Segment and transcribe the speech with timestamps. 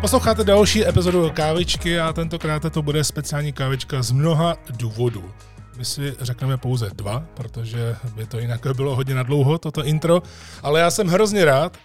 [0.00, 5.24] Posloucháte další epizodu Kávičky a tentokrát to bude speciální kávička z mnoha důvodů.
[5.76, 10.22] My si řekneme pouze dva, protože by to jinak bylo hodně nadlouho, toto intro,
[10.62, 11.76] ale já jsem hrozně rád,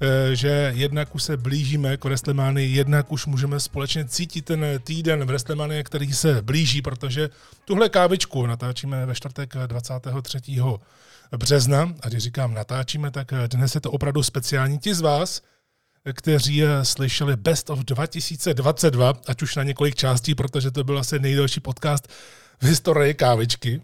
[0.00, 5.24] eh, že jednak už se blížíme k WrestleManii, jednak už můžeme společně cítit ten týden
[5.24, 7.30] v WrestleManii, který se blíží, protože
[7.64, 10.38] tuhle kávičku natáčíme ve čtvrtek 23.
[11.36, 14.78] března a když říkám natáčíme, tak dnes je to opravdu speciální.
[14.78, 15.42] Ti z vás,
[16.12, 21.60] kteří slyšeli Best of 2022, ať už na několik částí, protože to byl asi nejdelší
[21.60, 22.08] podcast
[22.62, 23.82] v historii kávičky,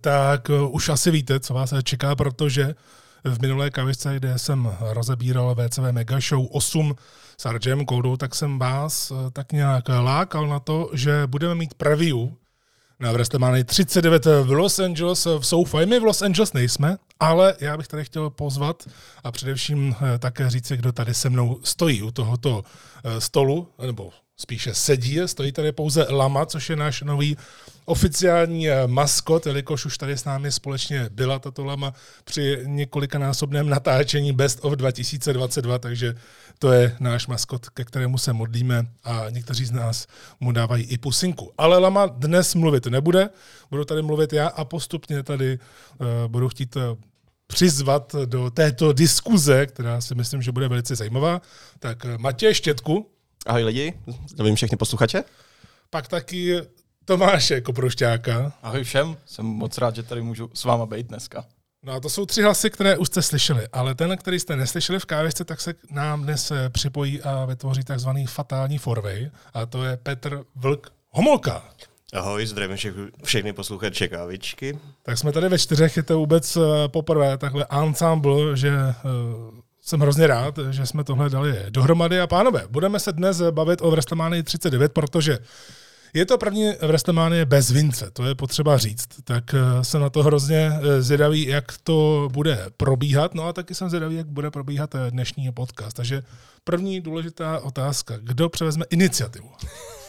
[0.00, 2.74] tak už asi víte, co vás čeká, protože
[3.24, 6.94] v minulé kavičce, kde jsem rozebíral VCV Mega Show 8
[7.38, 12.16] s Arjem Goldou, tak jsem vás tak nějak lákal na to, že budeme mít preview
[13.00, 15.86] na WrestleMania 39 v Los Angeles v SoFi.
[15.86, 18.84] My v Los Angeles nejsme, ale já bych tady chtěl pozvat
[19.24, 22.64] a především eh, také říct, kdo tady se mnou stojí u tohoto
[23.04, 27.36] eh, stolu, nebo spíše sedí, stojí tady pouze Lama, což je náš nový
[27.84, 31.92] oficiální eh, maskot, jelikož už tady s námi společně byla tato Lama
[32.24, 36.14] při několikanásobném natáčení Best of 2022, takže
[36.58, 40.06] to je náš maskot, ke kterému se modlíme a někteří z nás
[40.40, 41.52] mu dávají i pusinku.
[41.58, 43.30] Ale Lama dnes mluvit nebude,
[43.70, 46.76] budu tady mluvit já a postupně tady uh, budu chtít
[47.46, 51.40] přizvat do této diskuze, která si myslím, že bude velice zajímavá.
[51.78, 53.10] Tak Matěj Štětku.
[53.46, 53.94] Ahoj lidi,
[54.28, 55.24] zdravím všechny posluchače.
[55.90, 56.56] Pak taky
[57.04, 58.52] Tomáše Koproušťáka.
[58.62, 61.44] Ahoj všem, jsem moc rád, že tady můžu s váma být dneska.
[61.82, 64.98] No a to jsou tři hlasy, které už jste slyšeli, ale ten, který jste neslyšeli
[64.98, 69.96] v kávěčce, tak se nám dnes připojí a vytvoří takzvaný fatální forvej a to je
[69.96, 71.64] Petr Vlk Homolka.
[72.12, 74.78] Ahoj, zdravím všech, všechny posluchače kávičky.
[75.02, 80.00] Tak jsme tady ve čtyřech, je to vůbec eh, poprvé takhle ensemble, že uh, jsem
[80.00, 82.20] hrozně rád, že jsme tohle dali dohromady.
[82.20, 85.38] A pánové, budeme se dnes bavit o WrestleMania 39, protože
[86.14, 89.08] je to první WrestleMania bez Vince, to je potřeba říct.
[89.24, 93.34] Tak uh, jsem na to hrozně zvědavý, jak to bude probíhat.
[93.34, 95.96] No a taky jsem zvědavý, jak bude probíhat dnešní podcast.
[95.96, 96.22] Takže
[96.64, 98.14] první důležitá otázka.
[98.22, 99.50] Kdo převezme iniciativu?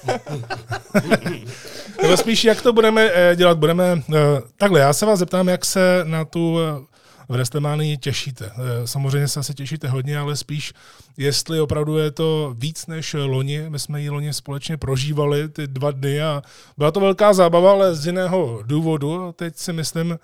[2.02, 3.58] Nebo spíš, jak to budeme eh, dělat?
[3.58, 4.18] Budeme, eh,
[4.58, 6.91] takhle, já se vás zeptám, jak se na tu eh,
[7.32, 8.52] v WrestleManii těšíte.
[8.86, 10.74] Samozřejmě se asi těšíte hodně, ale spíš,
[11.18, 13.70] jestli opravdu je to víc než loni.
[13.70, 16.42] My jsme ji loni společně prožívali ty dva dny a
[16.78, 19.32] byla to velká zábava, ale z jiného důvodu.
[19.36, 20.20] Teď si myslím,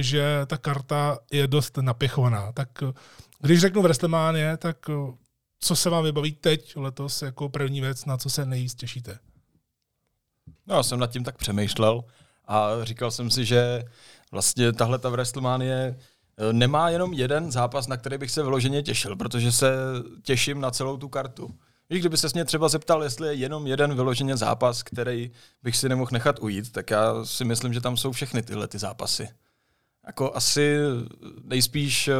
[0.00, 2.52] že ta karta je dost napěchovaná.
[2.52, 2.68] Tak
[3.40, 4.76] když řeknu v WrestleMania, tak
[5.60, 9.18] co se vám vybaví teď letos jako první věc, na co se nejvíc těšíte?
[10.66, 12.04] No, já jsem nad tím tak přemýšlel
[12.48, 13.84] a říkal jsem si, že
[14.32, 15.96] vlastně tahle ta WrestleMania eh,
[16.52, 19.72] nemá jenom jeden zápas, na který bych se vyloženě těšil, protože se
[20.22, 21.54] těším na celou tu kartu.
[21.90, 25.30] Víš, kdyby se mě třeba zeptal, jestli je jenom jeden vyloženě zápas, který
[25.62, 28.78] bych si nemohl nechat ujít, tak já si myslím, že tam jsou všechny tyhle ty
[28.78, 29.28] zápasy.
[30.06, 30.76] Jako asi
[31.44, 32.14] nejspíš eh,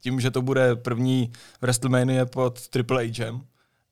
[0.00, 3.40] tím, že to bude první WrestleMania pod Triple H,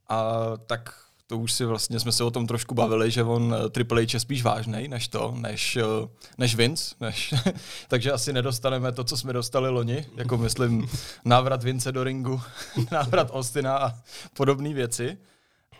[0.09, 3.71] a tak to už si vlastně jsme se o tom trošku bavili, že on eh,
[3.71, 5.83] Triple H je spíš vážný než to, než, eh,
[6.39, 7.35] než Vince, než,
[7.89, 10.89] takže asi nedostaneme to, co jsme dostali loni, jako myslím
[11.25, 12.41] návrat Vince do ringu,
[12.91, 13.95] návrat Ostina a
[14.37, 15.19] podobné věci.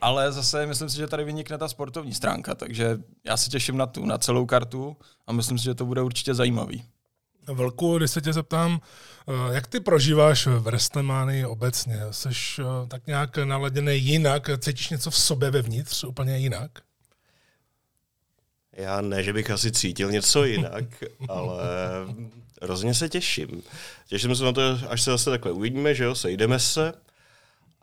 [0.01, 3.87] Ale zase myslím si, že tady vynikne ta sportovní stránka, takže já se těším na
[3.87, 4.97] tu, na celou kartu
[5.27, 6.85] a myslím si, že to bude určitě zajímavý.
[7.53, 8.81] Velku, když se tě zeptám,
[9.29, 12.01] eh, jak ty prožíváš v WrestleManii obecně?
[12.11, 14.51] Jsi eh, tak nějak naladěný jinak?
[14.59, 16.71] Cítíš něco v sobě vevnitř úplně jinak?
[18.77, 20.85] Já ne, že bych asi cítil něco jinak,
[21.29, 21.63] ale
[22.63, 23.63] hrozně se těším.
[24.09, 26.93] Těším se na to, až se zase takhle uvidíme, že jo, sejdeme se,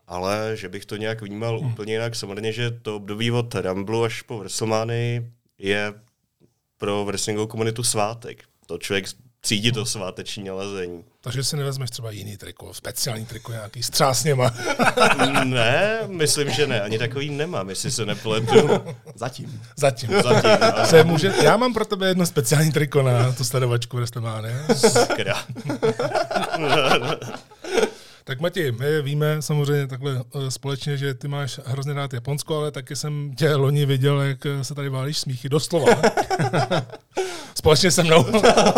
[0.06, 1.72] ale že bych to nějak vnímal hmm.
[1.72, 2.14] úplně jinak.
[2.14, 5.94] Samozřejmě, že to období od Rumble až po WrestleManii je
[6.78, 8.44] pro wrestlingovou komunitu svátek.
[8.66, 9.06] To člověk
[9.42, 11.04] cítit to sváteční nalezení.
[11.20, 14.54] Takže si nevezmeš třeba jiný triko, speciální triko nějaký s třásněma.
[15.44, 16.80] ne, myslím, že ne.
[16.80, 18.70] Ani takový nemám, jestli se nepletu.
[19.14, 19.62] Zatím.
[19.76, 20.10] Zatím.
[20.22, 20.50] Zatím
[20.84, 24.56] se může, já mám pro tebe jedno speciální triko na tu sledovačku WrestleMania.
[24.74, 25.44] Skra.
[28.24, 32.70] Tak Mati, my víme samozřejmě takhle eh, společně, že ty máš hrozně rád Japonsko, ale
[32.70, 35.86] taky jsem tě loni viděl, jak eh, se tady válíš smíchy, doslova.
[37.54, 38.24] společně se mnou.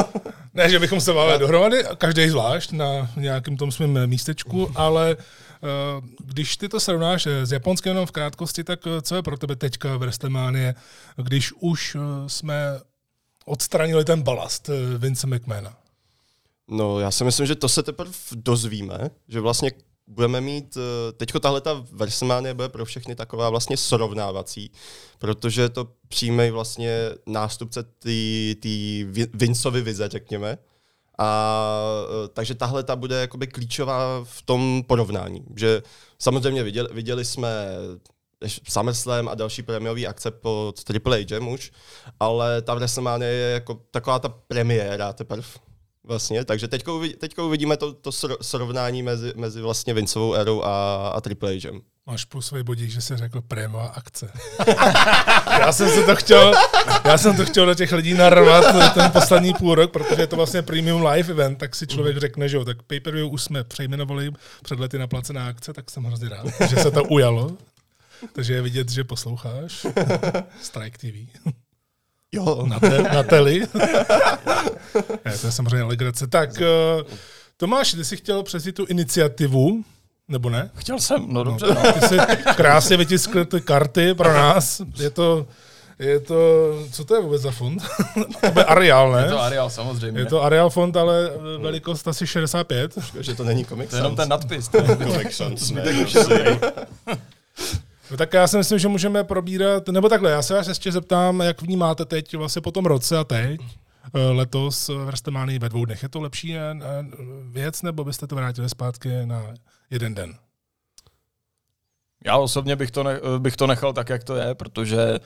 [0.55, 5.67] ne, že bychom se válili dohromady, každý zvlášť na nějakém tom svém místečku, ale eh,
[6.25, 9.97] když ty to srovnáš s Japonskem jenom v krátkosti, tak co je pro tebe teďka
[9.97, 10.73] v WrestleMania,
[11.17, 12.81] když už jsme
[13.45, 15.84] odstranili ten balast Vince McMahona?
[16.69, 19.71] No, já si myslím, že to se teprve dozvíme, že vlastně
[20.07, 24.71] budeme mít, eh, teďko tahle ta Versemania bude pro všechny taková vlastně srovnávací,
[25.19, 30.59] protože to přijme vlastně nástupce té Vincovy vize, řekněme.
[31.19, 31.71] A
[32.25, 35.45] eh, takže tahle ta bude jakoby klíčová v tom porovnání.
[35.57, 35.83] Že
[36.19, 37.49] samozřejmě viděli, viděli jsme
[38.69, 41.73] SummerSlam a další prémiové akce pod Triple H už,
[42.21, 45.43] ale ta WrestleMania je jako taková ta premiéra teprve
[46.07, 48.11] Vlastně, takže teďka, uvidí, teďka uvidíme to, to
[48.43, 51.81] srovnání mezi, mezi vlastně Vincovou erou a, a Triple H'em.
[52.07, 54.33] Máš plusový bodík, že jsi řekl prémová akce.
[55.47, 56.55] já jsem se to chtěl,
[57.05, 60.37] já jsem to chtěl do těch lidí narvat ten poslední půl rok, protože je to
[60.37, 64.31] vlastně premium live event, tak si člověk řekne, že jo, tak pay-per-view už jsme přejmenovali
[64.63, 67.51] před lety na placená akce, tak jsem hrozně rád, že se to ujalo.
[68.33, 69.87] Takže je vidět, že posloucháš
[70.63, 71.51] Strike TV.
[72.35, 72.67] Jo.
[72.67, 73.61] Na, te, na teli.
[75.25, 76.27] ne, to je samozřejmě legrace.
[76.27, 77.13] Tak, uh,
[77.57, 79.85] Tomáš, ty jsi chtěl přesít tu iniciativu,
[80.29, 80.71] nebo ne?
[80.75, 81.67] Chtěl jsem, no dobře.
[81.67, 81.93] No, no.
[81.93, 82.17] Ty jsi
[82.57, 84.81] krásně vytiskl ty karty pro nás.
[84.97, 85.47] Je to,
[85.99, 86.35] je to,
[86.93, 87.83] co to je vůbec za fond?
[88.41, 89.23] to je Arial, ne?
[89.23, 90.21] Je to Arial, samozřejmě.
[90.21, 92.99] Je to Arial fond, ale velikost asi 65.
[93.21, 94.69] Že to není Comic To je jenom ten nadpis.
[95.09, 95.83] Comic Sans, ne,
[98.11, 101.41] No tak já si myslím, že můžeme probírat, nebo takhle, já se vás ještě zeptám,
[101.41, 103.61] jak vnímáte teď vlastně po tom roce a teď,
[104.15, 106.03] eh, letos v Restemánii ve dvou dnech.
[106.03, 107.05] Je to lepší eh, eh,
[107.51, 109.55] věc, nebo byste to vrátili zpátky na
[109.91, 110.35] jeden den?
[112.25, 115.21] Já osobně bych to, ne, bych to nechal tak, jak to je, protože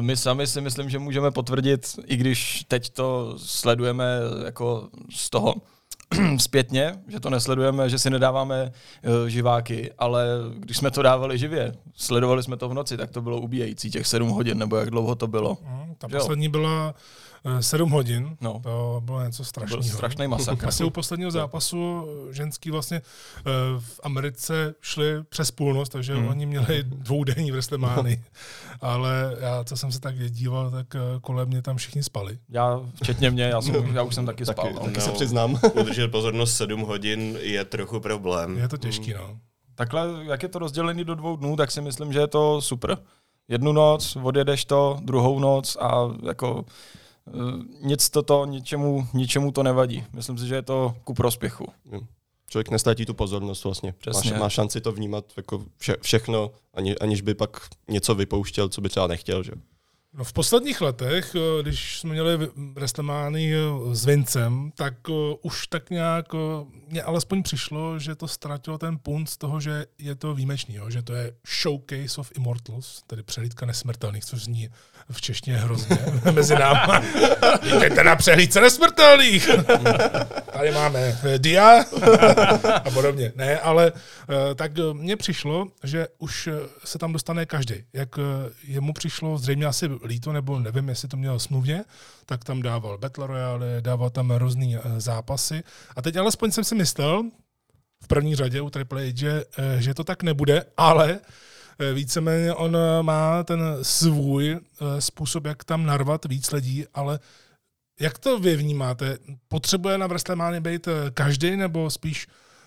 [0.00, 4.04] my sami si myslím, že můžeme potvrdit, i když teď to sledujeme
[4.44, 5.54] jako z toho
[6.38, 8.72] zpětně, že to nesledujeme, že si nedáváme
[9.04, 10.26] uh, živáky, ale
[10.58, 14.06] když jsme to dávali živě, sledovali jsme to v noci, tak to bylo ubíjející těch
[14.06, 15.58] sedm hodin, nebo jak dlouho to bylo.
[15.62, 16.94] Mm, ta poslední byla
[17.60, 18.60] 7 eh, hodin, no.
[18.62, 19.82] to bylo něco strašného.
[19.82, 20.68] Byl strašný masakr.
[20.68, 23.42] Asi u posledního zápasu ženský vlastně eh,
[23.78, 26.28] v Americe šli přes půlnoc, takže hmm.
[26.28, 28.24] oni měli dvoudenní v Restlemány.
[28.80, 32.38] Ale já, co jsem se tak díval, tak eh, kolem mě tam všichni spali.
[32.48, 34.64] Já, včetně mě, já, jsem, já už jsem taky, spal.
[34.64, 34.84] Taky, no.
[34.84, 35.60] taky se přiznám.
[35.80, 38.58] Udržet pozornost 7 hodin je trochu problém.
[38.58, 39.38] Je to těžký, no.
[39.74, 42.98] Takhle, jak je to rozdělený do dvou dnů, tak si myslím, že je to super.
[43.48, 46.64] Jednu noc, odjedeš to, druhou noc a jako
[47.80, 50.04] nic toto, ničemu, ničemu to nevadí.
[50.12, 51.66] Myslím si, že je to ku prospěchu.
[52.48, 53.94] Člověk nestratí tu pozornost vlastně.
[53.98, 54.32] Přesně.
[54.32, 58.80] Má, má šanci to vnímat jako vše, všechno, ani, aniž by pak něco vypouštěl, co
[58.80, 59.42] by třeba nechtěl.
[59.42, 59.52] Že?
[60.14, 63.58] No v posledních letech, eh, když jsme měli Restlemány eh,
[63.94, 64.94] s Vincem, tak
[65.42, 66.26] už tak nějak
[66.88, 70.90] mě alespoň přišlo, že to ztratilo ten punt z toho, že je to výjimečný, jo?
[70.90, 71.32] že to je
[71.62, 74.68] Showcase of Immortals, tedy přelídka nesmrtelných, což zní
[75.10, 75.98] v češtině hrozně
[76.32, 77.06] mezi námi.
[77.62, 79.48] Vítejte na přehlídce nesmrtelných.
[80.52, 81.84] Tady máme dia
[82.84, 83.32] a podobně.
[83.36, 86.48] Ne, ale eh, tak mně přišlo, že už
[86.84, 87.74] se tam dostane každý.
[87.92, 88.22] Jak eh,
[88.64, 91.84] jemu přišlo zřejmě asi líto, nebo nevím, jestli to měl smluvně,
[92.26, 95.62] tak tam dával Battle Royale, dával tam různý eh, zápasy.
[95.96, 97.22] A teď alespoň jsem si myslel,
[98.04, 99.44] v první řadě u Triple H, že,
[99.78, 101.20] že to tak nebude, ale Eh,
[101.94, 107.20] víceméně on eh, má ten svůj eh, způsob, jak tam narvat víc lidí, ale
[108.00, 109.18] jak to vy vnímáte?
[109.48, 112.26] Potřebuje na WrestleMania být každý, nebo spíš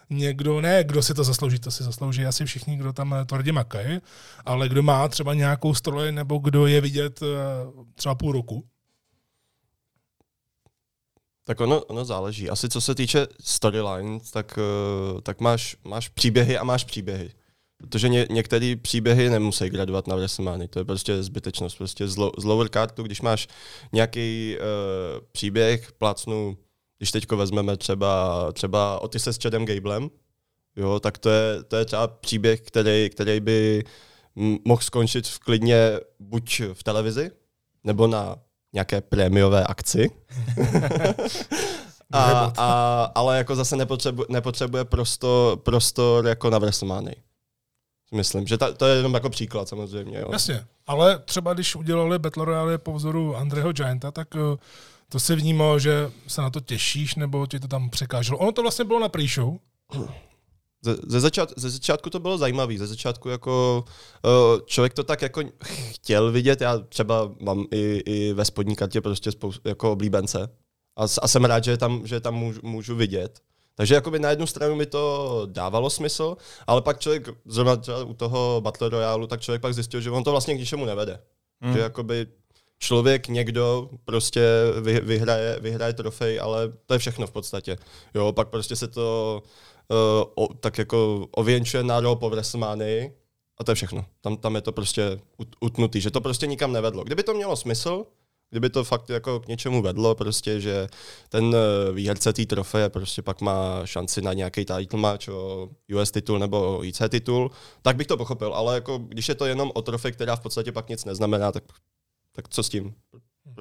[0.10, 4.02] někdo, ne kdo si to zaslouží, to si zaslouží asi všichni, kdo tam tvrdě makají,
[4.46, 7.20] ale kdo má třeba nějakou stroj, nebo kdo je vidět
[7.96, 8.66] třeba půl roku?
[11.44, 12.50] Tak ono, ono záleží.
[12.50, 14.60] Asi co se týče storyline, tak,
[15.24, 17.32] tak máš, máš příběhy a máš příběhy.
[17.90, 21.78] Protože ně, některé příběhy nemusí gradovat na WrestleMania, to je prostě zbytečnost.
[21.78, 23.48] Prostě z, z lower cardu, když máš
[23.94, 26.58] nějaký uh, příběh, plácnu,
[26.98, 30.10] když teďko vezmeme třeba, třeba Otise s Chadem Gablem,
[30.76, 33.84] jo, tak to je, to je třeba příběh, který, který by
[34.66, 37.32] mohl skončit v klidně buď v televizi,
[37.84, 38.36] nebo na
[38.74, 40.12] nějaké prémiové akci.
[42.14, 47.16] a, a, ale jako zase nepotřebuje, nepotřebuje prostor, prostor jako na WrestleMania.
[48.16, 50.20] Myslím, že ta, to je jenom jako příklad samozřejmě.
[50.20, 50.30] Jo.
[50.32, 54.42] Jasně, ale třeba když udělali Battle Royale po vzoru Andreho Gianta, tak uh,
[55.10, 58.38] to se vnímalo, že se na to těšíš, nebo ti to tam překáželo.
[58.38, 59.58] Ono to vlastně bylo na pre-show.
[60.82, 62.78] Ze, ze, začát, ze začátku to bylo zajímavé.
[62.78, 63.86] Ze začátku jako
[64.26, 66.62] uh, člověk to tak jako chtěl vidět.
[66.62, 70.50] Já třeba mám i, i ve spodní kartě prostě spoustu, jako oblíbence.
[70.98, 73.40] A, a jsem rád, že tam, že tam můžu, můžu vidět.
[73.76, 78.14] Takže jakoby na jednu stranu mi to dávalo smysl, ale pak člověk, zrovna třeba u
[78.14, 81.20] toho Battle Royale, tak člověk pak zjistil, že on to vlastně k ničemu nevede.
[81.62, 81.74] Hmm.
[81.74, 82.28] Že jakoby
[82.80, 84.42] člověk, někdo prostě
[84.82, 87.78] vy, vyhraje, vyhraje trofej, ale to je všechno v podstatě.
[88.14, 89.42] Jo, pak prostě se to
[90.36, 92.32] uh, o, tak jako ověnčuje na Raw po
[93.58, 94.06] a to je všechno.
[94.22, 97.04] Tam, tam je to prostě ut, utnutý, že to prostě nikam nevedlo.
[97.04, 98.06] Kdyby to mělo smysl,
[98.56, 100.88] kdyby to fakt jako k něčemu vedlo, prostě, že
[101.30, 106.12] ten eh, výherce té trofeje prostě pak má šanci na nějaký title match, o US
[106.12, 109.82] titul nebo IC titul, tak bych to pochopil, ale jako když je to jenom o
[109.82, 111.64] trofej, která v podstatě pak nic neznamená, tak,
[112.32, 112.94] tak co s tím?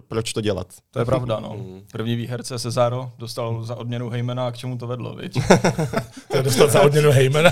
[0.09, 0.67] Proč to dělat?
[0.91, 1.55] To je pravda, no.
[1.57, 1.83] Mm.
[1.93, 5.39] První výherce Cesaro dostal za odměnu Heymana a k čemu to vedlo, viď?
[6.31, 7.51] to je dostat za odměnu Heymana.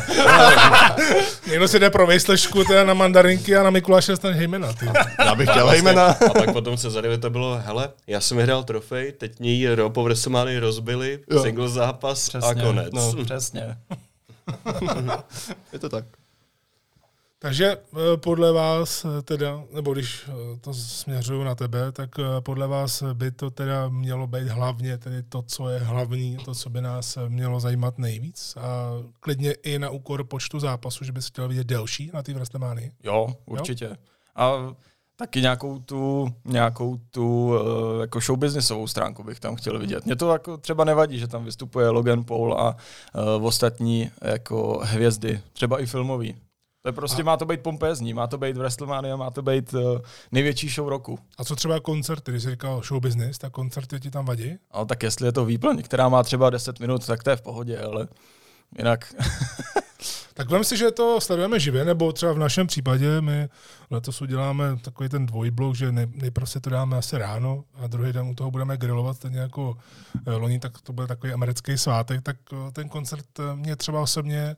[1.50, 4.72] Někdo si jde pro vejslešku na mandarinky a na Mikuláše dostane Heymana.
[4.72, 4.86] Ty.
[5.18, 6.06] Já bych chtěl Heymana.
[6.06, 9.92] A pak potom Cezarovi to bylo, hele, já jsem vyhrál trofej, teď mě ji Raw
[9.92, 11.42] po WrestleMania rozbili, jo.
[11.42, 12.92] single zápas přesně, a konec.
[12.92, 13.76] No, přesně.
[15.72, 16.04] je to tak.
[17.42, 22.66] Takže eh, podle vás eh, teda, nebo když eh, to směřuju na tebe, tak podle
[22.66, 26.80] vás by to teda mělo být hlavně tedy to, co je hlavní, to, co by
[26.80, 31.66] nás mělo zajímat nejvíc a klidně i na úkor počtu zápasů, že bys chtěl vidět
[31.66, 32.90] delší na té WrestleMania?
[33.04, 33.84] Jo, určitě.
[33.84, 33.94] Jo?
[34.36, 34.74] A
[35.16, 37.54] taky nějakou tu, nějakou tu
[38.00, 40.06] jako showbiznisovou stránku bych tam chtěl vidět.
[40.06, 42.76] Mně to jako třeba nevadí, že tam vystupuje Logan Paul a
[43.36, 46.36] uh, ostatní jako hvězdy, třeba i filmový.
[46.82, 47.24] To je prostě, a...
[47.24, 49.98] má to být pompézní, má to být WrestleMania, má to být uh,
[50.32, 51.18] největší show roku.
[51.38, 54.58] A co třeba koncerty, když jsi říkal show business, tak koncerty ti tam vadí?
[54.74, 57.42] No, tak jestli je to výplň, která má třeba 10 minut, tak to je v
[57.42, 58.08] pohodě, ale
[58.78, 59.14] jinak...
[60.34, 63.48] tak vem si, že to sledujeme živě, nebo třeba v našem případě my
[63.90, 68.26] letos uděláme takový ten dvojblok, že nejprve se to dáme asi ráno a druhý den
[68.26, 69.76] u toho budeme grilovat, stejně jako
[70.26, 74.56] eh, loni, tak to bude takový americký svátek, tak eh, ten koncert mě třeba osobně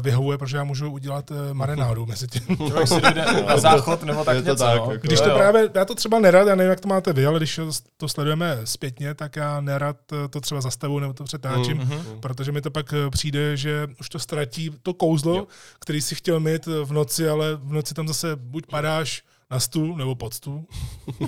[0.00, 2.56] vyhovuje, protože já můžu udělat eh, marinádu mezi tím.
[2.56, 4.64] Člověk si jde na záchod nebo tak něco.
[4.64, 4.92] Tak, no.
[4.92, 5.36] jako, když to jo.
[5.36, 7.60] právě, já to třeba nerad, já nevím, jak to máte vy, ale když
[7.96, 12.20] to sledujeme zpětně, tak já nerad eh, to třeba zastavu nebo to přetáčím, mm-hmm.
[12.20, 15.46] protože mi to pak přijde, že už to ztratí to kouzlo, jo.
[15.78, 19.96] který si chtěl mít v noci, ale v noci tam zase buď padáš na stůl
[19.96, 20.64] nebo pod stůl,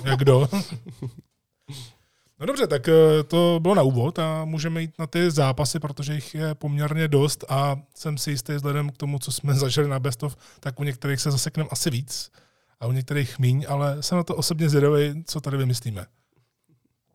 [0.03, 0.49] jak kdo.
[2.39, 6.13] No dobře, tak eh, to bylo na úvod a můžeme jít na ty zápasy, protože
[6.13, 9.99] jich je poměrně dost a jsem si jistý vzhledem k tomu, co jsme zažili na
[9.99, 12.31] Bestov, tak u některých se zasekneme asi víc
[12.79, 16.05] a u některých míň, ale jsem na to osobně zvědavý, co tady vymyslíme.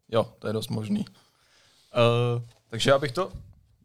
[0.09, 1.00] Jo, to je dost možný.
[1.00, 3.33] Uh, takže já bych to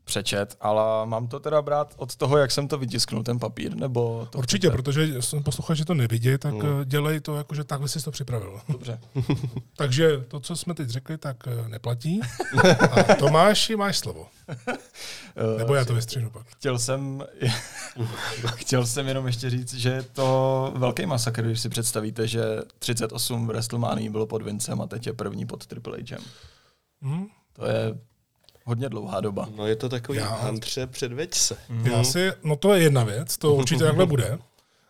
[0.07, 4.27] přečet, ale mám to teda brát od toho, jak jsem to vytisknul, ten papír, nebo
[4.31, 4.77] to Určitě, chcete?
[4.77, 6.61] protože posluchači to nevidí, tak mm.
[6.85, 8.59] dělej to, jako, že takhle jsi to připravil.
[8.69, 8.99] Dobře.
[9.75, 12.21] Takže to, co jsme teď řekli, tak eh, neplatí.
[12.91, 14.27] A Tomáši, máš slovo.
[14.49, 16.47] Eh, nebo já to vystřihnu pak.
[16.47, 17.23] Chtěl jsem,
[18.55, 22.43] chtěl jsem jenom ještě říct, že je to velký masakr, když si představíte, že
[22.79, 26.17] 38 v WrestleMania bylo pod Vincem a teď je první pod Triple H.
[27.01, 27.25] Mm.
[27.53, 27.97] To je
[28.67, 29.49] hodně dlouhá doba.
[29.55, 30.25] No je to takový já...
[30.25, 31.57] hantře předveď se.
[31.69, 31.85] Mm.
[31.85, 34.37] Já si, no to je jedna věc, to určitě takhle bude.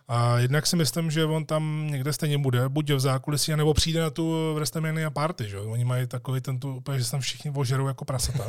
[0.09, 4.01] A jednak si myslím, že on tam někde stejně bude, buď v zákulisí, nebo přijde
[4.01, 7.87] na tu WrestleMania party, že Oni mají takový ten tu, že se tam všichni ožerou
[7.87, 8.43] jako prasata.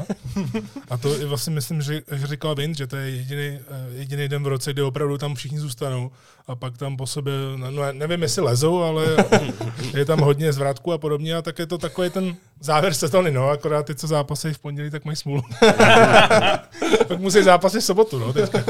[0.90, 3.60] A to vlastně myslím, že, že říkal Vince, že to je jediný, eh,
[3.92, 6.10] jediný den v roce, kdy opravdu tam všichni zůstanou
[6.46, 9.16] a pak tam po sobě, no, no nevím, jestli lezou, ale
[9.94, 13.48] je tam hodně zvratků a podobně a tak je to takový ten závěr sezóny, no,
[13.48, 15.42] akorát ty, co zápasy v pondělí, tak mají smůlu.
[17.08, 18.64] tak musí zápasy v sobotu, no, teďka.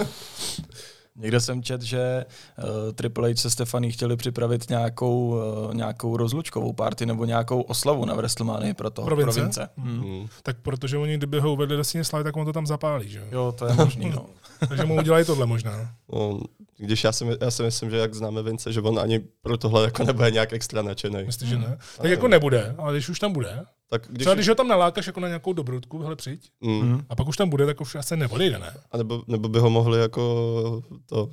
[1.18, 2.24] Někde jsem čet, že
[2.58, 8.04] uh, Triple H se Stefaní chtěli připravit nějakou, uh, nějakou rozlučkovou party nebo nějakou oslavu
[8.04, 9.32] na WrestleMania pro toho province.
[9.32, 9.68] province.
[9.76, 10.00] Hmm.
[10.00, 10.26] Hmm.
[10.42, 13.54] Tak protože oni, kdyby ho uvedli do Slavy, tak on to tam zapálí, že jo?
[13.58, 14.26] to je možný, no.
[14.68, 15.90] Takže mu udělají tohle možná.
[16.12, 16.40] No,
[16.76, 19.84] když já si, já si myslím, že jak známe Vince, že on ani pro tohle
[19.84, 21.24] jako nebude nějak extra nadšený.
[21.24, 21.78] Myslíš, že ne?
[21.96, 24.18] Tak jako nebude, ale když už tam bude, tak když...
[24.18, 27.02] Třeba když ho tam nalákáš jako na nějakou dobrutku, hele přijď, mm.
[27.08, 28.74] a pak už tam bude, tak už asi neodejde, ne?
[28.92, 31.30] A nebo, nebo by ho mohli jako to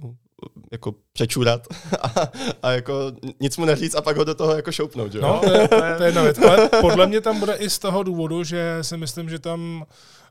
[0.71, 1.67] jako přečůrat
[2.01, 2.31] a,
[2.63, 5.21] a, jako nic mu neříct a pak ho do toho jako šoupnout, jo?
[5.21, 6.37] No, to je, to je, to je jedna věc.
[6.37, 9.85] Ale podle mě tam bude i z toho důvodu, že si myslím, že tam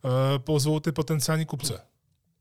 [0.04, 1.80] uh, pozvou ty potenciální kupce.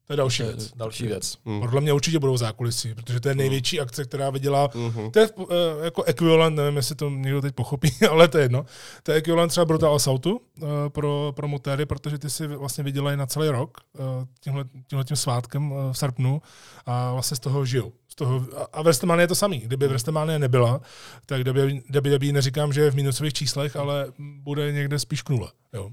[0.08, 0.74] To je další To je věc.
[0.76, 1.38] další věc.
[1.60, 4.70] Podle mě určitě budou zákulisí, protože to je největší akce, která vydělá.
[4.76, 5.12] Mhm.
[5.12, 5.48] To je uh,
[5.84, 8.66] jako ekvivalent, nevím, jestli to někdo teď pochopí, ale to je jedno.
[9.04, 10.32] To je ekvivalent třeba Brutal Assaultu
[10.62, 14.06] uh, pro promotéry, protože ty si vlastně vydělají na celý rok uh,
[14.40, 16.42] tímhle, tímhle tím svátkem uh, v srpnu
[16.86, 17.92] a vlastně z toho žijou.
[18.08, 19.60] Z toho, a- WrestleMania je to samý.
[19.60, 20.82] Kdyby WrestleMania nebyla,
[21.26, 21.42] tak
[21.90, 25.52] WWE neříkám, že je v minusových číslech, ale bude někde spíš k nule.
[25.74, 25.92] Jo.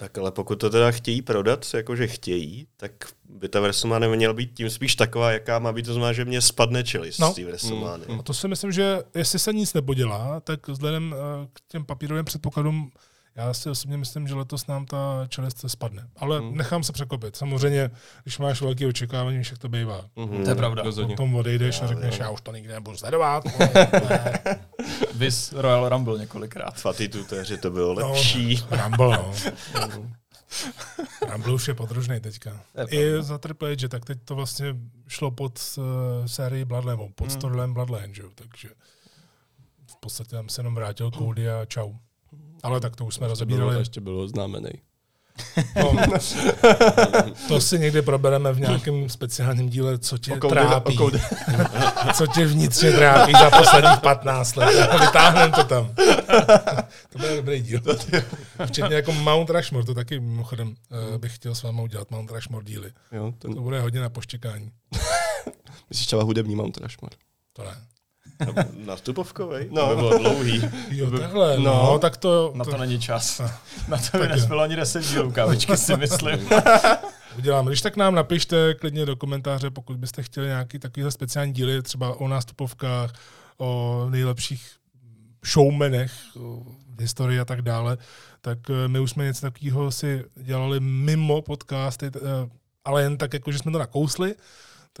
[0.00, 2.92] Tak ale pokud to teda chtějí prodat, jakože chtějí, tak
[3.28, 6.40] by ta WrestleMania měla být tím spíš taková, jaká má být, to znamená, že mě
[6.40, 7.32] spadne čelist No.
[7.32, 8.18] z té WrestleMania.
[8.18, 12.24] A to si myslím, že jestli se nic nepodělá, tak vzhledem eh, k těm papírovým
[12.24, 12.90] předpokladům,
[13.40, 16.08] já si osobně myslím, že letos nám ta čelist spadne.
[16.16, 17.36] Ale nechám se překopit.
[17.36, 17.90] Samozřejmě,
[18.22, 20.04] když máš velké očekávání, však to bývá.
[20.16, 20.44] Mhm.
[20.44, 20.82] To je pravda.
[20.82, 21.14] Rozhodně.
[21.16, 23.44] Potom odejdeš a řekneš, já už to nikdy nebudu sledovat.
[24.10, 24.40] Ne.
[25.14, 26.74] Vis Royal Rumble několikrát.
[26.80, 28.08] Fatitutéři to bylo No.
[28.12, 28.62] lepší.
[28.70, 29.32] Rumble, no.
[31.32, 32.60] Rumble už je podružný teďka.
[32.90, 34.76] Je I za Triple H, tak teď to vlastně
[35.08, 35.84] šlo pod uh,
[36.26, 38.68] sérii Bloodline, pod storylem Bloodline, že jo, takže
[39.86, 41.92] v podstatě tam se jenom vrátil Cody a čau.
[42.62, 43.78] Ale tak to už jsme Bylo, rozebírali.
[43.78, 44.70] ještě byl oznámený.
[45.76, 45.92] No,
[47.48, 50.98] to si někdy probereme v nějakém speciálním díle, co tě O Cody- trápí.
[50.98, 51.20] o Cody.
[52.14, 54.90] co tě vnitřně trápí za posledních 15 let.
[55.00, 55.94] Vytáhneme to tam.
[57.12, 57.80] to bude dobrý díl.
[58.66, 62.64] Včetně jako Mount Rushmore, to taky mimochodem uh, bych chtěl s vámi udělat Mount Rushmore
[62.64, 62.92] díly.
[63.12, 64.70] Jo, ten, To bude hodně na poštěkání.
[65.90, 67.16] myslíš třeba hudební Mount Rushmore?
[67.52, 67.74] To ne.
[68.86, 69.68] Nastupovkovej?
[69.72, 69.82] No.
[69.82, 69.88] No.
[69.88, 70.62] To by bylo dlouhý.
[70.90, 71.98] Jo, takhle, no, No.
[71.98, 73.40] tak to, Na to to není čas.
[73.88, 76.48] Na to by nezbylo ani 10 dílů kávičky, si myslím.
[77.38, 77.70] uděláme.
[77.70, 82.20] Když tak nám napište klidně do komentáře, pokud byste chtěli nějaký takovýhle speciální díly, třeba
[82.20, 83.12] o nástupovkách,
[83.58, 84.70] o nejlepších
[85.46, 86.12] showmenech
[86.96, 87.98] v historii a tak dále,
[88.40, 92.20] tak eh, my už jsme něco takového si dělali mimo podcasty, eh,
[92.84, 94.34] ale jen tak, jako že jsme to nakousli,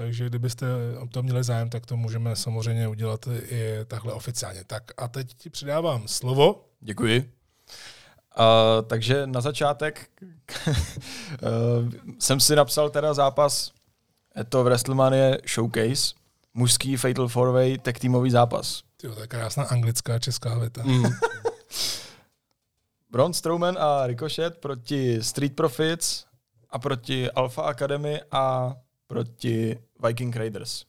[0.00, 0.66] takže kdybyste
[0.98, 4.64] o to měli zájem, tak to můžeme samozřejmě udělat i takhle oficiálně.
[4.64, 6.64] Tak a teď ti předávám slovo.
[6.80, 7.32] Děkuji.
[8.38, 10.10] Uh, takže na začátek
[10.66, 10.74] uh,
[12.18, 13.72] jsem si napsal teda zápas,
[14.36, 16.14] je to v WrestleMania Showcase,
[16.54, 18.82] mužský Fatal 4-Way tag týmový zápas.
[18.96, 20.82] Tyjo, to je krásná anglická česká věta.
[20.84, 21.04] Mm.
[23.10, 26.24] Braun Strowman a Ricochet proti Street Profits
[26.70, 28.74] a proti Alpha Academy a
[29.10, 30.84] proti Viking Raiders.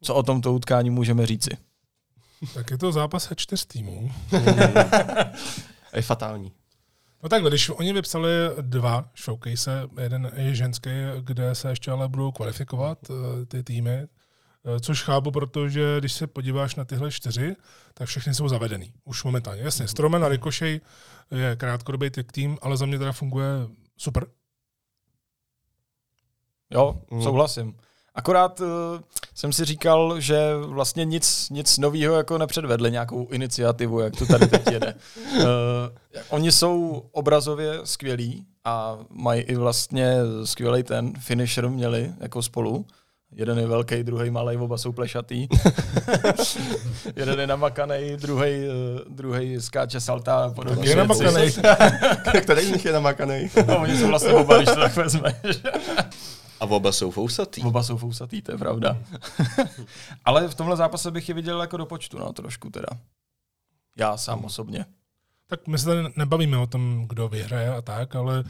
[0.00, 1.50] Co o tomto utkání můžeme říci?
[2.54, 4.12] Tak je to zápas se čtyř týmů.
[5.92, 6.52] A je fatální.
[7.22, 12.32] No takhle, když oni vypsali dva showcase, jeden je ženský, kde se ještě ale budou
[12.32, 17.56] kvalifikovat eh, ty týmy, eh, což chápu, protože když se podíváš na tyhle čtyři,
[17.94, 18.92] tak všechny jsou zavedený.
[19.04, 19.62] Už momentálně.
[19.62, 20.82] Jasně, Strowman a Ricochet
[21.30, 23.46] je krátkodobý tým, ale za mě teda funguje
[23.96, 24.26] super.
[26.72, 27.22] Jo, Mm.
[27.22, 27.74] souhlasím.
[28.14, 28.66] Akorát uh,
[29.34, 34.46] jsem si říkal, že vlastně nic, nic nového jako nepředvedli, nějakou iniciativu, jak to tady
[34.46, 34.94] teď jede.
[35.38, 35.42] Uh,
[36.28, 42.86] oni jsou obrazově skvělí a mají i vlastně skvělý ten finisher měli jako spolu.
[43.34, 45.48] Jeden je velký, druhý malý, oba jsou plešatý.
[47.16, 48.50] Jeden je namakaný, druhý,
[49.08, 50.88] druhý skáče salta a podobně.
[50.88, 51.52] Je namakanej.
[52.42, 53.50] Který z nich je namakaný?
[53.66, 55.34] No, oni jsou vlastně oba, když to tak vezmeš.
[56.62, 57.62] A oba jsou fousatý.
[57.62, 58.98] Oba jsou fousatý, to je pravda.
[60.24, 62.88] Ale v tomhle zápase bych je viděl jako do počtu, no, trošku teda.
[63.96, 64.84] Já sám osobně.
[65.46, 68.44] Tak my se tady nebavíme o tom, kdo vyhraje a tak, ale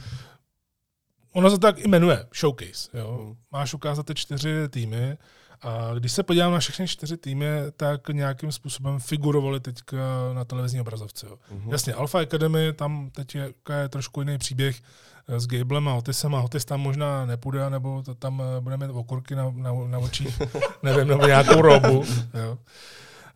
[1.33, 2.98] ono se tak i jmenuje Showcase.
[2.98, 3.37] Jo?
[3.51, 5.18] Máš ukázat ty čtyři týmy
[5.62, 7.46] a když se podívám na všechny čtyři týmy,
[7.77, 9.96] tak nějakým způsobem figurovaly teďka
[10.33, 11.27] na televizní obrazovce.
[11.27, 11.38] Jo.
[11.70, 14.83] Jasně, Alpha Academy, tam teď je, je trošku jiný příběh
[15.28, 18.90] s Gablem a Otisem a Otis tam možná nepůjde, nebo to tam eh, bude mít
[18.90, 20.42] okurky na, na, na očích,
[20.82, 22.04] nevím, nebo nějakou robu.
[22.35, 22.58] Jo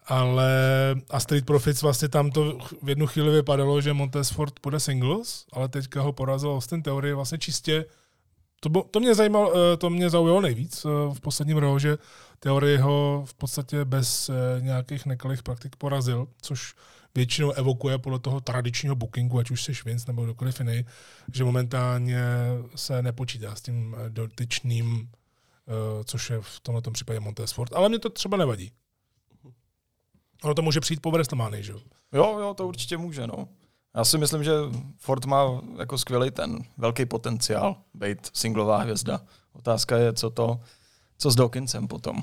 [0.09, 0.51] ale
[1.11, 5.69] a Street Profits vlastně tam to v jednu chvíli vypadalo, že Montesford půjde singles, ale
[5.69, 7.85] teďka ho porazil Austin Theory vlastně čistě
[8.61, 11.99] to, bo, to, mě zajímalo, eh, to mě zaujalo nejvíc eh, v posledním rohu, že
[12.39, 16.75] Theory ho v podstatě bez eh, nějakých nekalých praktik porazil, což
[17.17, 20.85] většinou evokuje podle toho tradičního bookingu, ať už se Vince nebo kdokoliv jiný,
[21.35, 22.25] že momentálně
[22.75, 25.09] se nepočítá s tím eh, dotyčným,
[25.69, 27.73] eh, což je v tomto případě Montesford.
[27.73, 28.73] Ale mě to třeba nevadí.
[30.43, 31.81] Ono to může přijít po WrestleMania, že jo?
[32.13, 33.49] Jo, jo, to určitě může, no.
[33.97, 34.53] Já si myslím, že
[34.99, 39.21] Ford má jako skvělý ten velký potenciál být singlová hvězda.
[39.53, 40.61] Otázka je, co to,
[41.19, 42.23] co s Dawkinsem potom.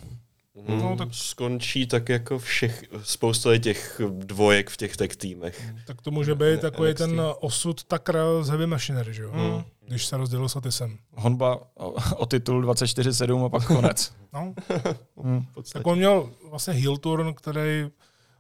[0.55, 5.71] No, No, tak skončí tak jako všech, spousta těch dvojek v těch tech týmech.
[5.87, 6.97] Tak to může být Ne, takový NXT.
[6.99, 9.31] ten osud Takra z Heavy Machinery, že jo?
[9.31, 9.63] Hmm.
[9.87, 10.97] když se rozdělil s Otisem.
[11.15, 14.13] Honba o, o titul 24-7 a pak konec.
[14.33, 14.53] No,
[15.23, 15.45] Hmm.
[15.73, 17.85] tak on měl vlastně heel turn, který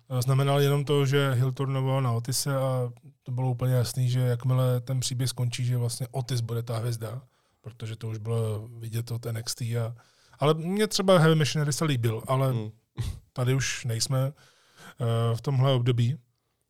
[0.09, 2.91] eh, znamenal jenom to, že heel turnoval na Otise a
[3.23, 7.21] to bylo úplně jasný, že jakmile ten příběh skončí, že vlastně Otis bude ta hvězda,
[7.61, 9.61] protože to už bylo vidět od NXT.
[9.61, 9.95] A,
[10.43, 12.71] ale mě třeba Heavy Machinery se líbil, ale Hmm.
[13.33, 16.17] tady už nejsme uh, v tomhle období.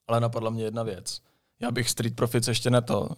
[0.07, 1.21] Ale napadla mě jedna věc.
[1.59, 3.09] Já bych Street Profits ještě na to uh,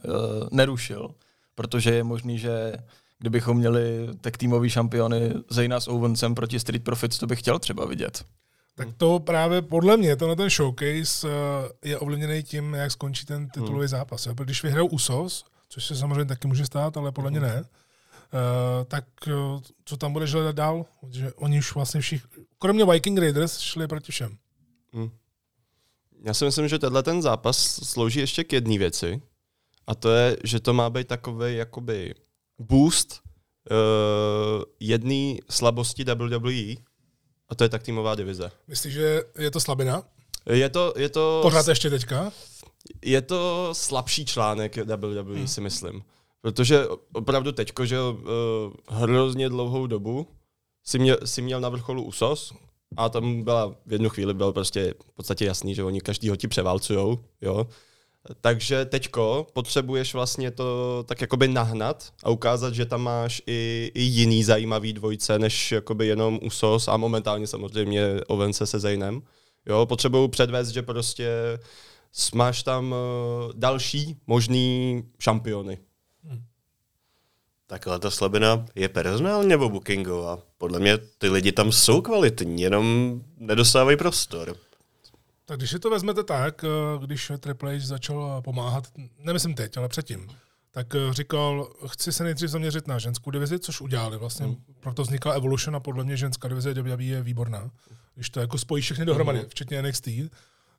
[0.51, 1.09] nerušil,
[1.55, 2.73] protože je možný, že
[3.19, 7.85] kdybychom měli tak týmový šampiony Zayna s Owensem proti Street Profits, to bych chtěl třeba
[7.85, 8.25] vidět.
[8.75, 13.49] Tak to právě podle mě, tenhle ten showcase eh, je ovlivněný tím, jak skončí ten
[13.49, 13.87] titulový Hmm.
[13.87, 14.27] zápas.
[14.43, 17.49] Když vyhrajou Usos, což se samozřejmě taky může stát, ale podle mě Hmm.
[17.49, 17.63] ne,
[18.87, 19.31] tak eh,
[19.85, 20.85] co tam budeš hledat dál?
[21.09, 24.37] Že oni už vlastně všichni, kromě Viking Raiders, šli proti všem.
[24.93, 25.09] Hmm.
[26.23, 29.21] Já si myslím, že tenhle ten zápas slouží ještě k jedné věci.
[29.87, 32.15] A to je, že to má být takový jakoby
[32.59, 33.21] boost
[33.71, 36.75] uh, jedné slabosti WWE,
[37.49, 38.51] a to je tak týmová divize.
[38.67, 40.03] Myslíš, že je to slabina?
[40.45, 42.31] Je to, je to, Pořád ještě teďka?
[43.01, 45.47] je to slabší článek WWE, hmm.
[45.47, 46.03] si myslím.
[46.45, 48.17] Protože opravdu teďko, že uh,
[48.87, 50.27] hrozně dlouhou dobu
[50.83, 52.53] si měl, si měl na vrcholu USOS
[52.97, 56.47] a tam byla v jednu chvíli bylo prostě v podstatě jasný, že oni každýho ti
[56.47, 57.67] převálcujou, jo.
[58.41, 64.01] Takže teďko potřebuješ vlastně to tak jakoby nahnat a ukázat, že tam máš i, i
[64.01, 69.21] jiný zajímavý dvojce, než jakoby jenom USOS a momentálně samozřejmě Ovence se Zaynem.
[69.65, 71.29] Jo, potřebuju předvést, že prostě
[72.35, 75.77] máš tam uh, další možný šampiony.
[77.67, 80.39] Takhle ta slabina je personální nebo bookingová?
[80.57, 84.55] Podle mě ty lidi tam jsou kvalitní, jenom nedostávají prostor.
[85.45, 86.67] Tak když si to vezmete tak, eh,
[87.05, 88.87] když Triple H začal pomáhat,
[89.19, 90.27] nemyslím teď, ale předtím,
[90.71, 94.45] tak eh, říkal, chci se nejdřív zaměřit na ženskou divizi, což udělali vlastně.
[94.45, 94.55] Hmm.
[94.79, 97.71] Proto vznikla Evolution a podle mě ženská divize WWE je výborná.
[98.15, 99.47] Když to jako spojí všechny dohromady, Mhm.
[99.49, 100.07] včetně NXT,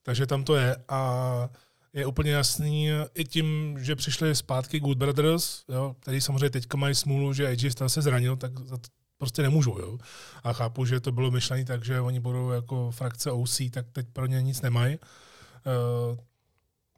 [0.02, 0.76] takže tam to je.
[0.88, 1.48] A
[1.96, 6.94] je úplně jasný i tím, že přišli zpátky Good Brothers, jo, který samozřejmě teďka mají
[6.94, 9.78] smůlu, že AJ Styles se zranil, tak za to prostě nemůžou.
[9.78, 9.98] Jo.
[10.44, 14.06] A chápu, že to bylo myšlené tak, že oni budou jako frakce OC, tak teď
[14.12, 14.98] pro ně nic nemají.
[14.98, 16.16] Uh,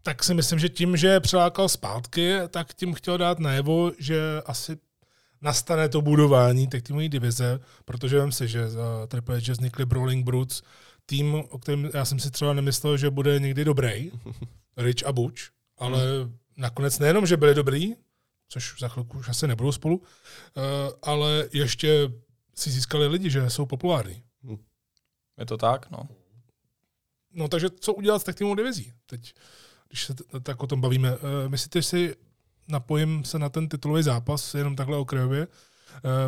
[0.03, 4.21] tak si myslím, že tím, že je přilákal zpátky, tak tím chtěl dát najevo, že
[4.47, 4.77] asi
[5.43, 10.25] nastane to budování té týmové divize, protože vím si, že za Triple H vznikly Brawling
[10.25, 10.63] Brutes,
[11.07, 14.11] tým, o kterém já jsem si třeba nemyslel, že bude někdy dobrý,
[14.79, 15.43] Rich a Butch,
[15.79, 16.01] ale
[16.57, 17.95] nakonec nejenom, že byli dobrý,
[18.49, 20.61] což za chvilku už asi nebudou spolu, eh,
[21.03, 22.13] ale ještě
[22.55, 24.23] si získali lidi, že jsou populární.
[25.39, 25.91] Je to tak?
[25.91, 26.09] No.
[27.33, 28.93] No takže co udělat s tak týmovou divizí?
[29.07, 29.35] Teď,
[29.89, 31.17] když se tak o tom bavíme.
[31.17, 32.17] Uh, myslíte si,
[32.69, 35.47] napojím se na ten titulový zápas, jenom takhle okrajově,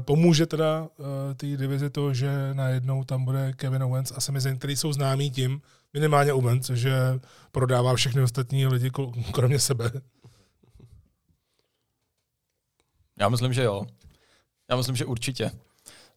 [0.01, 4.59] pomůže teda uh, té divizi to, že najednou tam bude Kevin Owens a Sami Zayn,
[4.59, 6.93] který jsou známí tím, minimálně Owens, že
[7.53, 8.91] prodává všechny ostatní lidi
[9.33, 9.91] kromě sebe.
[13.21, 13.87] Já myslím, že jo.
[14.71, 15.51] Já myslím, že určitě.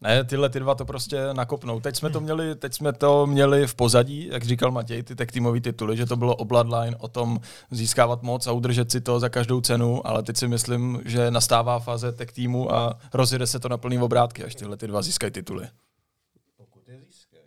[0.04, 1.80] Ne, tyhle ty dva to prostě nakopnou.
[1.80, 5.32] Teď jsme to měli, teď jsme to měli v pozadí, jak říkal Matěj, ty tech
[5.32, 7.40] týmový tituly, že to bylo o Bloodline, o tom
[7.72, 11.80] získávat moc a udržet si to za každou cenu, ale teď si myslím, že nastává
[11.80, 15.32] fáze tech týmu a rozjede se to na plný obrátky, až tyhle ty dva získají
[15.32, 15.68] tituly.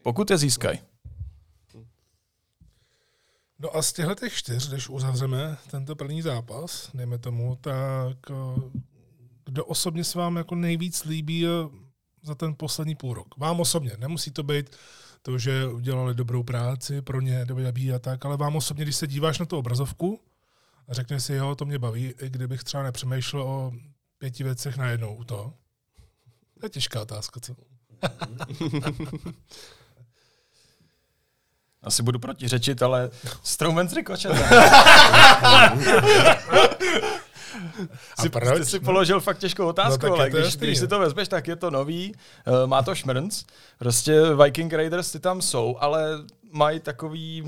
[0.02, 0.78] Pokud je získají.
[3.58, 8.34] No a z těchto těch čtyř, když uzavřeme tento první zápas, dejme tomu, tak eh,
[9.44, 11.85] kdo osobně se vám jako nejvíc líbí eh,
[12.26, 13.36] za ten poslední půl rok?
[13.36, 14.76] Vám osobně, nemusí to být
[15.22, 19.06] to, že udělali dobrou práci pro ně, WWE a tak, ale vám osobně, když se
[19.06, 20.20] díváš na tu obrazovku
[20.88, 23.72] a řekneš si, jo, to mě baví, i kdybych třeba nepřemýšlel o
[24.18, 25.54] pěti věcech najednou u toho.
[26.60, 27.52] To je těžká otázka, co?
[31.82, 33.10] Asi budu protiřečit, ale
[33.42, 33.94] Strowman s
[37.62, 37.88] Ricochetem.
[38.20, 38.58] si, proč?
[38.58, 41.28] Ty si položil fakt těžkou otázku, tak no, ale když, jasný, když si to vezmeš,
[41.28, 42.14] tak je to nový,
[42.46, 43.44] uh, má to šmrnc.
[43.78, 46.10] Prostě Viking Raiders ty tam jsou, ale
[46.52, 47.44] mají takový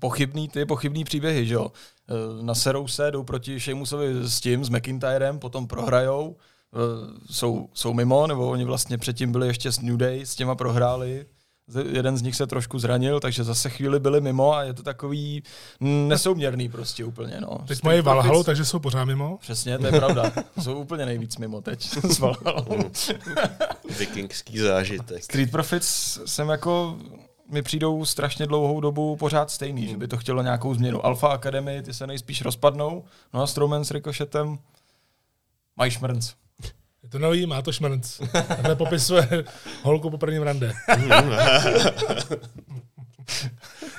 [0.00, 1.72] pochybný ty, pochybný příběhy, že jo.
[2.10, 6.80] Uh, naserou se, jdou proti Sheamusovi s tím, s McIntyrem, potom prohrajou, uh,
[7.30, 11.26] jsou, jsou mimo, nebo oni vlastně předtím byli ještě s New Day, s těma prohráli,
[11.92, 15.42] jeden z nich se trošku zranil, takže zase chvíli byli mimo a je to takový
[15.80, 17.58] nesouměrný prostě úplně, no.
[17.68, 19.38] Teď mají Valhalu, takže jsou pořád mimo.
[19.40, 20.32] Přesně, to je pravda.
[20.62, 22.90] Jsou úplně nejvíc mimo teď s Valhallou.
[23.98, 25.24] Vikingský zážitek.
[25.24, 26.96] Street Profits jsem jako
[27.50, 31.06] mi přijdou strašně dlouhou dobu pořád stejný, že by to chtělo nějakou změnu.
[31.06, 34.58] Alpha Academy, ty se nejspíš rozpadnou, no a Strowman s Ricochetem
[35.76, 36.32] Mají šmrnc.
[37.04, 38.20] Je to nový, má to šmrnc.
[38.32, 39.44] Takhle popisuje
[39.82, 40.72] holku po prvním rande.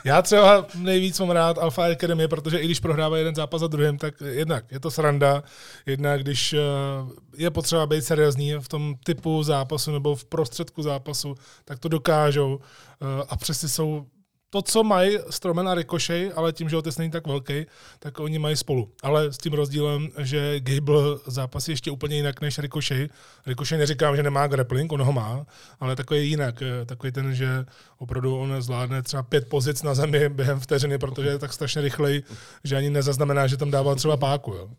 [0.05, 3.97] Já třeba nejvíc mám rád Alpha Academy, protože i když prohrává jeden zápas za druhým,
[3.97, 5.43] tak jednak je to sranda,
[5.85, 6.59] jednak když eh,
[7.37, 12.59] je potřeba být seriózní v tom typu zápasu nebo v prostředku zápasu, tak to dokážou
[12.59, 14.05] eh, a přesně jsou
[14.55, 17.65] to, co mají Stromen a Ricochet, ale tím, že otec není tak velký,
[17.99, 18.91] tak oni mají spolu.
[19.03, 23.11] Ale s tím rozdílem, že Gable zápasí ještě úplně jinak než Ricochet.
[23.45, 25.45] Ricochet neříkám, že nemá grappling, on ho má,
[25.79, 26.61] ale takový jinak.
[26.61, 27.65] eh, Takový ten, že
[27.97, 32.23] opravdu on zvládne třeba pět pozic na zemi během vteřiny, protože je tak strašně rychlej,
[32.63, 34.53] že ani nezaznamená, že tam dává třeba páku.
[34.53, 34.69] Jo.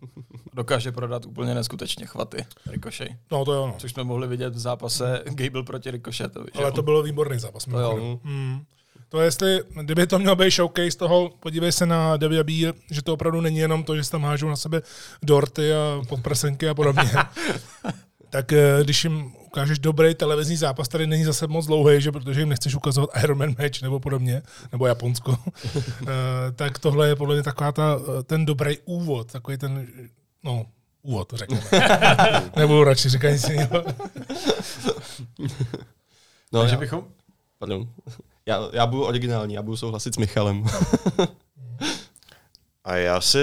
[0.54, 3.08] Dokáže prodat úplně neskutečně chvaty Ricochet.
[3.30, 3.66] No to jo.
[3.66, 3.74] No.
[3.78, 6.50] Což jsme mohli vidět v zápase Gable proti Ricochetovi.
[6.54, 7.64] Ale to bylo výborný zápas.
[7.64, 8.20] To jo.
[8.24, 8.60] Hmm.
[9.08, 13.40] To jestli, kdyby to mělo být showcase toho, podívej se na WWE, že to opravdu
[13.40, 14.82] není jenom to, že se tam hážou na sebe
[15.22, 17.10] dorty a podprsenky a podobně.
[18.30, 22.40] tak eh, když jim ukážeš dobrý televizní zápas, který není zase moc dlouhý, že protože
[22.40, 24.42] jim nechceš ukazovat Iron Man match nebo podobně,
[24.72, 25.38] nebo Japonsko,
[26.02, 26.06] eh,
[26.54, 29.86] tak tohle je podle mě taková ta, eh, ten dobrý úvod, takový ten,
[30.44, 30.66] no,
[31.02, 31.62] úvod, řekněme.
[32.56, 33.84] Nebudu radši říkat nic jiného.
[36.52, 37.04] No, já, bychom...
[37.58, 37.88] pardon.
[38.48, 40.64] Já, já budu originální, já budu souhlasit s Michalem.
[42.84, 43.38] A já si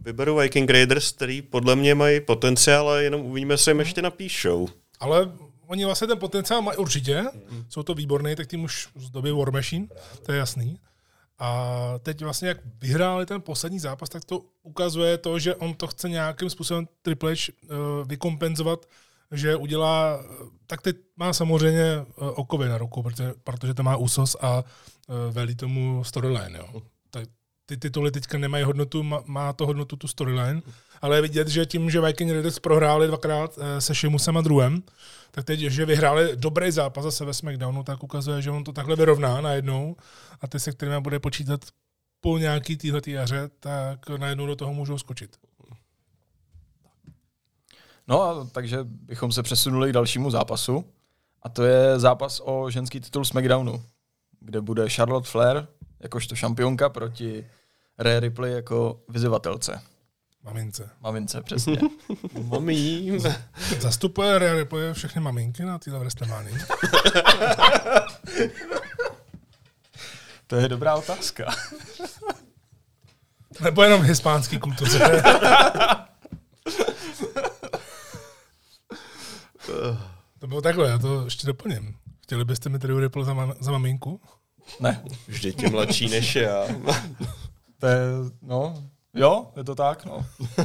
[0.00, 4.68] vyberu Viking Raiders, který podle mě mají potenciál, ale jenom uvidíme, co jim ještě napíšou.
[5.00, 5.32] Ale
[5.66, 7.24] oni vlastně ten potenciál mají určitě.
[7.68, 9.86] Jsou to výborný, tak tím už z doby War Machine,
[10.26, 10.78] to je jasný.
[11.38, 15.86] A teď vlastně, jak vyhráli ten poslední zápas, tak to ukazuje to, že on to
[15.86, 18.86] chce nějakým způsobem Triple H uh, vykompenzovat,
[19.32, 23.96] že udělá, eh, tak teď má samozřejmě uh, okovy na ruku, protože, protože to má
[23.96, 24.64] úsos a uh,
[25.30, 26.58] velí tomu storyline.
[26.58, 26.82] Jo.
[27.10, 27.28] Tak
[27.66, 30.62] ty tituly teďka nemají hodnotu, má, to hodnotu tu storyline,
[31.02, 34.82] ale je vidět, že tím, že Viking Raiders prohráli dvakrát eh, se Sheamusem a druhém,
[35.30, 38.96] tak teď, že vyhráli dobrý zápas zase ve SmackDownu, tak ukazuje, že on to takhle
[38.96, 39.96] vyrovná najednou
[40.40, 41.60] a ty, se kterými bude počítat
[42.20, 45.36] po nějaký téhle jaře, tak najednou do toho můžou skočit.
[48.08, 50.84] No a takže bychom se přesunuli k dalšímu zápasu.
[51.42, 53.82] A to je zápas o ženský titul SmackDownu,
[54.40, 55.66] kde bude Charlotte Flair
[56.00, 57.46] jakožto šampionka proti
[57.98, 59.80] Rhea Ripley jako vyzývatelce.
[60.44, 60.90] Mamince.
[61.00, 61.78] Mamince, přesně.
[62.42, 63.18] Mamí.
[63.80, 66.56] Zastupuje Rhea Ripley všechny maminky na téhle WrestleManii.
[70.46, 71.54] to je dobrá otázka.
[73.60, 75.22] Nebo jenom hispánský kultuře.
[80.38, 81.94] to bylo takhle, já to ještě doplním.
[82.22, 84.20] Chtěli byste mi tedy Ripple za, ma- za maminku?
[84.80, 86.66] Ne, Vždyť je mladší než já.
[87.78, 87.98] to je,
[88.42, 90.26] no, jo, je to tak, no.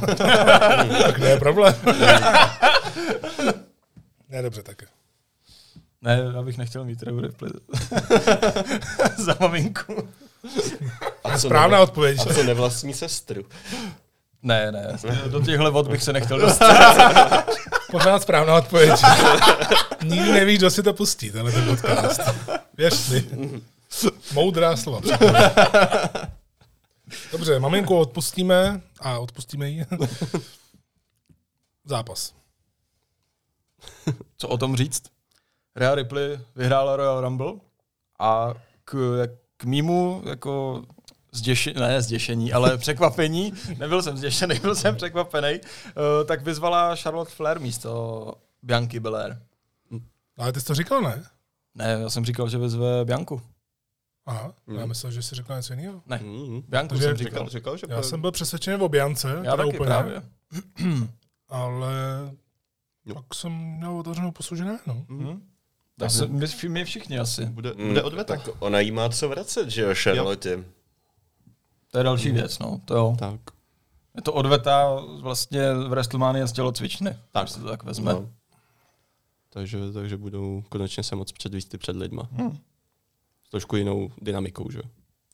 [1.02, 1.74] tak ne je problém.
[4.28, 4.82] ne, dobře, tak.
[6.02, 7.50] Ne, já bych nechtěl mít Rhea Ripley
[9.18, 10.08] za maminku.
[11.24, 12.18] A co Správná neva- odpověď.
[12.20, 13.42] A co nevlastní sestru?
[14.42, 14.96] Ne, ne,
[15.30, 17.50] do těchhle vod bych se nechtěl dostat.
[17.90, 19.00] Pořád správná odpověď.
[20.04, 22.20] Nikdy nevíš, kdo si to pustí, tenhle ten podcast.
[22.76, 23.24] Věř mi.
[24.32, 25.00] Moudrá slova.
[27.32, 29.84] Dobře, maminku odpustíme a odpustíme jí.
[31.84, 32.34] Zápas.
[34.36, 35.02] Co o tom říct?
[35.76, 37.52] Rhea Ripley vyhrála Royal Rumble
[38.18, 39.22] a k,
[39.56, 40.82] k mýmu jako
[41.32, 47.30] zděšení, ne zděšení, ale překvapení, nebyl jsem zděšený, byl jsem překvapený, uh, tak vyzvala Charlotte
[47.30, 49.36] Flair místo Bianky Belair.
[50.38, 51.24] Ale ty jsi to říkal, ne?
[51.74, 53.42] Ne, já jsem říkal, že vyzve Bianku.
[54.26, 56.02] Aha, já myslel, že jsi říkal něco jiného.
[56.06, 56.62] Ne, Mm.
[56.68, 57.30] Bianku Takže jsem říkal.
[57.30, 60.22] Říkal, říkal, že Já jsem byl přesvědčený o Biance, Já teda taky úplně, právě.
[61.48, 61.92] ale
[63.06, 63.14] Jo.
[63.14, 65.04] pak jsem měl otevřenou pusu, že ne, no.
[65.08, 65.42] Hm?
[65.98, 67.46] Tak se, my, my všichni asi.
[67.46, 68.36] Bude, Mm, bude odveta.
[68.36, 70.64] Tak ona jí má co vracet, že jo, Charlotte?
[71.90, 72.80] To je další věc, no.
[72.84, 73.16] To jo.
[73.18, 73.40] Tak.
[74.16, 77.16] Je to odveta vlastně v WrestleMania z tělocvičny.
[77.32, 77.48] Tak.
[77.48, 78.12] Se to tak vezme.
[78.12, 78.28] No.
[79.50, 82.28] Takže, takže budou konečně se moc předvíst před lidma.
[82.32, 82.58] Hmm.
[83.44, 84.80] S trošku jinou dynamikou, že?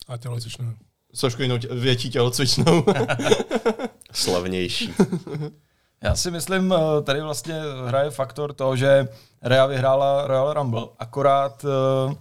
[0.07, 0.73] A tělocvičnou.
[1.13, 2.85] S trošku jinou tě, větší tělocvičnou.
[4.11, 4.93] Slavnější.
[6.01, 9.07] Já si myslím, eh, tady vlastně hraje faktor toho, že
[9.41, 10.87] Rhea vyhrála Royal Rumble.
[10.99, 12.15] Akorát, eh,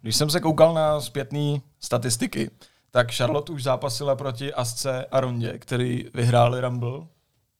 [0.00, 2.50] když jsem se koukal na zpětné statistiky,
[2.90, 7.00] tak Charlotte už zápasila proti Asce a Rondě, který vyhráli Rumble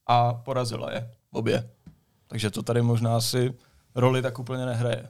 [0.07, 1.69] a porazila je obě.
[2.27, 3.53] Takže to tady možná asi
[3.95, 5.09] roli tak úplně nehraje.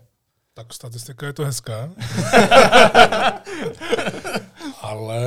[0.53, 1.89] Tak statistika je to hezká.
[4.82, 5.21] Ale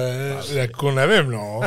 [0.53, 1.61] jako nevím, no.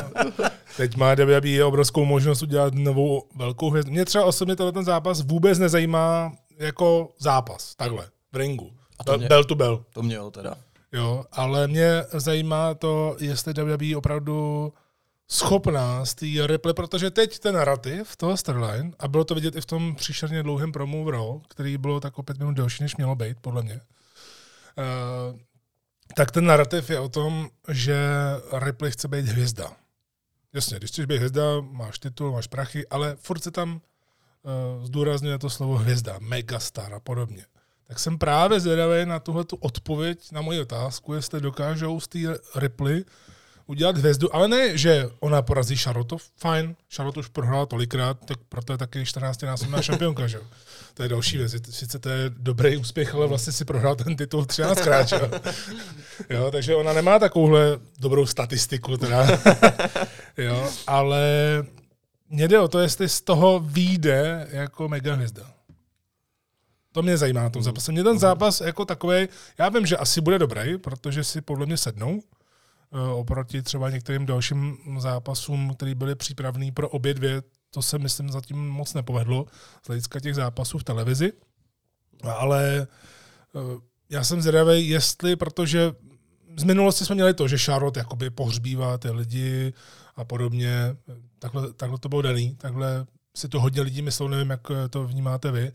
[0.78, 3.92] Teď má WWE obrovskou možnost udělat novou velkou hvězdu.
[3.92, 8.72] Mě třeba osobně tenhle ten zápas vůbec nezajímá jako zápas, takhle, v ringu.
[9.00, 9.86] A to Bell, mě- bell to bell.
[9.94, 10.56] To mě jo teda.
[10.92, 14.74] Jo, ale mě zajímá to, jestli WWE opravdu
[15.28, 19.62] schopná z té Ripley, protože teď ten narrativ toho Starline, a bylo to vidět i
[19.62, 22.96] v tom příšerně dlouhém promu v Raw, který bylo tak o pět minut delší, než
[22.96, 25.40] mělo být, podle mě, uh,
[26.16, 27.98] tak ten narrativ je o tom, že
[28.54, 29.72] Ripley chce být hvězda.
[30.54, 35.40] Jasně, když chceš být hvězda, máš titul, máš prachy, ale furt se tam uh, zdůrazňuje
[35.40, 37.46] to slovo hvězda, megastar a podobně.
[37.88, 42.20] Tak jsem právě zvědavý na tuhle tu odpověď na moji otázku, jestli dokážou z té
[42.56, 43.06] Ripley
[43.68, 48.74] udělat hvězdu, ale ne, že ona porazí Charlotte, fajn, Charlotte už prohrála tolikrát, tak proto
[48.74, 50.40] je taky 14 násobná šampionka, že.
[50.94, 51.52] To je další věc.
[51.70, 55.30] Sice to je dobrý úspěch, ale vlastně si prohrál ten titul 13krát, že jo.
[56.30, 56.52] jo.
[56.52, 59.28] takže ona nemá takovouhle dobrou statistiku, teda.
[60.38, 61.24] jo, ale
[62.30, 65.55] mě jde o to, jestli z toho vyjde jako mega hvězda.
[66.96, 67.92] To mě zajímá na tom zápase.
[67.92, 69.28] Mě ten zápas jako takový,
[69.58, 74.26] já vím, že asi bude dobrý, protože si podle mě sednou eh, oproti třeba některým
[74.26, 77.44] dalším zápasům, které byly přípravné pro obě dvě.
[77.72, 79.46] To se, myslím, zatím moc nepovedlo
[79.84, 81.34] z hlediska těch zápasů v televizi.
[82.24, 82.88] Ale
[83.56, 83.60] eh,
[84.10, 85.92] já jsem zvědavý, jestli, protože
[86.58, 89.74] z minulosti jsme měli to, že Charlotte jakoby pohřbívá ty lidi
[90.16, 90.96] a podobně.
[91.40, 93.06] Takhle, takhle to bylo daný, takhle
[93.36, 95.72] si to hodně lidí myslou, nevím, jak to vnímáte vy,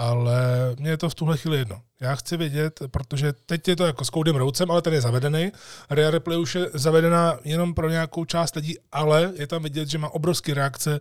[0.00, 1.82] ale mně je to v tuhle chvíli jedno.
[2.00, 5.52] Já chci vědět, protože teď je to jako s Coudym Roucem, ale ten je zavedený.
[5.90, 9.98] Rhea Ripley už je zavedená jenom pro nějakou část lidí, ale je tam vidět, že
[9.98, 11.00] má obrovské reakce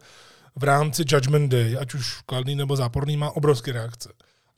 [0.55, 4.09] v rámci Judgment Day, ať už kladný nebo záporný, má obrovské reakce.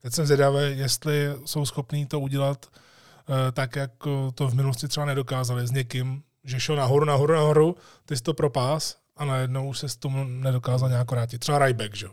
[0.02, 4.88] Teď jsem zvědavý, jestli jsou schopní to udělat uh, tak, jak eh, to v minulosti
[4.88, 7.76] třeba nedokázali s někým, že šel nahoru, nahoru, nahoru,
[8.06, 11.40] ty jsi to propás a najednou už se s tomu nedokázal nějak vrátit.
[11.40, 12.08] Třeba Ryback, že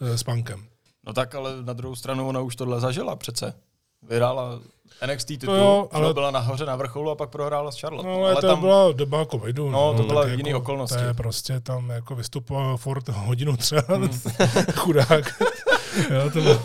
[0.00, 0.71] eh, s punkem.
[1.06, 3.54] No tak ale na druhou stranu ona už tohle zažila přece.
[4.08, 4.60] Vyhrála
[5.06, 6.04] NXT titul, jo, ale...
[6.04, 8.08] ale- byla nahoře na vrcholu a pak prohrála s Charlotte.
[8.08, 8.60] No, ale, to tam...
[8.60, 9.70] byla doba covidu.
[9.70, 10.98] No, to byla tak jiný jako, okolnosti.
[10.98, 13.82] To je prostě tam jako vystupoval Ford hodinu třeba,
[14.76, 15.42] chudák.
[16.10, 16.62] jo, to bylo,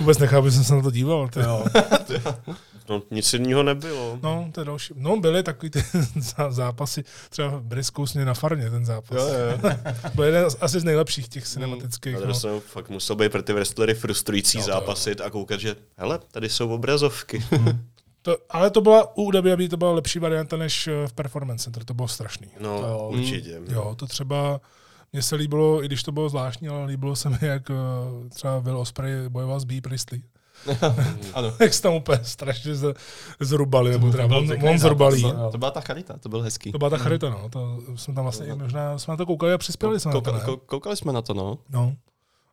[0.00, 1.28] vůbec nechápu, že jsem se na to díval.
[1.28, 1.64] To, Jo.
[2.88, 4.18] No, nic jiného nebylo.
[4.22, 4.94] No, to je další.
[4.96, 5.78] No, byly takový ty
[6.18, 9.18] zá- zápasy, třeba Briscoe na farně ten zápas.
[9.18, 9.70] Jo, jo.
[10.14, 12.12] Byl jeden z- asi z nejlepších těch cinematických.
[12.12, 12.24] Na No.
[12.24, 14.74] druhou stranu fakt musel být pro ty wrestlery frustrující Jo, to jo.
[14.74, 17.42] zápasit a koukat, že hele, tady jsou obrazovky.
[18.22, 21.84] To, ale to byla u WWE to byla lepší varianta než eh, v Performance Center,
[21.84, 22.48] to bylo strašný.
[22.60, 23.60] No, To určitě.
[23.68, 24.60] Jo, to třeba
[25.12, 27.74] mně se líbilo, i když to bylo zvláštní, ale líbilo se mi, jak eh,
[28.28, 29.80] třeba Will Osprey bojoval s B.
[29.80, 30.22] Priestley.
[31.34, 31.52] Ano.
[31.60, 32.94] jak se tam úplně strašně z,
[33.40, 35.22] zrubali, nebo teda on, on zrubalí.
[35.22, 36.72] to- To byla ta charita, to byl hezký.
[36.72, 37.48] To byla ta charita, no.
[37.48, 40.96] To jsme tam vlastně, možná jsme na to koukali a přispěli jsme na to, koukali
[40.96, 41.58] jsme na to, no.
[41.70, 41.94] No.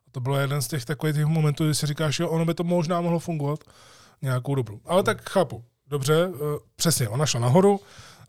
[0.08, 2.54] A to bylo jeden z těch takových těch momentů, kdy si říkáš, jo, ono by
[2.54, 3.58] to možná mohlo fungovat
[4.22, 4.80] nějakou dobu.
[4.86, 5.64] Ale tak chápu.
[5.88, 6.38] Dobře, eh,
[6.76, 7.80] přesně, ona šla nahoru,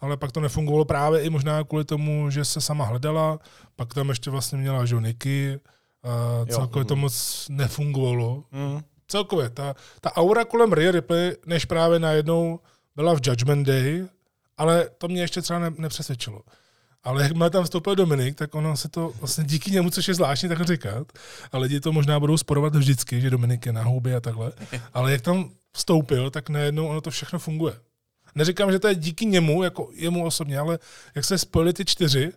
[0.02, 3.40] ale pak to nefungovalo právě i možná kvůli tomu, že se sama hledala,
[3.76, 5.60] pak tam ještě vlastně měla že jo, Niky,
[6.04, 8.44] a celkově to moc nefungovalo.
[8.52, 8.82] Mm.
[9.08, 12.60] Celkově, ta, ta aura kolem Rhea Ripley, než právě najednou
[12.96, 14.06] byla v Judgment Day,
[14.58, 16.42] ale to mě ještě třeba ne, nepřesvědčilo.
[17.04, 20.50] Ale jakmile tam vstoupil Dominik, tak ono se to vlastně díky němu, což je zvláštní
[20.50, 21.08] tak říkat,
[21.52, 24.52] a lidi to možná budou sporovat vždycky, že Dominik je na houby a takhle,
[24.94, 27.74] ale jak tam vstoupil, tak najednou ono to všechno funguje.
[28.36, 30.80] Neříkám, že to je díky němu, jako jemu osobně, ale
[31.16, 32.32] jak se spojili ty čtyři,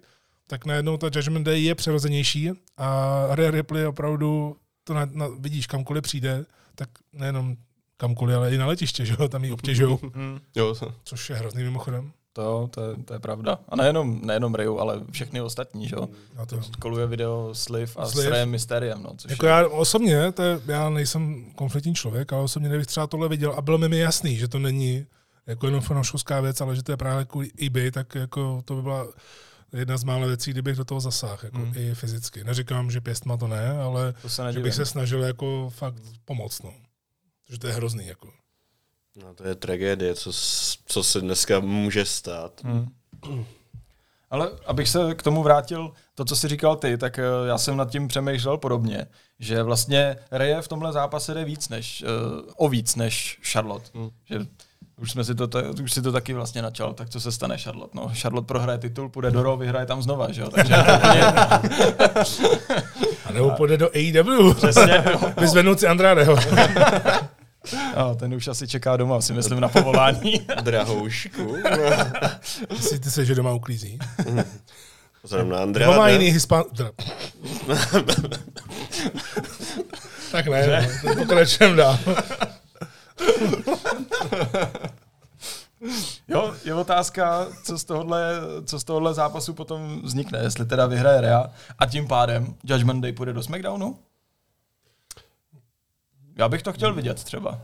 [0.47, 5.67] tak najednou ta Judgment Day je přirozenější a Rhea Ripley opravdu to na, na, vidíš,
[5.67, 6.45] kamkoliv přijde,
[6.79, 7.57] tak nejenom
[7.97, 10.39] kamkoliv, ale i na letiště, že jo, tam ji obtěžují, Mm.
[10.57, 12.13] Jo, což je hrozný mimochodem.
[12.33, 13.59] To, to, je, to je pravda.
[13.69, 16.09] A nejenom, nejenom Ryu, ale všechny ostatní, že jo.
[16.37, 16.61] Na to.
[16.79, 18.27] Koluje video Sliv a Sliv.
[18.27, 22.33] s Rayem Mysteriem, no, což Jako je, já osobně, to je, já nejsem konfliktní člověk,
[22.33, 25.07] ale osobně kdybych třeba tohle viděl a bylo mi mi jasný, že to není
[25.47, 28.83] jako jenom fanouškovská věc, ale že to je právě kvůli eBay, tak jako to by
[28.83, 29.07] byla
[29.73, 31.73] jedna z mála věcí, kdybych do toho zasáhl, jako Hmm.
[31.77, 32.45] i fyzicky.
[32.45, 36.63] Neříkám, že pěstma to ne, ale to se že bych se snažil jako fakt pomoct,
[36.63, 36.75] no.
[37.51, 38.33] Že to je hrozný, jako.
[39.17, 40.33] No, to je tragédie, co,
[40.87, 42.65] co se dneska může stát.
[42.65, 42.89] Hmm.
[44.31, 47.77] Ale abych se k tomu vrátil, to, co jsi říkal ty, tak eh, já jsem
[47.77, 49.07] nad tím přemýšlel podobně,
[49.39, 53.91] že vlastně Reje v tomhle zápase jde víc než, uh, o víc než Charlotte.
[53.95, 54.11] Hmm.
[54.25, 54.39] Že
[54.99, 57.59] už, jsme si to, ta- už si to taky vlastně načal, tak co se stane
[57.59, 57.99] Charlotte?
[57.99, 60.51] No, Charlotte prohraje titul, půjde do Raw, vyhraje tam znova, že jo?
[60.51, 60.81] Takže to
[63.27, 64.55] A nebo půjde do AEW.
[64.55, 65.05] přesně.
[65.41, 66.37] Vyzvednout si Andrádeho.
[67.97, 70.41] A ten už asi čeká doma, si myslím, na povolání.
[70.63, 71.57] Drahoušku.
[72.71, 73.99] Myslíte si, že doma uklízí?
[75.23, 75.91] Vzhledem na Nebo Andrea.
[75.99, 76.65] má jiný hispán...
[80.33, 81.99] tak ne, no, pokračujeme dál.
[86.29, 88.33] Jo, je otázka, co z, tohohle,
[88.65, 93.13] co z tohohle zápasu potom vznikne, jestli teda vyhraje Rea a tím pádem Judgment Day
[93.13, 93.99] půjde do SmackDownu?
[96.37, 97.61] Já bych to chtěl vidět třeba.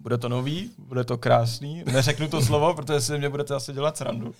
[0.00, 1.84] Bude to nový, bude to krásný.
[1.86, 4.34] Neřeknu to slovo, protože si mě budete asi dělat srandu.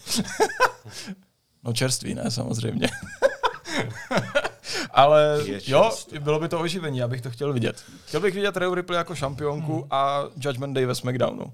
[1.64, 2.88] no čerstvý, ne, samozřejmě.
[4.90, 5.90] Ale jo,
[6.20, 7.84] bylo by to oživení, já bych to chtěl vidět.
[8.06, 11.52] Chtěl bych vidět Rhea Ripley jako šampionku a Judgment Day ve SmackDownu.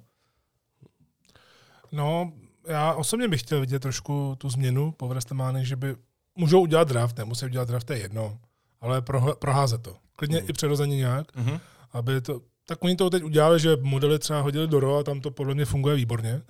[1.93, 2.33] No,
[2.67, 5.97] já osobně bych chtěl vidět trošku tu změnu po WrestleMania, že by
[6.37, 8.39] můžou udělat draft, nemusí udělat draft, to je jedno,
[8.81, 9.97] ale prohle, proházet to.
[10.17, 11.61] Klidně i přirozeně nějak, Mhm.
[11.93, 15.21] aby to, tak oni to teď udělali, že modely třeba hodili do RAW a tam
[15.21, 16.43] to podle mě funguje výborně,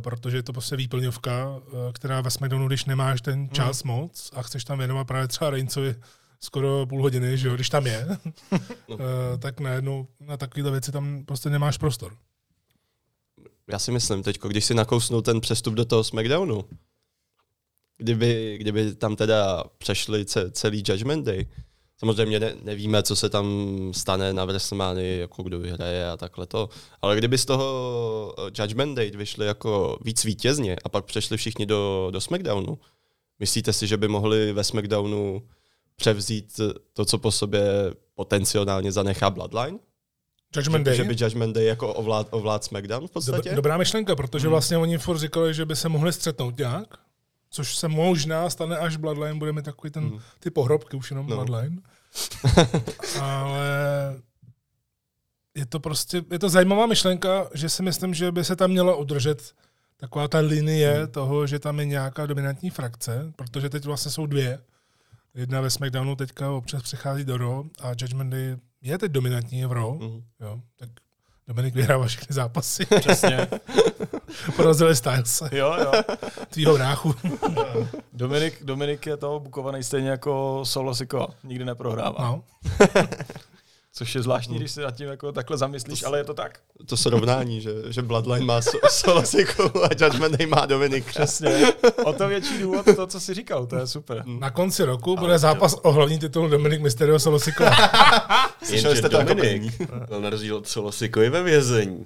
[0.00, 4.42] protože je to prostě výplňovka, eh, která ve SmackDownu, když nemáš ten čas moc a
[4.42, 5.94] chceš tam věnovat právě třeba Reincovi
[6.40, 8.08] skoro půl hodiny, že jo, když tam je,
[8.54, 8.96] eh,
[9.38, 12.16] tak najednou na takovéhle věci tam prostě nemáš prostor.
[13.66, 16.64] Já si myslím teď, když si nakousnul ten přestup do toho SmackDownu,
[17.96, 21.46] kdyby, kdyby tam teda přešli ce, celý Judgment Day,
[22.02, 23.46] samozřejmě ne, nevíme, co se tam
[23.94, 26.68] stane na WrestleMania, jako kdo vyhraje a takhle to,
[27.02, 31.66] ale kdyby z toho eh, Judgment Day vyšli jako víc vítězně a pak přešli všichni
[31.66, 32.78] do, do SmackDownu,
[33.38, 35.42] myslíte si, že by mohli ve SmackDownu
[35.96, 36.60] převzít
[36.92, 37.62] to, co po sobě
[38.14, 39.78] potenciálně zanechá Bloodline?
[40.56, 40.96] Judgment že, Day.
[40.96, 43.50] že by Judgment Day jako ovlád, ovlád SmackDown v podstatě?
[43.50, 46.98] Dob- dobrá myšlenka, protože vlastně oni furt říkali, že by se mohli střetnout nějak,
[47.50, 51.36] což se možná stane, až Bloodline bude mít takový ten, ty pohrobky, už jenom No.
[51.36, 51.82] Bloodline.
[53.20, 53.66] Ale
[55.54, 58.96] je to prostě, je to zajímavá myšlenka, že si myslím, že by se tam měla
[58.96, 59.54] udržet
[59.96, 64.58] taková ta linie toho, že tam je nějaká dominantní frakce, protože teď vlastně jsou dvě.
[65.34, 69.72] Jedna ve SmackDownu teďka občas přechází do Raw a Judgment Day je teď dominantní v
[69.72, 69.92] Raw.
[69.92, 70.22] Mhm.
[70.40, 70.88] Jo, tak
[71.48, 72.86] Dominik vyhrává všechny zápasy.
[73.00, 73.48] Přesně.
[74.56, 75.92] Porazili Stylese, Jo, jo.
[76.48, 77.14] tvýho bráchu.
[78.12, 81.28] Dominik, Dominik je to bukovaný stejně jako Solo Sikoa.
[81.44, 82.24] Nikdy neprohrává.
[82.24, 82.44] No.
[83.94, 86.60] Což je zvláštní, když se nad tím jako takhle zamyslíš, ale je to tak.
[86.86, 91.10] to srovnání, že, že Bloodline má so, Solasiku a Judgment Day má Dominika.
[91.10, 91.72] Přesně.
[92.04, 94.22] O to větší důvod to, co jsi říkal, to je super.
[94.26, 97.64] Na konci roku bude zápas o hlavní titul Dominik Mysterio Solosiko.
[98.62, 102.04] Slyšeli jste to Dominik byl na rozdíl od Solosikovi ve vězení.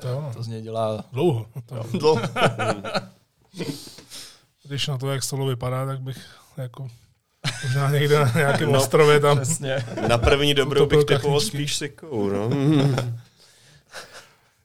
[0.00, 1.46] To, To z něj dělá dlouho.
[1.66, 2.22] To, Dlouho.
[4.64, 6.18] když na to, jak Solo vypadá, tak bych
[6.56, 6.88] jako
[7.64, 9.36] možná někde na nějakém no, ostrově tam.
[9.40, 9.84] přesně.
[10.08, 12.50] Na první dobrou bych typoval spíš Sikou, no.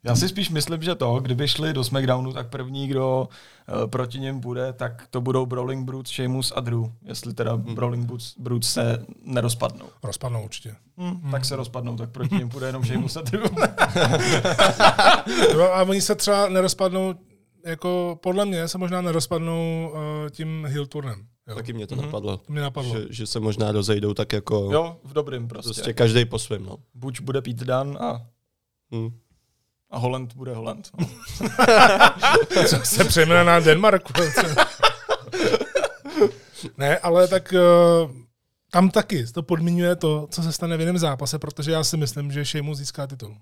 [0.06, 3.28] Já si spíš myslím, že to, kdyby šli do SmackDownu, tak první, kdo
[3.84, 6.84] uh, proti něm bude, tak to budou Brawling Brutes, Sheamus a Drew.
[7.06, 7.76] Jestli teda hmm.
[7.76, 9.86] Brawling Brutes, Brutes se nerozpadnou.
[10.04, 10.76] Rozpadnou určitě.
[10.98, 11.32] Hmm.
[11.32, 13.46] Tak se rozpadnou, tak proti něm bude jenom Sheamus a Drew.
[15.54, 17.16] Jo, a oni se třeba nerozpadnou,
[17.66, 21.28] jako podle mě se možná nerozpadnou uh, tím heel turnem.
[21.48, 21.56] Jo.
[21.56, 22.38] Taky mě to napadlo.
[22.38, 22.96] To mě napadlo.
[22.98, 25.68] Že, že se možná rozejdou tak jako jo, v dobrým prostě.
[25.74, 26.66] prostě každý po svém.
[26.66, 26.78] No.
[26.94, 28.22] Buď bude Pete Dunne a,
[28.96, 29.10] Hm.
[29.90, 30.90] a Holland bude Holland.
[31.00, 31.08] No.
[32.68, 34.14] Co se přejmenuje na Denmarku.
[36.78, 38.12] ne, ale tak uh,
[38.72, 42.32] tam taky to podmiňuje to, co se stane v jiném zápase, protože já si myslím,
[42.32, 43.38] že Sheamus získá titul.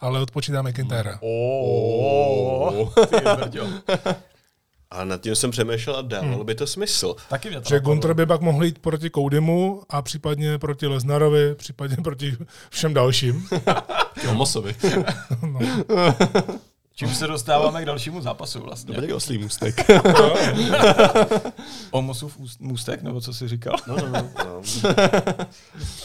[0.00, 1.14] Ale odpočítá McIntyre.
[1.20, 2.88] Oh.
[4.90, 7.14] A nad tím jsem přemýšlel a dávalo by to smysl.
[7.28, 7.80] Taky mě to Že.
[7.80, 12.36] Gunter by pak mohl jít proti Codymu a případně proti Lesnarovi, případně proti
[12.70, 13.48] všem dalším.
[14.30, 14.76] Omosovi.
[15.42, 15.60] No.
[16.98, 18.94] Čím se dostáváme k dalšímu zápasu vlastně.
[18.94, 19.74] Dobrý oslý můstek.
[21.90, 23.76] Omosův můstek, nebo co jsi říkal?
[23.86, 24.30] No, no, no.
[24.44, 24.58] no.
[24.58, 24.62] Uh,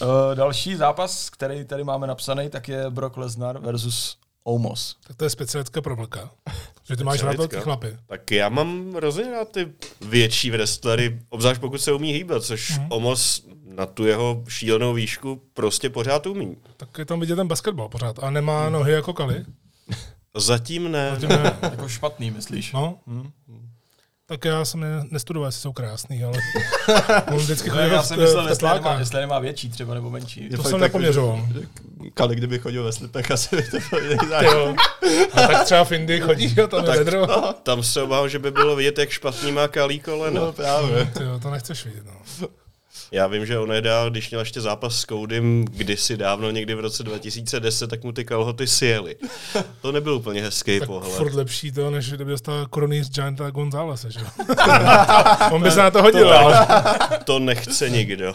[0.36, 4.96] další zápas, který tady máme napsaný, tak je Brock Lesnar versus Omos.
[5.08, 6.30] Tak to je specifická pro vlka.
[6.84, 7.98] Že ty máš rád velký chlapy.
[8.08, 9.72] Tak já mám rozhodně rád ty
[10.02, 12.88] větší wrestlery, obzvlášť pokud se umí hýbat, což Mhm.
[12.90, 16.58] Omos na tu jeho šílenou výšku prostě pořád umí.
[16.78, 18.20] Tak je tam vidět ten basketbal pořád.
[18.24, 19.46] A nemá nohy jako Kali.
[20.38, 21.16] Zatím ne.
[21.20, 21.58] Tím ne.
[21.62, 22.74] Jako špatný, myslíš?
[22.74, 23.00] No.
[24.26, 26.40] Tak já jsem ne, nestudoval, jestli jsou krásný, ale
[27.32, 30.50] on vždycky No, chodil já jsem myslel, jestli nemá, jestli nemá větší třeba, nebo menší.
[30.50, 31.48] To fakt jsem tak, nepoměřoval.
[32.14, 34.18] Kali, kdyby chodil ve slipech, asi by to byl jiný.
[35.34, 37.28] A tak třeba v Indii chodí, jo, tam je vedro.
[37.64, 40.46] Tam se obávám, že by bylo vidět, jak špatný má kalí koleno.
[40.46, 41.06] No právě.
[41.06, 42.48] Ty jo, to nechceš vidět, no.
[43.14, 46.76] Já vím, že on je dál, když měl ještě zápas s Koudym kdysi dávno, někdy
[46.76, 49.16] v roce 2010, tak mu ty kalhoty sjeli.
[49.82, 51.12] To nebyl úplně hezký Tak pohled.
[51.12, 54.26] furt lepší to, než kdyby dostal koruny z Gianta Gonzálese, že jo?
[55.52, 56.68] On by se na to hodil, ale...
[57.24, 58.34] To nechce nikdo.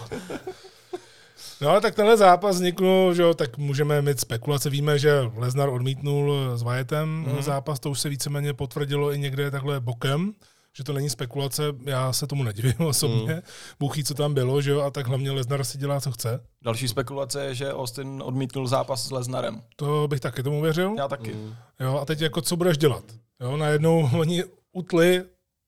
[1.61, 4.70] No ale tak tenhle zápas vzniknul, že jo, tak můžeme mít spekulace.
[4.70, 7.43] Víme, že Lesnar odmítnul s Wyatem mm-hmm.
[7.43, 10.33] zápas, to už se víceméně potvrdilo i někde takhle bokem,
[10.79, 13.35] že to není spekulace, já se tomu nedivím osobně.
[13.35, 13.43] Mm.
[13.81, 16.41] Bůh ví, co tam bylo, že jo, a tak hlavně Lesnar si dělá, co chce.
[16.62, 19.62] Další spekulace je, že Austin odmítnul zápas s Lesnarem.
[19.76, 20.95] To bych taky tomu věřil.
[20.99, 21.35] Já taky.
[21.35, 21.55] Mm.
[21.81, 23.05] Jo, a teď jako co budeš dělat?
[23.41, 25.24] Jo, najednou oni utli,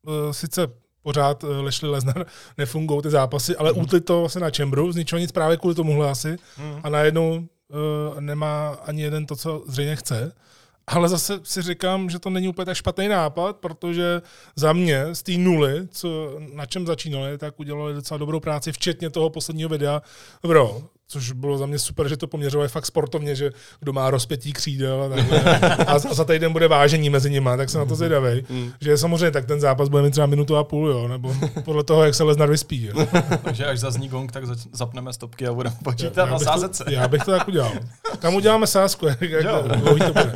[0.07, 0.67] uh, sice
[1.03, 2.27] pořád uh, Lešli Lesnar
[2.59, 3.79] nefungují ty zápasy, ale mm.
[3.79, 6.39] utli to vlastně na Čembru, z ničeho nic právě kvůli tomuhle asi.
[6.59, 6.81] Mm.
[6.83, 10.33] A najednou uh, nemá ani jeden to, co zřejmě chce.
[10.91, 14.23] Ale zase si říkám, že to není úplně tak špatný nápad, protože
[14.57, 19.11] za mě z té nuly, co, na čem začínali, tak udělali docela dobrou práci, včetně
[19.11, 20.03] toho posledního videa
[20.45, 23.51] Raw, což bylo za mě super, že to poměřovali fakt sportovně, že
[23.81, 25.21] kdo má rozpětí křídel a.
[25.87, 28.45] A, za týden bude vážení mezi nimi, tak jsem na to zvědavej.
[28.81, 31.35] Že samozřejmě tak ten zápas bude mít třeba minutu a půl, jo, nebo
[31.65, 32.85] podle toho, jak se Lesnar vyspí.
[32.95, 33.07] Jo.
[33.45, 36.53] Takže až zazní gong, tak zač- zapneme stopky a budeme počítat Já na bych to-
[36.53, 36.85] sázece.
[36.89, 37.73] Já bych to tak udělal.
[38.19, 39.45] Kam uděláme sázku, jak, jak
[39.81, 40.33] dlouhý to bude.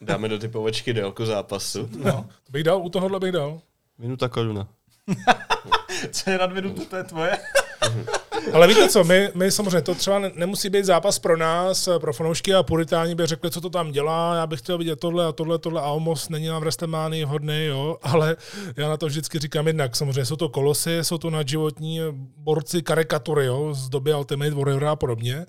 [0.00, 1.88] Dáme do typovačky délku zápasu.
[2.04, 2.12] No,
[2.44, 3.60] to bych dal, u tohohle bych dal.
[3.98, 4.68] Minuta koruna.
[6.10, 7.38] Co je nad minutu, to je tvoje?
[8.52, 12.12] Ale víte co, my, my samozřejmě, to třeba ne- nemusí být zápas pro nás, pro
[12.12, 15.32] fanoušky a puritáni by řekli, co to tam dělá, já bych chtěl vidět tohle a
[15.32, 18.36] tohle, tohle a Omos není nám v Restemánii vhodný, jo, ale
[18.76, 22.00] já na to vždycky říkám jednak, samozřejmě jsou to kolosy, jsou to nadživotní
[22.36, 25.46] borci karikatury, jo, z doby Ultimate Warrior a podobně.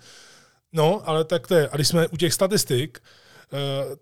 [0.74, 3.00] No, ale tak to je, a když jsme u těch statistik,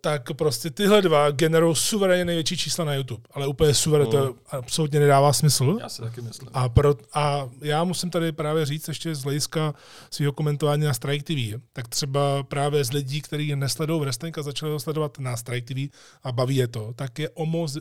[0.01, 3.23] tak prostě tyhle dva generují suverénně největší čísla na YouTube.
[3.31, 5.77] Ale úplně suverénně, to absolutně nedává smysl.
[5.81, 6.49] Já si taky myslím.
[6.53, 9.73] A, pro, a já musím tady právě říct ještě z hlediska
[10.11, 14.71] svého komentování na Strike TV, tak třeba právě z lidí, kteří nesledují wrestling a začali
[14.71, 17.77] ho sledovat na Strike TV a baví je to, tak je Omos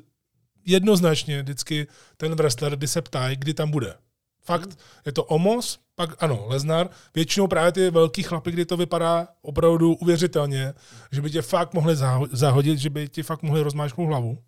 [0.66, 1.86] jednoznačně vždycky
[2.16, 3.94] ten wrestler, kdy se ptají, kdy tam bude.
[4.42, 9.28] Fakt, je to Omos, pak ano, Leznar, většinou právě ty velký chlapy, kdy to vypadá
[9.42, 10.74] opravdu uvěřitelně,
[11.12, 14.38] že by tě fakt mohli zaho- zahodit, že by ti fakt mohli rozmáčknout hlavu.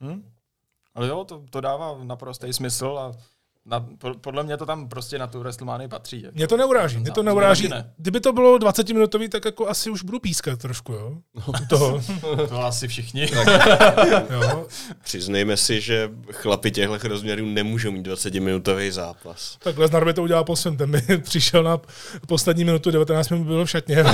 [0.00, 0.30] Hm?
[0.94, 3.12] Ale jo, to, to dává naprostý smysl a
[3.66, 6.22] na, po- podle mě to tam prostě na tu WrestleMania patří.
[6.22, 6.34] Jako.
[6.36, 7.68] Mě to neuráží, mě to No, neuráží.
[7.68, 7.92] ne.
[7.96, 11.12] Kdyby to bylo 20 minutový, tak jako asi už budu pískat trošku, jo.
[11.46, 12.00] U toho,
[12.48, 13.28] To asi všichni.
[14.30, 14.66] jo.
[15.04, 19.56] Přiznejme si, že chlapi těchto rozměrů nemůžou mít 20-minutový zápas.
[19.58, 21.80] Tak Lesnar by to udělal po svém, ten by přišel na
[22.26, 24.04] poslední minutu 19 minut bylo v šatně.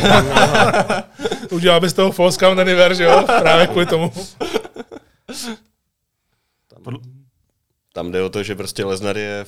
[1.50, 4.12] udělal by z toho false count anywhere, jo, právě kvůli tomu.
[6.68, 6.82] Tam
[8.10, 9.46] jde o to, že prostě Lesnar je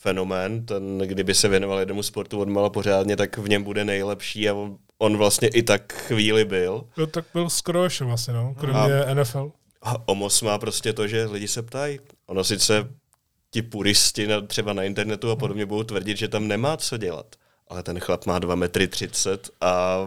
[0.00, 4.54] fenomén, ten, kdyby se věnoval jednomu sportu odmala pořádně, tak v něm bude nejlepší a
[4.54, 6.84] on, on vlastně i tak chvíli byl.
[6.96, 9.52] Jo, tak byl skoro ještě vlastně, no, kromě NFL.
[9.82, 11.98] A Omos má prostě to, že lidi se ptají.
[12.26, 12.88] Ono sice
[13.50, 17.26] ti puristi na, třeba na internetu a podobně budou tvrdit, že tam nemá co dělat.
[17.68, 19.98] Ale ten chlap má 2 metry 30 a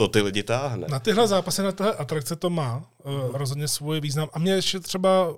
[0.00, 0.86] to ty lidi táhne.
[0.90, 4.28] Na tyhle zápasy, na tyhle atrakce to má uh, rozhodně svůj význam.
[4.32, 5.36] A mě ještě třeba uh,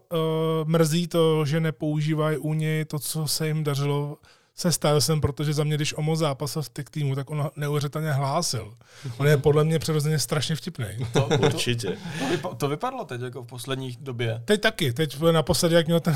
[0.65, 4.17] mrzí to, že nepoužívají u něj to, co se jim dařilo
[4.55, 8.75] se Stylesem, protože za mě, když Omo zápasil v těch týmu, tak on neuvěřitelně hlásil.
[9.19, 10.87] On je podle mě přirozeně strašně vtipný.
[11.13, 11.89] To, to, Určitě.
[12.19, 14.43] to, vypa- to vypadlo teď jako v poslední době.
[14.45, 14.93] Teď taky.
[14.93, 16.15] Teď naposledy, jak měl ten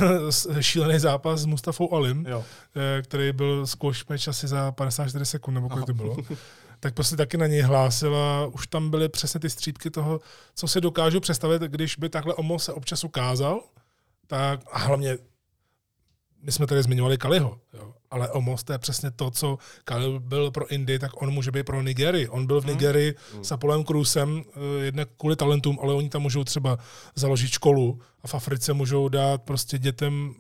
[0.60, 2.44] šílený zápas s Mustafou Alim, Jo.
[2.98, 6.16] eh, který byl squash match asi za 54 sekund, nebo kolik to bylo,
[6.86, 10.20] tak prostě taky na něj hlásil a už tam byly přesně ty střípky toho,
[10.54, 13.60] co si dokážu představit, když by takhle Omo se občas ukázal,
[14.26, 15.18] tak a hlavně
[16.42, 17.94] my jsme tady zmiňovali Kaliho, jo.
[18.10, 21.66] ale Omos to je přesně to, co Kali byl pro Indy, tak on může být
[21.66, 22.28] pro Nigerii.
[22.28, 23.44] On byl v Nigerii hmm.
[23.44, 26.78] s Apolem Krusem, eh, jednak kvůli talentům, ale oni tam můžou třeba
[27.14, 30.34] založit školu a v Africe můžou dát prostě dětem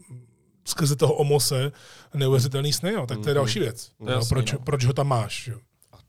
[0.64, 1.72] skrze toho Omose
[2.14, 3.06] neuvěřitelný sny, jo.
[3.06, 3.90] tak to je další věc.
[4.06, 4.58] Je jo, proč, no.
[4.58, 5.46] proč ho tam máš?
[5.46, 5.58] Jo.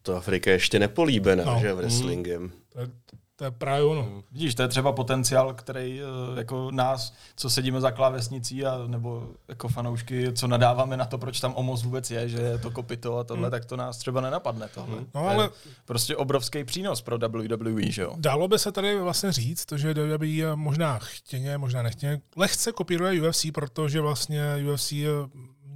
[0.08, 1.60] To Afrika ještě nepolíbená, No.
[1.62, 2.52] že, wrestlingem.
[2.74, 2.88] To, je,
[3.36, 4.24] to je právě ono.
[4.32, 9.28] Vidíš, to je třeba potenciál, který eh, jako nás, co sedíme za klávesnicí, a, nebo
[9.48, 13.18] jako fanoušky, co nadáváme na to, proč tam Omos vůbec je, že je to kopito
[13.18, 13.52] a tohle, Hmm.
[13.52, 14.96] tak to nás třeba nenapadne tohle.
[15.16, 15.50] No, To je ale-
[15.86, 18.14] Prostě obrovský přínos pro WWE, že jo?
[18.18, 23.22] Dalo by se tady vlastně říct, to, že WWE možná chtěně, možná nechtěně, lehce kopíruje
[23.30, 24.42] UFC, protože vlastně
[24.74, 24.94] UFC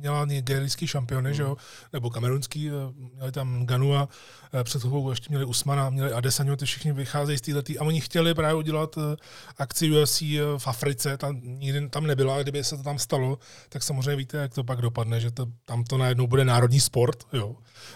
[0.01, 1.57] měla nigerijský šampiony, že jo,
[1.93, 2.71] nebo kamerunský, eh,
[3.15, 4.09] měli tam Ganua,
[4.53, 8.01] eh, před chvilkou ještě měli Usmana, měli Adesanya, ty všichni vycházejí z této a oni
[8.01, 9.15] chtěli právě udělat eh,
[9.57, 10.21] akci UFC
[10.57, 13.39] v Africe, tam nikdy tam nebyla, a kdyby se to tam stalo,
[13.69, 17.23] tak samozřejmě víte, jak to pak dopadne, že to, tam to najednou bude národní sport,
[17.33, 17.55] jo,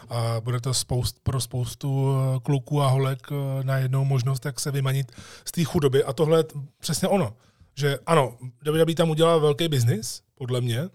[0.10, 3.28] a bude to spoust, pro spoustu kluků a holek
[3.64, 5.12] najednou možnost, jak se vymanit
[5.46, 6.04] z té chudoby.
[6.04, 6.44] A tohle je
[6.80, 7.34] přesně ono
[7.76, 10.90] že ano, WWE tam udělá velký biznis, podle mě,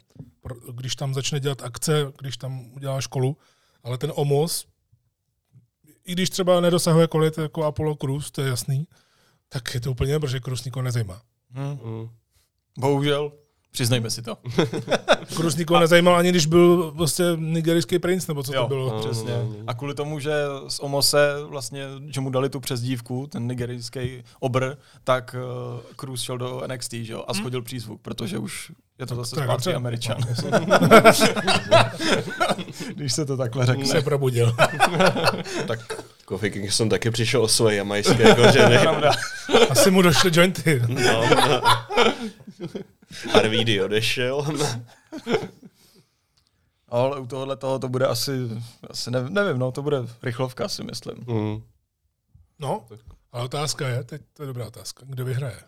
[0.73, 3.37] když tam začne dělat akce, když tam udělá školu,
[3.83, 4.67] ale ten Omos,
[6.05, 8.87] i když třeba nedosahuje kolit jako Apollo Crews, to je jasný,
[9.49, 11.23] tak je to úplně, protože Crews nikoho nezajímá.
[11.51, 11.79] Hmm.
[11.79, 12.09] Hmm.
[12.79, 13.33] Bohužel.
[13.71, 14.37] Přiznejme si to.
[15.37, 18.93] Krus nikoho nezajímal ani když byl vlastně nigerijský princ, nebo co jo, to bylo.
[18.93, 19.33] No, přesně.
[19.67, 20.33] A kvůli tomu, že
[20.69, 25.37] z Omose vlastně, že mu dali tu přezdívku, ten nigerijský obr, tak
[25.75, 27.41] uh, Cruz šel do NXT že jo, a hmm.
[27.41, 30.17] schodil přízvuk, protože už je to zase zpátky Američan.
[32.95, 33.87] když se to takhle řekne.
[33.87, 34.57] Se probudil.
[35.67, 38.79] tak Kofi Kingston taky přišel o své jamajské kořeny.
[39.71, 40.83] Asi mu došly jointy.
[40.89, 41.23] no.
[43.35, 44.47] Arvídy odešel.
[46.89, 48.33] Ale u tohohle toho to bude asi,
[48.91, 51.25] asi ne, nevím, no, to bude rychlovka, si myslím.
[51.27, 51.63] Mm.
[52.59, 52.87] No,
[53.33, 55.61] ale otázka je, teď to je dobrá otázka, kdo vyhraje?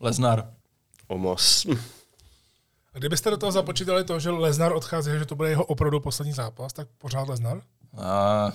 [0.00, 0.54] Leznar.
[1.06, 1.66] Omos.
[2.94, 6.32] A kdybyste do toho započítali to, že Leznar odchází, že to bude jeho opravdu poslední
[6.32, 7.62] zápas, tak pořád Leznar?
[7.98, 8.52] A,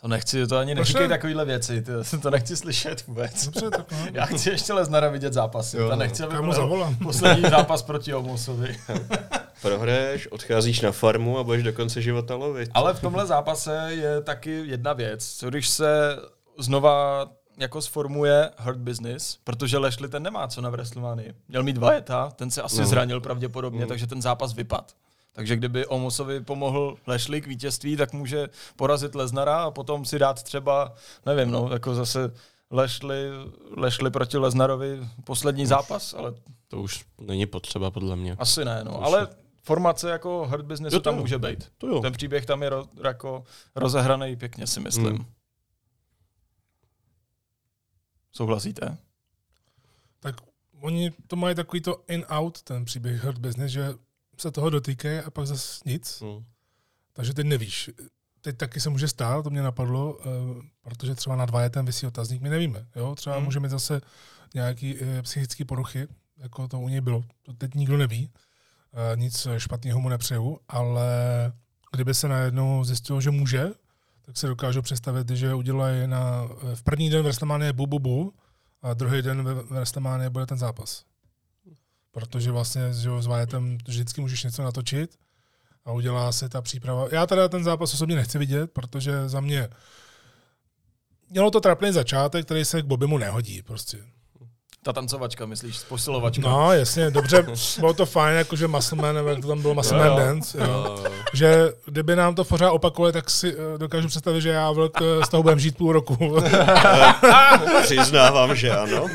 [0.00, 3.44] to nechci, to ani neříkej takovýhle věci, to, to nechci slyšet vůbec.
[3.46, 3.98] Dobře, tak no.
[4.12, 8.76] Já chci ještě Leznara vidět zápasy, jo, to nechci, aby byl poslední zápas proti Omusovi.
[9.62, 12.70] Prohraješ, odcházíš na farmu a budeš do konce života lovit.
[12.74, 16.16] Ale v tomhle zápase je taky jedna věc, co když se
[16.58, 17.26] znova
[17.58, 21.32] jako sformuje Hurt Business, protože Lešli ten nemá co na WrestleMania.
[21.48, 22.86] Měl mít Vajeta, ten se asi no.
[22.86, 23.86] zranil pravděpodobně, no.
[23.86, 24.92] takže ten zápas vypad.
[25.32, 30.42] Takže kdyby Omosovi pomohl Lešli k vítězství, tak může porazit Leznara a potom si dát
[30.42, 30.94] třeba,
[31.26, 32.32] nevím, no, jako zase
[32.70, 33.30] Lešli,
[33.76, 36.34] Lešli proti Leznarovi poslední zápas, ale...
[36.68, 38.36] To už není potřeba, podle mě.
[38.38, 39.28] Asi ne, no, ale
[39.62, 41.72] formace jako hard business tam může být.
[41.78, 42.00] To jo.
[42.00, 45.16] Ten příběh tam je ro, jako rozehraný pěkně, si myslím.
[45.16, 45.26] Hmm.
[48.32, 48.96] Souhlasíte?
[50.20, 50.34] Tak
[50.80, 53.94] oni to mají takový to in-out, ten příběh hard business, že
[54.40, 56.22] se toho dotýkají a pak zase nic.
[56.22, 56.44] Hmm.
[57.12, 57.90] Takže teď nevíš.
[58.40, 60.22] Teď taky se může stát, to mě napadlo, uh,
[60.82, 62.86] protože třeba na dva je ten vysí otazník, my nevíme.
[62.96, 63.14] Jo?
[63.14, 63.44] Třeba hmm.
[63.44, 64.00] může mít zase
[64.54, 67.24] nějaký uh, psychické poruchy, jako to u něj bylo.
[67.42, 68.30] To teď nikdo neví.
[68.92, 71.08] Uh, nic špatného mu nepřeju, ale
[71.92, 73.70] kdyby se najednou zjistilo, že může,
[74.22, 78.34] tak se dokážu představit, že udělají na, v první den WrestleMania bu, bu, bu
[78.82, 81.09] a druhý den ve WrestleMania bude ten zápas
[82.12, 85.10] protože vlastně že s Wyatem vždycky můžeš něco natočit
[85.84, 87.06] a udělá se ta příprava.
[87.12, 89.68] Já teda ten zápas osobně nechci vidět, protože za mě
[91.30, 93.98] mělo to trapný začátek, který se k Bobimu nehodí prostě.
[94.82, 96.48] Ta tancovačka, myslíš, posilovačka?
[96.48, 97.46] No, jasně, dobře,
[97.78, 100.66] bylo to fajn, jakože Muscleman, nebo jak to tam bylo, Muscleman Dance, jo.
[100.66, 101.04] Jo.
[101.34, 105.28] že kdyby nám to pořád opakovali, tak si uh, dokážu představit, že já vlk z
[105.28, 106.16] toho budem žít půl roku.
[107.82, 109.06] Přiznávám, že ano.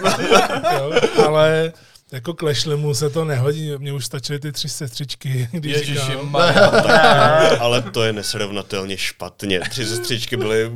[0.77, 0.91] jo,
[1.27, 1.73] ale
[2.15, 6.35] jako klešlemu se to nehodí, mně už stačily ty tři sestřičky, když Ježiši, říkám.
[7.59, 9.59] ale to je nesrovnatelně špatně.
[9.59, 10.71] Tři sestřičky byly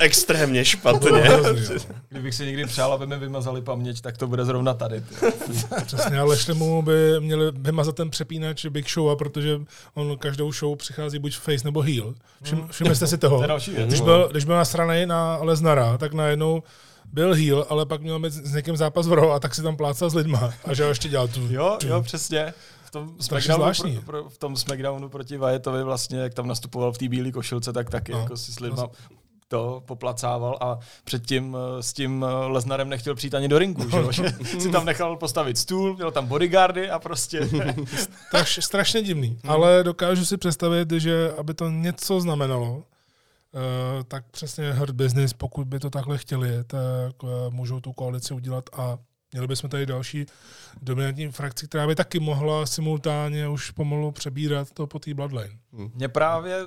[0.00, 1.30] extrémně špatně.
[2.08, 5.02] Kdybych si někdy přál, aby mi vymazali paměť, tak to bude zrovna tady.
[5.86, 9.60] Přesně, ale mu by měli vymazat ten přepínač Big Show, a protože
[9.94, 12.14] on každou show přichází buď face nebo heel.
[12.42, 12.68] Všim, hmm.
[12.68, 13.44] všimli jste si toho?
[13.86, 16.62] Když byl, když byl nasranej na Leznara, tak najednou
[17.12, 19.76] byl heel, ale pak měl mít s někým zápas v rohu a tak si tam
[19.76, 21.40] plácal s lidma a že ho ještě dělal tu.
[21.50, 21.86] Jo, tu.
[21.86, 22.54] jo, přesně.
[22.84, 26.98] V tom, Smackdownu, pro, pro, v tom Smackdownu proti Vyattovi vlastně, jak tam nastupoval v
[26.98, 28.88] té bílé košilce, tak taky no, jako si s lidma
[29.52, 34.12] to poplacával a předtím eh, s tím eh, Leznarem nechtěl přijít ani do ringu, že,
[34.12, 37.48] že si tam nechal postavit stůl, měl tam bodyguardy a prostě...
[38.28, 39.52] Straš, strašně divný, hmm.
[39.52, 42.82] ale dokážu si představit, že aby to něco znamenalo,
[44.08, 48.64] tak přesně hard business, pokud by to takhle chtěli, tak uh, můžou tu koalici udělat
[48.72, 48.98] a
[49.32, 50.26] měli bychom tady další
[50.82, 55.58] dominantní frakci, která by taky mohla simultánně už pomalu přebírat to po té Bloodline.
[55.72, 55.90] Hmm.
[55.94, 56.66] Mě právě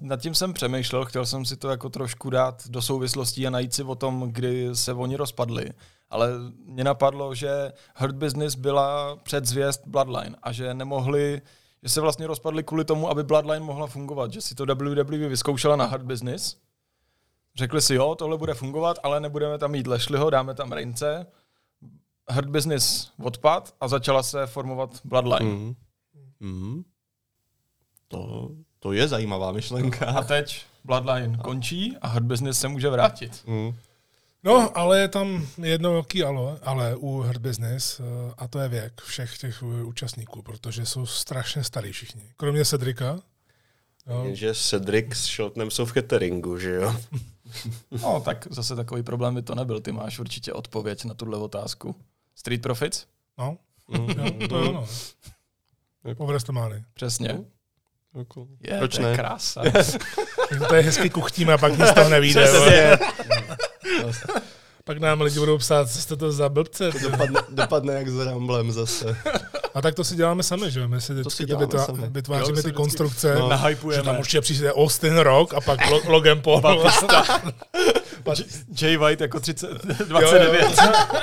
[0.00, 3.74] nad tím jsem přemýšlel, chtěl jsem si to jako trošku dát do souvislostí a najít
[3.74, 5.70] si o tom, kdy se oni rozpadli.
[6.10, 6.28] Ale
[6.66, 11.42] mě napadlo, že Hurt Business byla předzvěst Bloodline a že nemohli
[11.82, 15.76] že se vlastně rozpadli kvůli tomu, aby Bloodline mohla fungovat, že si to WWE vyzkoušela
[15.76, 16.56] na hard business.
[17.56, 21.26] Řekli si, jo, tohle bude fungovat, ale nebudeme tam mít Lešliho, dáme tam Reince.
[22.28, 25.50] Hard business odpad a začala se formovat Bloodline.
[25.50, 25.74] Mm.
[26.40, 26.82] Mm.
[28.08, 30.22] To, to je zajímavá A myšlenka.
[30.22, 33.42] teď Bloodline končí a Hurt Business se může vrátit.
[33.46, 33.72] Mm.
[34.42, 38.04] No, ale je tam jedno velký ale, ale u Hurt Business eh,
[38.38, 42.22] a to je věk všech těch eh, účastníků, protože jsou strašně starý všichni.
[42.36, 43.20] Kromě Cedrika.
[44.06, 44.24] Jo.
[44.24, 46.96] Jenže Cedric s Sheltonem jsou v cateringu, že jo?
[48.02, 49.80] No, tak zase takový problém by to nebyl.
[49.80, 51.96] Ty máš určitě odpověď na tuhle otázku.
[52.34, 53.06] Street Profits?
[53.38, 54.06] No, jo,
[54.48, 54.86] to je ono.
[56.16, 56.80] Po WrestleMania.
[56.94, 57.44] Přesně.
[58.18, 59.16] Jako, Je, Proč to je ne?
[59.16, 59.62] krása.
[60.68, 62.48] To je hezky kuchtíme a pak nic z toho nevíde.
[64.90, 66.92] Pak nám lidi budou psát, co jste to za blbce.
[66.92, 67.00] ty.
[67.00, 69.16] dopadne, dopadne jak s Ramblem zase.
[69.74, 70.88] A tak to si děláme sami, že jo?
[70.88, 72.02] My si To si to děláme sami.
[72.10, 73.34] vytváříme Jo, ty konstrukce.
[73.34, 73.50] no,
[73.94, 76.62] že tam určitě přijde Austin Rock a pak Lo- Logan Paul.
[78.82, 79.70] Jay White jako 30,
[80.08, 80.78] 29.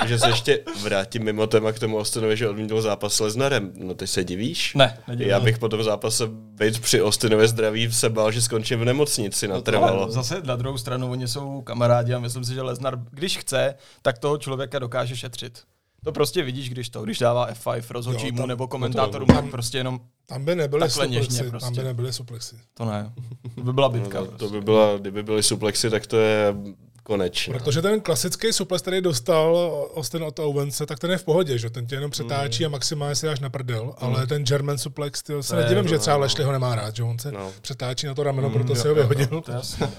[0.06, 3.72] že se ještě vrátím mimo téma k tomu Austinovi, že odmítl zápas s Lesnarem.
[3.76, 4.74] No ty se divíš?
[4.74, 5.30] Ne, nedivím.
[5.30, 9.48] Já bych po tom zápase být při Austinově zdraví se bál, že skončím v nemocnici
[9.48, 10.02] natrvalo.
[10.02, 13.57] Ale zase na druhou stranu, oni jsou kamarádi a myslím si, že Lesnar, když chce,
[14.02, 15.60] tak toho člověka dokáže šetřit.
[16.04, 20.00] To prostě vidíš, když to, když dává F5 rozhodčímu tam- nebo komentátorům, tak prostě jenom
[20.26, 21.50] Tam by nebyly Takhle něžně suplexy.
[21.50, 21.66] prostě.
[21.66, 22.56] Tam by nebyly suplexy.
[22.74, 23.12] to ne.
[23.54, 24.20] To by byla bitka.
[24.20, 24.44] No, prostě.
[24.46, 26.54] to by byla, kdyby byly suplexy, tak to je
[27.02, 27.52] konečně.
[27.54, 31.70] Protože ten klasický suplex, který dostal Austin od Owense, tak ten je v pohodě, že
[31.70, 35.42] ten tě jenom přetáčí a maximálně si dáš na prdel, ale ten German suplex, tyjo,
[35.42, 36.20] se To nedivím, že no, třeba no.
[36.20, 37.52] Leslie ho nemá rád, že on se No.
[37.60, 39.40] přetáčí na to rameno, proto si ho vyhodil.
[39.40, 39.92] To je jasný, no.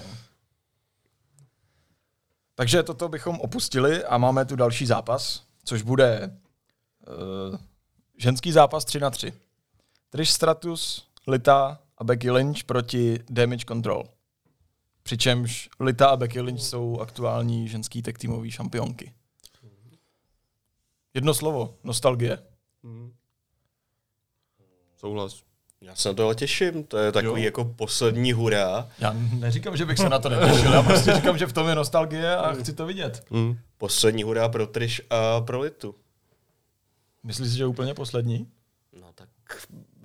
[2.60, 6.38] Takže toto bychom opustili a máme tu další zápas, což bude
[7.50, 7.58] uh,
[8.16, 9.32] ženský zápas 3 na 3.
[10.10, 14.04] Trish Stratus, Lita a Becky Lynch proti Damage Control.
[15.02, 19.12] Přičemž Lita a Becky Lynch jsou aktuální ženský tech týmový šampionky.
[21.14, 22.38] Jedno slovo, nostalgie.
[24.96, 25.49] Souhlas.
[25.82, 27.44] Já se na to ale těším, to je takový Jo.
[27.44, 28.88] jako poslední hurá.
[28.98, 31.74] Já neříkám, že bych se na to netěšil, já prostě říkám, že v tom je
[31.74, 33.26] nostalgie a chci to vidět.
[33.30, 33.58] Mm.
[33.78, 35.94] Poslední hurá pro Trish a pro Litu.
[37.22, 38.48] Myslíš si, že je úplně poslední?
[39.00, 39.28] No tak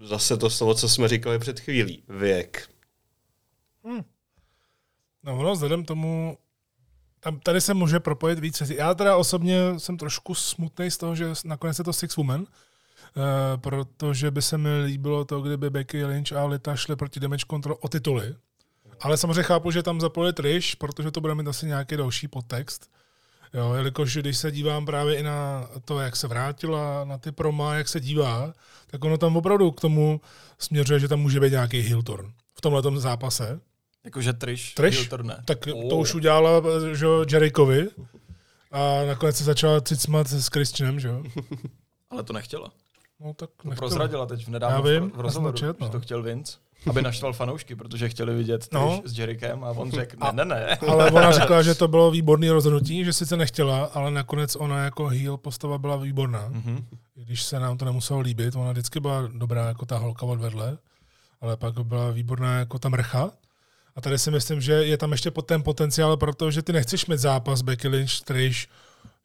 [0.02, 2.04] zase to slovo, co jsme říkali před chvílí.
[2.10, 2.70] Věk.
[5.24, 6.38] No ono vzhledem tomu,
[7.20, 8.76] tam, tady se může propojit víc věcí.
[8.76, 12.46] Já teda osobně jsem trošku smutný z toho, že nakonec je to Six Women,
[13.56, 17.78] protože by se mi líbilo to, kdyby Becky Lynch a Lita šly proti Damage Control
[17.82, 18.36] o tituly.
[19.00, 22.92] Ale samozřejmě chápu, že tam zapojili Trish, protože to bude mít asi nějaký další podtext.
[23.54, 27.76] Jo, jelikož když se dívám právě i na to, jak se vrátila, na ty proma,
[27.76, 28.54] jak se dívá,
[28.88, 30.22] tak ono tam opravdu k tomu
[30.60, 33.60] směřuje, že tam může být nějaký heel turn v tomhle zápase.
[34.04, 34.98] Jakože Trish, Trish?
[34.98, 35.44] heel turn ne.
[35.46, 35.60] Tak
[35.90, 36.62] to už udělala
[36.94, 37.90] že, Jerichovi
[38.72, 41.24] a nakonec se začala cicmat s Christianem, že jo?
[42.10, 42.72] Ale to nechtěla.
[43.20, 43.76] No tak To nechtěla.
[43.76, 45.88] prozradila teď v Já nedávno vím, v, rozhovoru, čet, no.
[45.88, 46.58] že to chtěl Vince,
[46.90, 49.02] aby naštval fanoušky, protože chtěli vidět No.
[49.06, 50.78] s Jerichem a on řekl, ne, ne, ne.
[50.90, 55.08] Ale ona řekla, že to bylo výborný rozhodnutí, že sice nechtěla, ale nakonec ona jako
[55.08, 56.48] heel postava byla výborná.
[56.50, 56.86] Mhm.
[57.18, 60.40] I Když se nám to nemuselo líbit, ona vždycky byla dobrá jako ta holka od
[60.40, 60.78] vedle,
[61.42, 63.32] ale pak byla výborná jako ta mrcha.
[63.96, 67.62] A tady si myslím, že je tam ještě ten potenciál, protože ty nechceš mít zápas
[67.62, 68.68] Becky Lynch, Trish,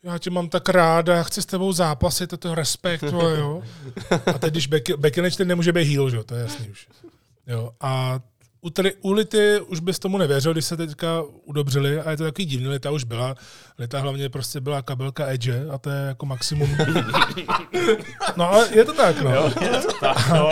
[0.02, 3.62] já tě mám tak ráda, chci s tebou zápasit, to respekt, jo.
[4.26, 6.88] A teď, když Becky, Becky nemůže být heel, že to je jasný už.
[7.46, 8.20] Jo, a
[8.60, 12.24] u, tady, u Lity už bys tomu nevěřil, když se teďka udobřili a je to
[12.24, 13.34] takový divný, Lita už byla.
[13.78, 16.76] Lita hlavně prostě byla kabelka Edge a to je jako maximum.
[18.36, 19.34] No ale je to tak, no.
[19.34, 20.50] Jo, je to tak, no.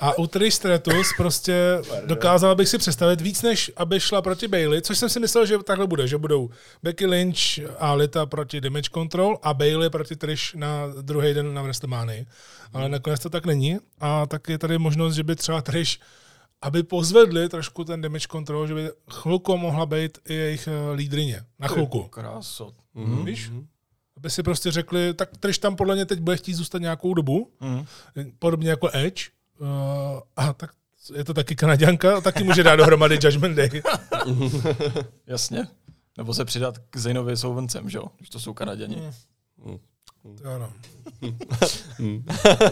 [0.00, 4.82] A u Trish Stratus prostě dokázala bych si představit víc, než aby šla proti Bailey,
[4.82, 6.50] což jsem si myslel, že takhle bude, že budou
[6.82, 7.38] Becky Lynch
[7.78, 12.24] a Lita proti Damage Control a Bailey proti Trish na druhý den na WrestleMania.
[12.72, 15.98] Ale nakonec to tak není a tak je tady možnost, že by třeba Trish
[16.62, 21.42] aby pozvedli trošku ten damage control, že by chvilku mohla být i jejich eh, lídrině.
[21.58, 22.02] Na chvilku.
[22.02, 22.74] Krásot.
[22.94, 23.24] Mm.
[23.24, 23.50] Víš?
[24.16, 27.50] Aby si prostě řekli, tak Trish tam podle mě teď bude chtít zůstat nějakou dobu,
[27.60, 27.84] Mm.
[28.38, 29.22] podobně jako Edge.
[29.60, 29.68] Uh,
[30.36, 30.70] a tak
[31.14, 33.82] je to taky Kanaděnka, taky může dát dohromady Judgment Day.
[35.26, 35.66] Jasně.
[36.18, 38.04] Nebo se přidat k Zaynovi souvencem, že jo?
[38.16, 39.10] Když to jsou Kanaděni.
[40.42, 40.72] To ano.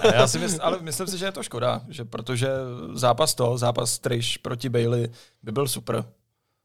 [0.03, 2.49] A Já si mysl, ale myslím si, že je to škoda, že protože
[2.93, 5.09] zápas to, zápas Trish proti Bailey
[5.43, 6.05] by byl super.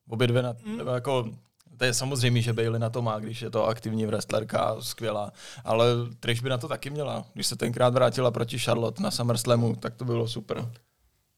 [0.10, 1.30] Obě dvě na, nebo jako,
[1.78, 5.32] to je samozřejmě, že Bailey na to má, když je to aktivní wrestlerka, skvělá,
[5.64, 5.86] ale
[6.20, 7.26] Trish by na to taky měla.
[7.34, 10.72] Když se tenkrát vrátila proti Charlotte na SummerSlamu, tak to bylo super.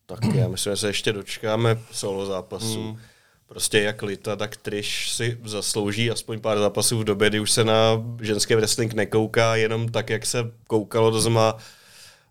[0.05, 2.83] Tak já myslím, že se ještě dočkáme solo zápasu.
[2.83, 2.99] Mm.
[3.53, 7.63] Prostě jak Lita, tak Trish si zaslouží aspoň pár zápasů v době, kdy už se
[7.63, 11.57] na ženský wrestling nekouká, jenom tak, jak se koukalo do zma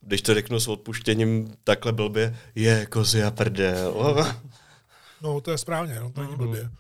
[0.03, 4.17] když to řeknu s odpuštěním takhle blbě, je kozy a prdel.
[5.23, 6.71] No, to je správně, no, to není blbě.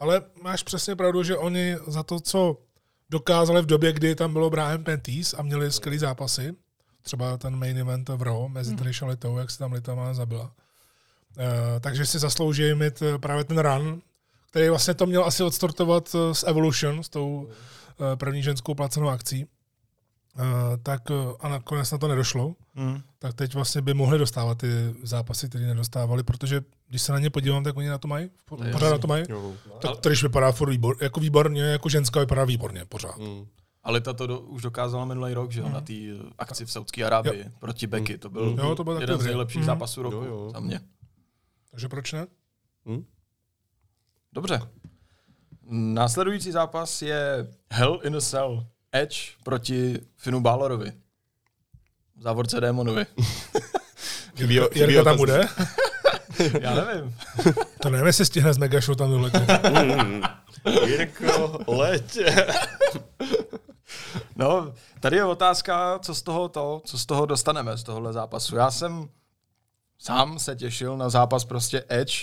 [0.00, 2.56] Ale máš přesně pravdu, že oni za to, co
[3.10, 6.54] dokázali v době, kdy tam bylo Brian Pentis a měli skvělý zápasy,
[7.02, 8.78] třeba ten main event v Raw mezi Hmm.
[8.78, 10.52] Trish a Litou, jak se tam Lita má zabila.
[11.38, 11.44] Uh,
[11.80, 14.02] takže si zaslouží mít eh, právě ten run,
[14.50, 17.48] který vlastně to měl asi odstartovat eh, s Evolution, s tou
[18.12, 19.46] eh, první ženskou placenou akcí.
[20.38, 20.44] Uh,
[20.82, 23.00] tak eh, a nakonec na to nedošlo Hmm.
[23.18, 24.68] tak teď vlastně by mohli dostávat ty
[25.02, 28.30] zápasy, které nedostávali, protože když se na ně podívám, tak oni na to mají,
[28.72, 29.24] pořád na to mají.
[29.28, 29.52] Jo.
[29.80, 33.18] Tak když vypadá furt výbor, jako výborně, jako ženská vypadá výborně pořád.
[33.18, 33.46] Mm.
[33.84, 35.92] Ale ta to do, už dokázala minulý rok, že jo, na té
[36.38, 38.18] akci v Saudské Arábii proti Becky.
[38.18, 39.66] To byl Jo, to byl jeden z nejlepších Mhm.
[39.66, 40.50] zápasů roku Jo, jo.
[40.52, 40.80] za mě.
[41.70, 42.26] Takže proč ne?
[42.86, 43.04] Hm?
[44.32, 44.60] Dobře.
[45.70, 48.66] Následující zápas je Hell in a Cell.
[48.92, 50.92] Edge proti Finu Balorovi.
[52.20, 53.06] Závorce Démonovi.
[54.36, 55.48] Jirka, Jirka tam bude?
[56.60, 57.14] Já nevím.
[57.82, 59.50] To nevím, jestli stihne z Megashow tam doletět.
[59.84, 60.22] Mm.
[60.86, 62.18] Jirko, leď.
[64.36, 68.56] No, tady je otázka, co z toho to, co z toho dostaneme z tohohle zápasu.
[68.56, 69.08] Já jsem
[69.98, 72.14] sám se těšil na zápas prostě Edge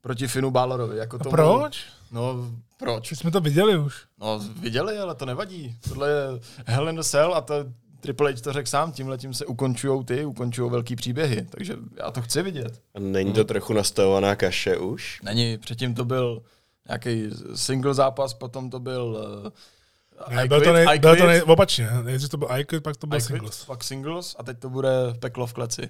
[0.00, 0.96] proti Finu Balorovi.
[0.98, 1.84] Jako A tomu- proč?
[2.12, 3.12] No, proč?
[3.12, 4.04] Už jsme to viděli už.
[4.20, 5.76] No, viděli, ale to nevadí.
[5.88, 6.24] Tohle je
[6.66, 7.54] Hell in the Cell a to
[8.00, 12.10] Triple H to řekl sám, tímhle tím se ukončují ty, ukončují velký příběhy, takže já
[12.10, 12.82] to chci vidět.
[12.98, 15.20] Není to trochu nastavovaná kaše už?
[15.22, 16.42] Není, předtím to byl
[16.88, 19.04] nějaký single zápas, potom to byl
[19.44, 19.50] uh,
[20.28, 21.88] Ne, byl to, nej, byl to nej, opačně.
[22.02, 23.64] Nejdřív to byl iQuit, pak to byl singles.
[23.64, 24.90] pak singles a teď to bude
[25.20, 25.88] peklo v kleci.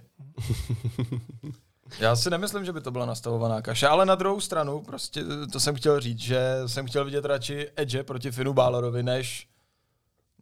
[2.00, 5.60] Já si nemyslím, že by to byla nastavovaná kaše, ale na druhou stranu, prostě to
[5.60, 9.46] jsem chtěl říct, že jsem chtěl vidět radši Edge proti Finu Balorovi, než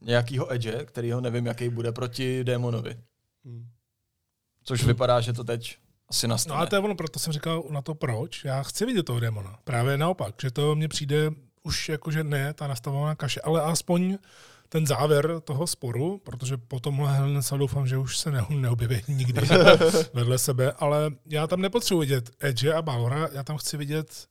[0.01, 2.97] nějakýho Edge, kterýho nevím, jaký bude proti Démonovi.
[4.65, 5.77] Což vypadá, že to teď
[6.11, 6.61] asi No nastane.
[6.61, 8.45] a to je ono, proto jsem říkal na to proč.
[8.45, 9.59] Já chci vidět toho démona.
[9.65, 11.31] Právě naopak, že to mně přijde
[11.69, 14.19] už jako, že ne ta nastavovaná kaše, ale aspoň
[14.69, 19.03] ten závěr toho sporu, protože po tomhle Helen se doufám, že už se ne, neobjeví
[19.09, 19.41] nikdy
[20.15, 24.27] vedle sebe, ale já tam nepotřebuji vidět Edge a Balora, já tam chci vidět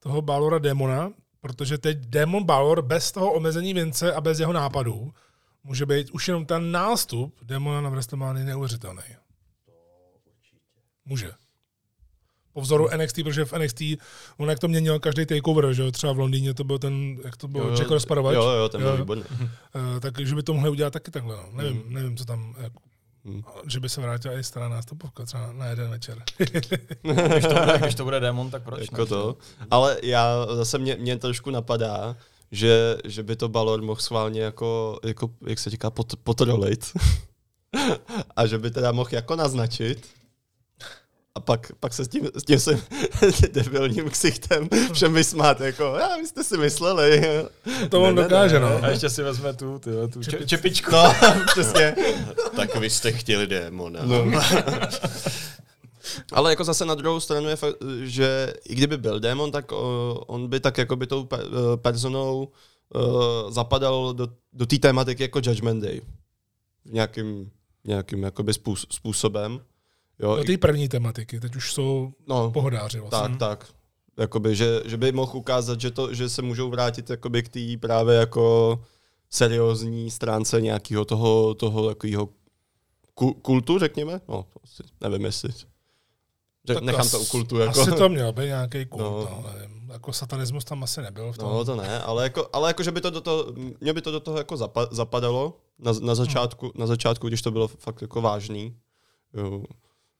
[0.00, 5.12] toho Balora démona, protože teď démon Balor bez toho omezení Vince a bez jeho nápadů
[5.64, 9.02] může být už jenom ten nástup démona na WrestleMania neuvěřitelný.
[11.04, 11.47] Může.
[12.58, 13.82] Po vzoru NXT, protože v NXT,
[14.36, 17.36] on jak to měnil každý takeover, že jo, třeba v Londýně to byl ten, jak
[17.36, 18.34] to byl, Jack rozpadovač.
[18.34, 19.24] Jo, jo, ten byl výborný.
[19.30, 21.48] Uh, tak, že by to mohli udělat taky takhle, no.
[21.52, 22.80] Nevím, nevím, co tam, jako,
[23.24, 23.42] Hmm.
[23.66, 26.22] že by se vrátila i stará nástupovka třeba na jeden večer.
[26.38, 29.06] Když to bude, když to bude démon, tak proč Jako ne?
[29.06, 29.36] to.
[29.70, 32.16] Ale já zase mě, mě trošku napadá,
[32.52, 36.92] že, že by to Balor mohl schválně jako, jako jak se říká, pot, potrolit.
[38.36, 40.06] a že by teda mohl jako naznačit,
[41.38, 42.78] a pak, pak se s tím, s tím svým
[43.52, 47.22] debilním ksichtem všem vysmát, jako, já, vy jste si mysleli.
[47.90, 48.70] To on Ne, ne, dokáže, ne.
[48.70, 48.84] no.
[48.84, 50.90] A ještě si vezme tu, ty, tu če, čepičku.
[50.92, 51.14] No,
[51.46, 51.96] přesně.
[52.56, 54.00] Tak vy jste chtěli démona.
[54.04, 54.24] No.
[56.32, 59.72] Ale jako zase na druhou stranu je fakt, že i kdyby byl démon, tak
[60.26, 61.38] on by tak jako by tou eh,
[61.76, 62.48] personou
[62.94, 66.00] uh, zapadal do, do té tématiky jako Judgment Day.
[66.84, 67.50] V nějakým,
[67.84, 69.60] nějakým jakoby způs, způsobem.
[70.18, 73.28] Jo, Do té první tematiky, teď už jsou no, pohodáři vlastně.
[73.28, 73.68] tak, tak.
[74.16, 77.60] Jakoby, že, že by mohl ukázat, že, to, že se můžou vrátit jakoby k té
[77.80, 78.78] právě jako
[79.30, 82.28] seriózní stránce nějakého toho, toho takového
[83.42, 84.20] kultu, řekněme.
[84.28, 85.52] No, to asi nevím, jestli.
[86.68, 87.58] Že Tak nechám as- to u kultu.
[87.58, 87.80] Jako.
[87.80, 89.10] Asi to měl být nějaký kult, No.
[89.20, 89.42] no.
[89.44, 89.90] no nevím.
[89.92, 91.48] Jako satanismus tam asi nebyl v tom.
[91.48, 93.46] No, to ne, ale jako, ale jako že by to do toho,
[93.80, 97.50] mě by to do toho jako zapa, zapadalo na, na, začátku, na začátku, když to
[97.50, 98.76] bylo fakt jako vážný.
[99.34, 99.62] Jo.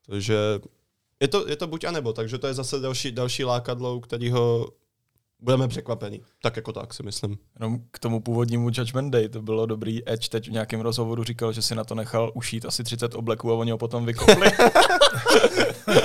[0.09, 0.61] Takže
[1.21, 4.01] je to, je to buď a nebo, takže to je zase další, další lákadlo, u
[4.01, 4.69] kterého
[5.41, 6.21] budeme překvapení.
[6.43, 7.39] Tak jako tak si myslím.
[7.61, 10.09] Jenom k tomu původnímu Judgment Day, to bylo dobrý.
[10.09, 13.53] Edge teď v nějakém rozhovoru říkal, že si na to nechal ušít asi 30 obleků
[13.53, 14.51] a oni ho potom vykopli.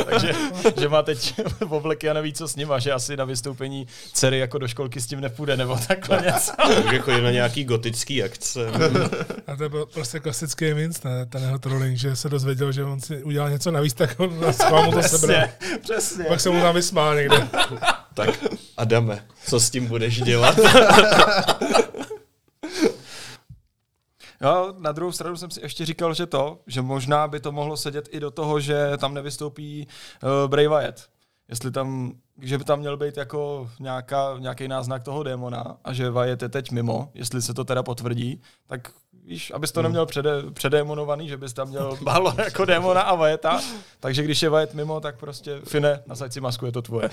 [0.06, 0.34] Takže
[0.80, 1.34] že má teď
[1.70, 5.08] obleky a neví, co s nima, že asi na vystoupení dcery jako do školky s
[5.08, 6.52] tím nepůjde, nebo takhle něco.
[6.58, 8.68] Takže chodí na nějaký gotický akce.
[9.48, 11.26] A to byl prostě klasický Vince, ne?
[11.26, 14.48] ten jeho trolling, že se dozvěděl, že on si udělal něco navíc, tak on na
[14.48, 14.92] to sebral.
[14.92, 16.26] Přesně, přesně.
[16.26, 17.48] Pak se mu tam vysmál někde.
[18.14, 18.30] Tak
[18.78, 20.56] Adame, co s tím budeš dělat?
[24.42, 27.78] Jo, na druhou stranu jsem si ještě říkal, že to, že možná by to mohlo
[27.78, 29.88] sedět i do toho, že tam nevystoupí
[30.24, 31.10] uh, Bray Wyatt.
[31.50, 33.70] Jestli tam, že by tam měl být jako
[34.40, 38.42] nějaký náznak toho démona a že Wyatt je teď mimo, jestli se to teda potvrdí,
[38.68, 38.92] tak
[39.26, 43.62] víš, abys to neměl přede, předémonovaný, že bys tam měl Balor jako démona a Vajeta,
[44.00, 47.10] takže když je Vajet mimo, tak prostě Fine, nasaď si masku, je to tvoje.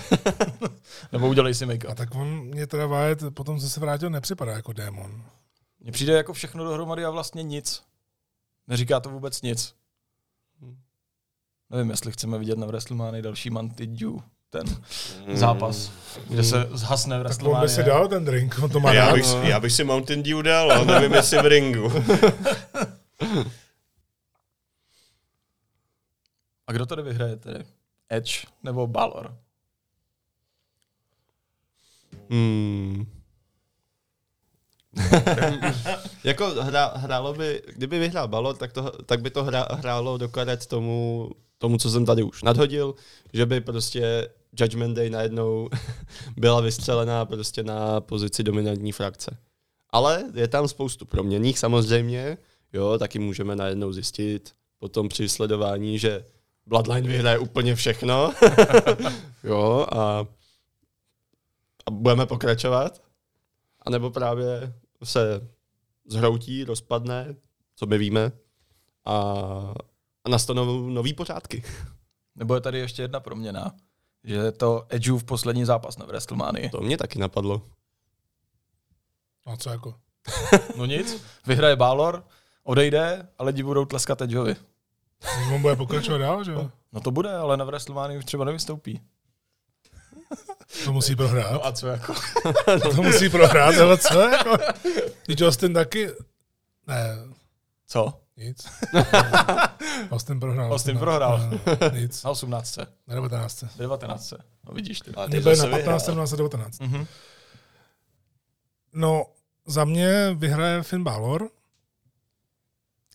[1.11, 4.51] Nebo udělej si make A tak on mě teda Wyatt potom, co se vrátil, nepřipadá
[4.51, 5.23] jako démon.
[5.79, 7.83] Mně přijde jako všechno dohromady a vlastně nic.
[8.67, 9.75] Neříká to vůbec nic.
[11.69, 14.63] Nevím, jestli chceme vidět na WrestleMania další Mantidu, ten
[15.33, 15.91] zápas,
[16.27, 19.13] kde se zhasne Tak on by si dal ten drink, on to má Já rád.
[19.13, 21.91] bych, já bych si Mountain Dew dal, ale nevím, jestli v ringu.
[26.67, 27.65] A kdo tady vyhraje tedy?
[28.09, 29.37] Edge nebo Balor?
[32.29, 33.05] Hmm.
[36.23, 40.29] jako hra, hrálo by, kdyby vyhrál Balor, tak, to, tak by to hra, hrálo do
[40.29, 41.29] karet tomu,
[41.61, 42.95] tomu, co jsem tady už nadhodil,
[43.33, 45.69] že by prostě Judgment Day najednou
[46.37, 49.37] byla vystřelená prostě na pozici dominantní frakce.
[49.89, 52.37] Ale je tam spoustu proměnných samozřejmě,
[52.73, 56.25] jo, taky můžeme najednou zjistit potom při sledování, že
[56.65, 58.33] Bloodline vyhraje úplně všechno,
[59.43, 60.25] jo, a,
[61.85, 63.01] a budeme pokračovat.
[63.81, 65.47] A nebo právě se
[66.05, 67.35] zhroutí, rozpadne,
[67.75, 68.31] co my víme,
[69.05, 69.73] a,
[70.25, 71.63] a nastanou nový pořádky.
[72.35, 73.75] Nebo je tady ještě jedna proměna,
[74.23, 76.69] že je to Edgeův poslední zápas na WrestleMania.
[76.69, 77.61] To mě taky napadlo.
[79.45, 79.95] A co jako?
[80.77, 82.23] No nic, vyhraje Balor,
[82.63, 84.55] odejde a lidi budou tleskat Edgeovi.
[85.53, 86.71] On bude pokračovat dál, že jo?
[86.91, 89.01] No to bude, ale na WrestleMania už třeba nevystoupí.
[90.85, 91.51] To musí prohrát.
[91.51, 92.13] No a co jako?
[92.95, 94.57] To musí prohrát, ale co jako?
[95.25, 96.09] Teď Austin taky...
[96.87, 97.17] Ne,
[97.87, 98.20] Co?
[98.37, 98.67] Nic.
[100.11, 100.71] Austin prohrál.
[100.73, 101.39] Austin Na- prohrál.
[101.81, 102.23] na- Nic.
[102.23, 102.77] Na 18.
[103.07, 103.63] Na 19.
[103.77, 104.33] 19.
[104.67, 105.11] No vidíš ty.
[105.41, 106.07] Zase na 15.
[106.07, 106.25] vyhrál.
[106.31, 106.79] na 19.
[106.79, 107.05] Mhm.
[108.93, 109.25] No,
[109.65, 111.49] za mě vyhraje Finn Balor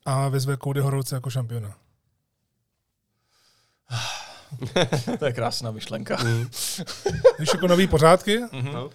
[0.05, 1.77] a vyzve Cody Horovce jako šampiona.
[5.19, 6.17] To je krásná myšlenka.
[7.37, 8.41] Když jako nový pořádky,
[8.73, 8.91] No.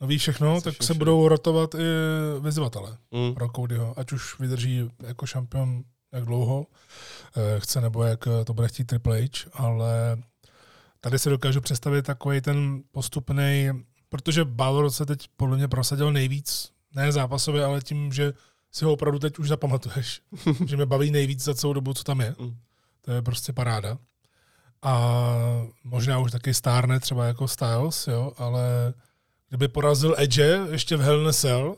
[0.00, 0.98] Nový všechno, tak se všude.
[0.98, 1.78] budou rotovat i
[2.40, 3.34] vyzývatele Mm.
[3.34, 5.82] pro Codyho, ať už vydrží jako šampion
[6.12, 6.66] jak dlouho
[7.36, 10.16] eh, chce, nebo jak eh, to bude chtít Triple H, ale
[11.00, 13.70] tady si dokážu představit takový ten postupný,
[14.08, 18.32] protože Balor se teď podle mě prosadil nejvíc, ne zápasově, ale tím, že
[18.72, 20.20] si ho opravdu teď už zapamatuješ,
[20.66, 22.34] že mě baví nejvíc za celou dobu, co tam je.
[22.38, 22.56] Mm.
[23.00, 23.98] To je prostě paráda.
[24.82, 25.18] A
[25.84, 28.94] možná už taky stárne třeba jako Styles, jo, ale
[29.48, 31.76] kdyby porazil Edge ještě v Hell Cell,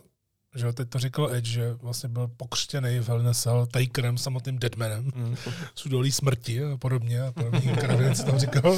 [0.54, 4.58] že jo, teď to říkal Edge, že vlastně byl pokřtěný v Hell Cell Takerem, samotným
[4.58, 5.36] Deadmanem, Mm.
[5.74, 8.76] s údolí smrti a podobně, a podobně kravin, co tam říkal,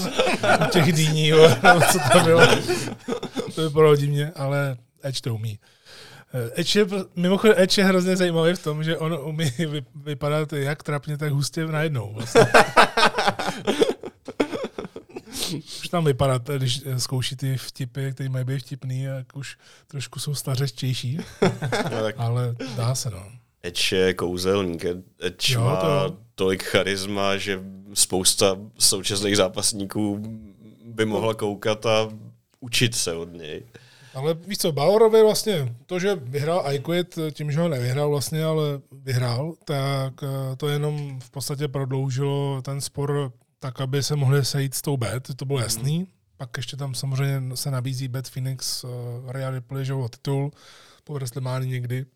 [0.73, 1.49] těch dýní, jo,
[1.93, 2.41] co to bylo.
[3.55, 5.59] To vypadalo divně, ale Edge to umí.
[6.35, 6.87] Eh, Edge je,
[7.17, 11.33] mimochodem Edge je hrozně zajímavý v tom, že on umí vy, vypadat jak trapně, tak
[11.33, 12.13] hustě najednou.
[12.15, 12.47] Vlastně.
[15.55, 20.21] Už tam vypadat, když eh, zkouší ty vtipy, které mají být vtipný, jak už trošku
[20.21, 21.19] jsou stařečtější,
[21.91, 23.23] No, tak ale dá se no.
[23.63, 24.85] Edge je kouzelník.
[25.21, 27.61] Edge Jo, má to tolik charisma, že
[27.95, 30.23] spousta současných zápasníků
[30.85, 32.09] by mohla koukat a
[32.61, 33.63] učit se od něj.
[34.15, 38.45] Ale víš co, Balorovi vlastně to, že vyhrál I Quit, tím, že ho nevyhrál vlastně,
[38.45, 43.33] ale vyhrál, tak eh, to jenom v podstatě prodloužilo ten spor
[43.63, 46.07] tak, aby se mohli sejít s tou Bet, to bylo jasný.
[46.37, 48.91] Pak ještě tam samozřejmě se nabízí Bet Phoenix uh,
[49.33, 50.51] Rhea Ripley, že titul
[51.05, 52.07] po WrestleMania někdy.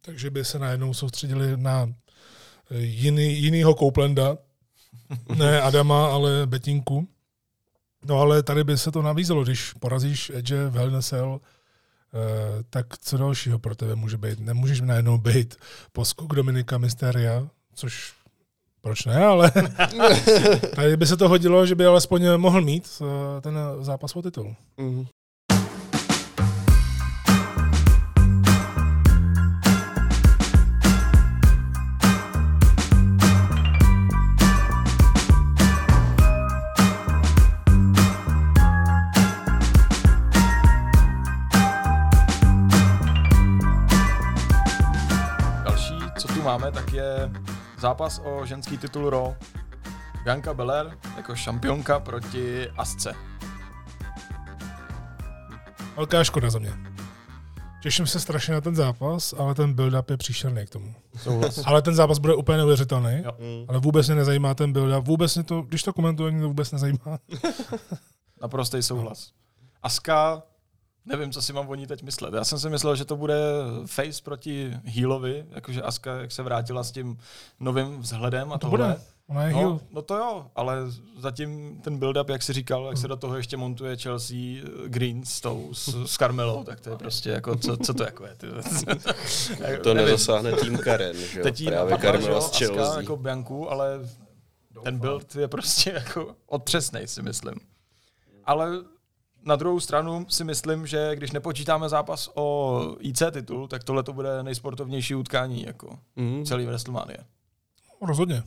[0.00, 1.88] Takže by se najednou soustředili na
[2.70, 4.38] eh, jiný, jinýho Coplanda,
[5.36, 7.08] ne Adama, ale Betinku.
[8.04, 12.98] No ale tady by se to nabízelo, když porazíš Edge v Hell Cell, eh, tak
[12.98, 14.40] co dalšího pro tebe může být?
[14.40, 15.56] Nemůžeš najednou být
[15.92, 18.21] poskok Dominika Mysteria, což
[18.82, 19.52] proč ne, ale
[20.74, 24.54] tady by se to hodilo, že by alespoň mohl mít eh, ten zápas o titul.
[24.76, 25.06] Mm.
[45.64, 47.30] Další, co tu máme, tak je
[47.82, 49.34] zápas o ženský titul Raw.
[50.24, 53.12] Bianca Belair jako šampionka proti Asce.
[55.96, 56.72] Velká škoda za mě.
[57.82, 60.94] Těším se strašně na ten zápas, ale ten build-up je příšerný k tomu.
[61.16, 61.62] Souhlas.
[61.64, 63.22] Ale ten zápas bude úplně neuvěřitelný.
[63.24, 63.32] Jo.
[63.38, 63.64] Mm.
[63.68, 65.04] Ale vůbec mě nezajímá ten build-up.
[65.04, 67.18] Vůbec mě to, když to komentuje, mě to vůbec nezajímá.
[68.42, 69.32] Naprostý souhlas.
[69.82, 70.42] Aska
[71.06, 72.34] Nevím, co si mám o ní teď myslet.
[72.34, 73.36] Já jsem si myslel, že to bude
[73.86, 77.18] face proti Healovi, jakože Aska, jak se vrátila s tím
[77.60, 78.86] novým vzhledem a To tohle.
[78.88, 79.00] bude.
[79.28, 79.80] Ona je No, heel.
[79.90, 80.76] no to jo, ale
[81.18, 85.24] zatím ten build-up, jak jsi říkal, jak se do toho ještě montuje Chelsea eh, Green
[85.24, 88.34] s tou, s, s Carmelou, tak to je prostě jako, co, co to jako je?
[88.34, 88.46] Ty?
[89.82, 91.42] To nezasáhne tým Karen, že jo?
[91.42, 93.00] Teď jí Právě Carmela s Aska Chelsea.
[93.00, 94.00] jako Bianku, ale
[94.84, 97.54] ten build je prostě jako otřesnej, si myslím.
[98.44, 98.68] Ale
[99.44, 104.12] na druhou stranu si myslím, že když nepočítáme zápas o IC titul, tak tohle to
[104.12, 106.44] bude nejsportovnější utkání jako Mm.
[106.44, 107.18] celý WrestleMania.
[108.02, 108.42] Rozhodně.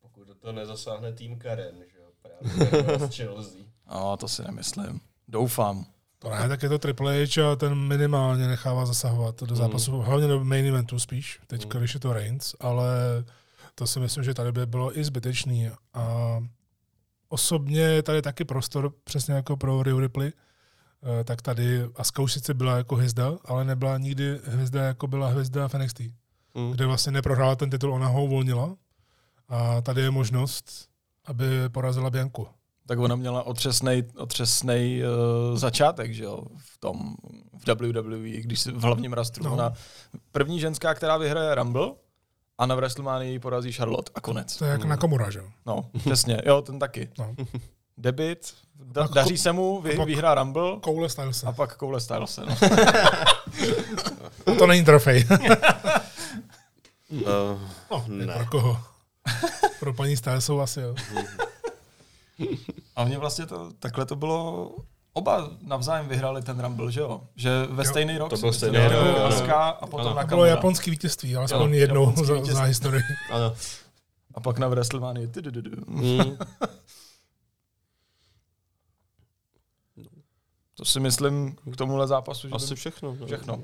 [0.00, 2.04] Pokud to nezasáhne tým Karen, že jo?
[2.22, 3.60] Právě s Chelsea.
[3.94, 5.00] No, to si nemyslím.
[5.28, 5.84] Doufám.
[6.18, 10.26] To ne, tak je to Triple H a ten minimálně nechává zasahovat do zápasu, hlavně
[10.28, 12.86] do main eventu spíš, teď když je to Reigns, ale
[13.74, 15.70] to si myslím, že tady by bylo i zbytečný.
[15.94, 16.38] A
[17.32, 20.32] osobně je tady taky prostor, přesně jako pro Rio Ripley,
[21.20, 25.28] Eh, tak tady Asuka už sice byla jako hvězda, ale nebyla nikdy hvězda, jako byla
[25.28, 26.00] hvězda v NXT,
[26.54, 26.70] Mm.
[26.70, 28.76] kde vlastně neprohrála ten titul, ona ho uvolnila.
[29.48, 30.88] A tady je možnost,
[31.24, 32.46] aby porazila Bianku.
[32.86, 37.14] Tak ona měla otřesnej, otřesnej uh, začátek, že jo, v tom,
[37.58, 39.44] v WWE, když si v hlavním rastru.
[39.44, 39.52] No.
[39.52, 39.72] Ona
[40.32, 41.90] první ženská, která vyhraje Rumble
[42.62, 44.56] a na WrestleMania porazí Charlotte a konec.
[44.56, 45.44] To je jak na Komura, že jo?
[45.66, 47.08] No, přesně, jo, ten taky.
[47.18, 47.34] No.
[47.98, 51.46] Debit, da, daří se mu, vy, vyhrá Rumble Koule Stylese.
[51.46, 52.36] a pak koule Styles.
[52.46, 52.56] No.
[54.58, 55.26] To není trofej.
[57.10, 57.60] Uh,
[57.90, 58.34] No, ne.
[58.34, 58.80] Pro koho?
[59.80, 60.94] Pro paní Stylesovou asi, jo.
[62.96, 64.70] A oni vlastně to, takhle to bylo,
[65.12, 67.20] oba navzájem vyhráli ten Rumble, že jo?
[67.36, 69.24] Že ve Jo, stejný rok to si byl myslím, stejný rok, ano.
[69.24, 70.16] Asuka a potom Ano.
[70.16, 72.54] na To bylo japonský vítězství, alespoň Jo, jednou japonský za, vítězství.
[72.56, 73.02] za historii.
[73.30, 73.54] Ano.
[74.34, 75.28] A pak na WrestleMania.
[75.86, 76.20] Mm.
[80.74, 83.16] To si myslím k tomuhle zápasu, že Asi všechno.
[83.20, 83.26] no.
[83.26, 83.62] Všechno.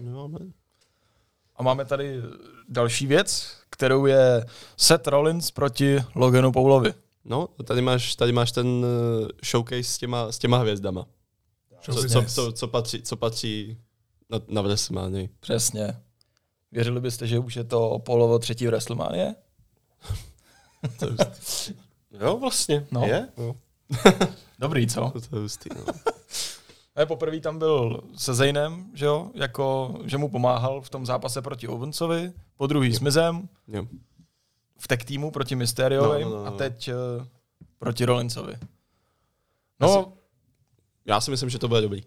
[1.57, 2.23] A máme tady
[2.69, 4.47] další věc, kterou je
[4.77, 6.95] Seth Rollins proti Loganu Paulovi.
[7.25, 11.07] No, tady máš, tady máš ten eh, showcase s těma, s těma hvězdama.
[11.93, 13.79] Co, co, co, co, patří, co patří
[14.31, 15.29] na, na WrestleMania.
[15.41, 15.97] Přesně.
[16.73, 19.35] Věřili byste, že už je to Paulovo třetí WrestleMania?
[22.21, 22.87] jo, vlastně.
[22.91, 23.07] No.
[23.07, 23.29] Je?
[24.59, 25.13] Dobrý, co?
[25.31, 25.85] To je hustý, no.
[27.03, 31.43] A poprvé tam byl se Zaynem, že jo, jako, že mu pomáhal v tom zápase
[31.43, 33.87] proti Owensovi, po druhý s Mizem, Jo.
[34.79, 36.49] v tech týmu proti Mysteriovi No, no, no, no.
[36.49, 37.27] a teď uh,
[37.79, 38.55] proti Rollinsovi.
[39.81, 40.13] No,
[41.09, 42.03] Já si myslím, že to bude dobrý.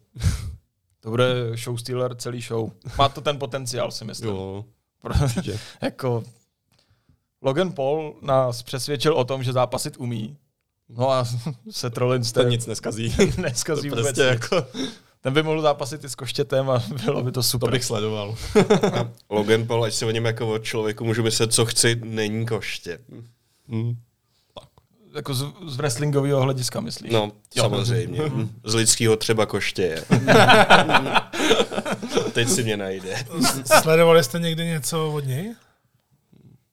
[0.99, 2.71] to bude show stealer celý show.
[2.97, 4.29] Má to ten potenciál, si myslím.
[4.29, 4.65] Jo.
[5.01, 6.23] Protože jako
[7.41, 10.37] Logan Paul nás přesvědčil o tom, že zápasit umí.
[10.89, 11.25] No a
[11.69, 13.15] Seth Rollins Ten nic neskazí.
[13.37, 14.41] neskazí to vůbec prostě nic.
[14.41, 14.67] jako,
[15.21, 17.71] Ten by mohl zápasit i s koštětem a bylo by to to super.
[17.71, 18.35] bych sledoval.
[19.29, 22.99] Logan Paul, ať si o něm jako o člověku můžu myslet, co chci, není koště.
[23.67, 23.95] Mm.
[25.15, 27.11] Jako z, z wrestlingového hlediska, myslíš?
[27.11, 28.19] No, samozřejmě.
[28.63, 30.03] Z lidského třeba koště je.
[32.33, 33.25] Teď si mě najde.
[33.81, 35.55] Sledovali jste někdy něco od něj?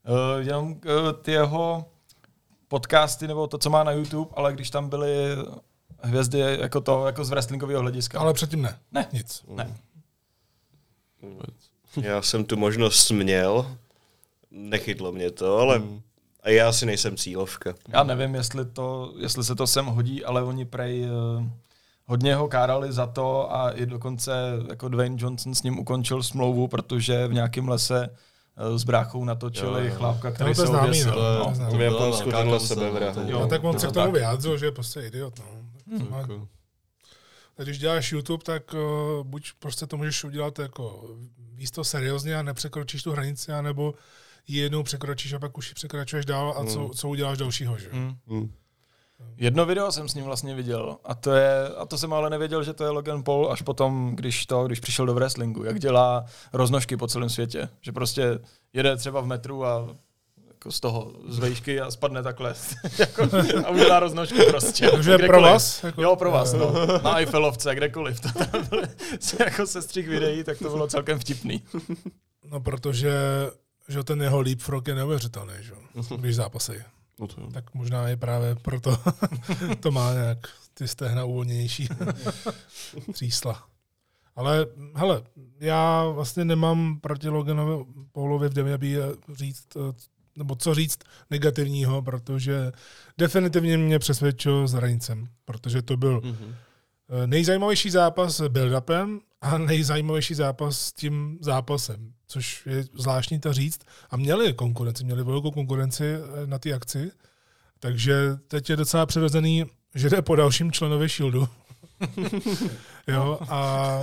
[0.09, 0.76] Uh, jenom uh,
[1.22, 1.84] ty jeho
[2.68, 5.36] podcasty nebo to, co má na YouTube, ale když tam byly
[6.03, 8.20] hvězdy jako to, jako z wrestlingového hlediska.
[8.20, 8.78] Ale předtím ne.
[8.93, 9.07] Ne.
[9.12, 9.45] Nic.
[9.49, 9.76] Ne.
[12.03, 13.76] Já jsem tu možnost měl,
[14.51, 15.82] nechytlo mě to, ale
[16.49, 17.75] a já si nejsem cílovka.
[17.89, 21.45] Já nevím, jestli, to, jestli se to sem hodí, ale oni prej uh,
[22.07, 24.33] hodně ho kárali za to a i dokonce
[24.69, 28.09] jako Dwayne Johnson s ním ukončil smlouvu, protože v nějakém lese
[28.71, 29.95] uh, s bráchou natočili Jo, jo.
[29.97, 31.15] chlápka, který No, to se je známý, oběsil.
[31.15, 31.55] no.
[31.71, 31.79] No.
[31.79, 33.15] V Japonsku tenhle kauza, sebevrahu.
[33.15, 33.41] to je- Jo.
[33.41, 35.35] No, tak on se no, k tomu vyjádřil, že je prostě idiot.
[35.39, 35.45] No.
[35.99, 36.49] Hmm.
[37.59, 41.05] A Když děláš YouTube, tak uh, buď prostě to můžeš udělat jako
[41.55, 43.95] víc to seriózně a nepřekročíš tu hranici, anebo
[44.49, 47.89] ji jednou překročíš a pak už ji překračuješ dál a co, co uděláš dalšího, že?
[47.93, 48.15] Mm.
[48.27, 48.53] mm.
[49.37, 52.65] Jedno video jsem s ním vlastně viděl a to je, a to jsem ale nevěděl,
[52.65, 56.25] že to je Logan Paul až potom, když to, když přišel do wrestlingu, jak dělá
[56.53, 57.69] roznožky po celém světě.
[57.81, 58.39] Že prostě
[58.73, 59.97] jede třeba v metru a
[60.49, 62.55] jako z toho z vejšky a spadne takhle
[62.99, 63.23] jako,
[63.67, 64.91] a udělá roznožku prostě.
[64.91, 65.85] Takže pro vás?
[65.85, 66.73] Jako, Jo, pro vás, no.
[67.03, 68.20] Na Eiffelovce, kdekoliv.
[68.20, 68.89] To tam byly,
[69.39, 71.62] jako se střih videí, tak to bylo celkem vtipný.
[72.51, 73.12] No, protože
[73.89, 75.73] že ten jeho leapfrog je neuvěřitelný, že?
[75.73, 76.73] jo, když zápasí.
[77.20, 77.51] No to jo.
[77.52, 78.98] Tak možná je právě proto
[79.81, 80.39] to má nějak
[80.74, 81.89] ty stehna uvolněnější
[83.12, 83.65] třísla.
[84.36, 85.23] Ale hele,
[85.60, 89.93] já vlastně nemám proti Loganovi Paulovi v WWE říct, eh,
[90.36, 90.98] nebo co říct
[91.31, 92.73] negativního, protože
[93.19, 96.55] definitivně mě přesvědčil s Raincem, protože to byl Mhm.
[97.23, 103.53] Eh, Nejzajímavější zápas s build-upem a nejzajímavější zápas s tím zápasem, což je zvláštní to
[103.53, 103.81] říct.
[104.11, 107.11] A měli konkurenci, měli velkou konkurenci eh, na té akci,
[107.81, 109.65] takže teď je docela přirozený,
[109.95, 111.49] že jde po dalším členovi Shieldu.
[113.07, 114.01] jo, a,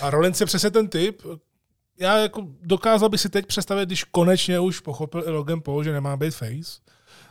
[0.00, 1.22] a Rollins je přesně ten typ,
[1.98, 5.92] já jako dokázal bych si teď představit, když konečně už pochopil i Logan Paul, že
[5.92, 6.80] nemá být face,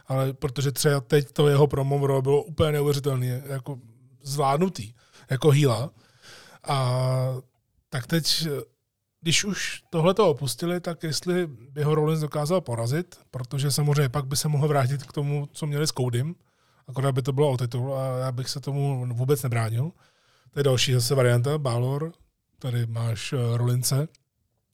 [0.07, 3.79] ale protože třeba teď to jeho promo bylo úplně neuvěřitelné, jako
[4.21, 4.93] zvládnutý,
[5.29, 5.91] jako hýla.
[6.63, 7.35] A
[7.89, 8.47] tak teď,
[9.21, 14.25] když už tohle to opustili, tak jestli by ho Rollins dokázal porazit, protože samozřejmě pak
[14.25, 16.35] by se mohl vrátit k tomu, co měli s Coudym,
[16.87, 19.91] akorát by to bylo o titul a já bych se tomu vůbec nebránil.
[20.51, 22.11] To je další zase varianta, Balor,
[22.59, 24.07] tady máš eh, Rollince,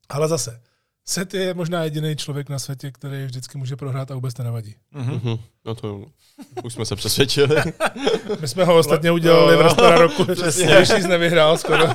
[0.10, 0.62] ale zase,
[1.06, 4.76] Seth je možná jediný člověk na světě, který vždycky může prohrát a vůbec to nevadí.
[4.92, 5.40] Mhm.
[5.66, 6.06] No to
[6.64, 7.56] už jsme se přesvědčili.
[8.40, 11.84] My jsme ho ostatně udělali v Rastara roku, když nic nevyhrál skoro.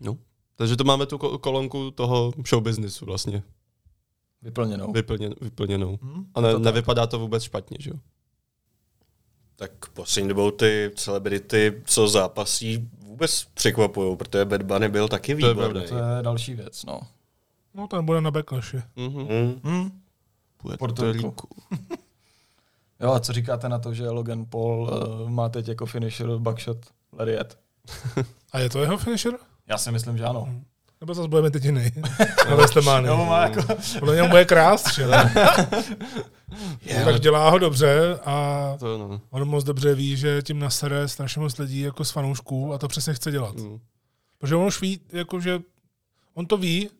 [0.00, 0.18] No.
[0.60, 3.42] Takže to máme tu ko- kolonku toho show businessu vlastně
[4.42, 4.92] Vyplněnou.
[4.92, 5.98] vyplněn, vyplněnou.
[6.02, 6.24] Hm?
[6.34, 7.96] A ne, nevypadá to vůbec špatně, že jo?
[9.56, 15.46] Tak poslední dobou ty celebrity, co zápasí, vůbec překvapují, protože Bad Bunny byl taky To
[15.46, 15.72] je výborný.
[15.82, 15.88] pravda.
[15.88, 17.00] To je další věc, no.
[17.74, 18.82] No, ten bude na backlashi.
[18.96, 19.26] Mhm.
[19.26, 19.60] Hmm.
[19.64, 20.00] Hm?
[20.78, 21.26] Puerto Rico.
[21.28, 21.46] Rico.
[23.00, 24.82] Jo, a co říkáte na to, že Logan Paul
[25.22, 26.76] uh, má teď jako finisher Buckshot
[27.18, 27.58] Lariat?
[28.52, 29.38] A je to jeho finisher?
[29.70, 30.48] Já si myslím, že ano.
[31.00, 31.90] Nebo zase budeme teď jiný?
[32.48, 33.08] Na Westlemány.
[33.08, 33.62] Jo, má jako...
[33.98, 35.06] Podle něm bude krást, že?
[37.04, 39.20] tak dělá ho dobře a To no.
[39.30, 42.88] on moc dobře ví, že tím nasere strašně moc lidí jako z fanoušků a to
[42.88, 43.56] přesně chce dělat.
[43.56, 43.78] Mm.
[44.38, 45.60] Protože on už ví, jako že
[46.34, 46.90] on to ví,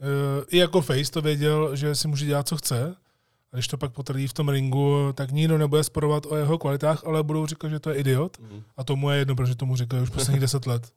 [0.00, 2.96] eh, i jako face to věděl, že si může dělat, co chce.
[3.54, 7.04] A když to pak potvrdí v tom ringu, tak nikdo nebude sporovat o jeho kvalitách,
[7.06, 8.38] ale budou říkat, že to je idiot.
[8.40, 8.62] Mm.
[8.76, 10.92] A tomu je jedno, protože tomu říkají už posledních deset let.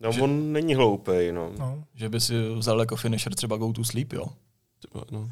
[0.00, 1.50] No, on není hloupej, no.
[1.58, 1.84] No.
[1.94, 4.24] Že by si vzal jako finisher třeba Go to Sleep, jo?
[5.10, 5.28] No.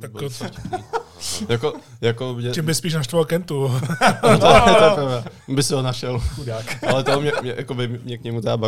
[0.00, 0.78] Tak vtipný.
[1.48, 3.68] jako, jako mě, čím by spíš naštval Kentu.
[4.20, 5.24] to, to je pravda.
[5.48, 6.18] by si ho našel.
[6.18, 6.84] Chudák.
[6.84, 8.58] Ale to mě, mě, jako by, mě k němu ta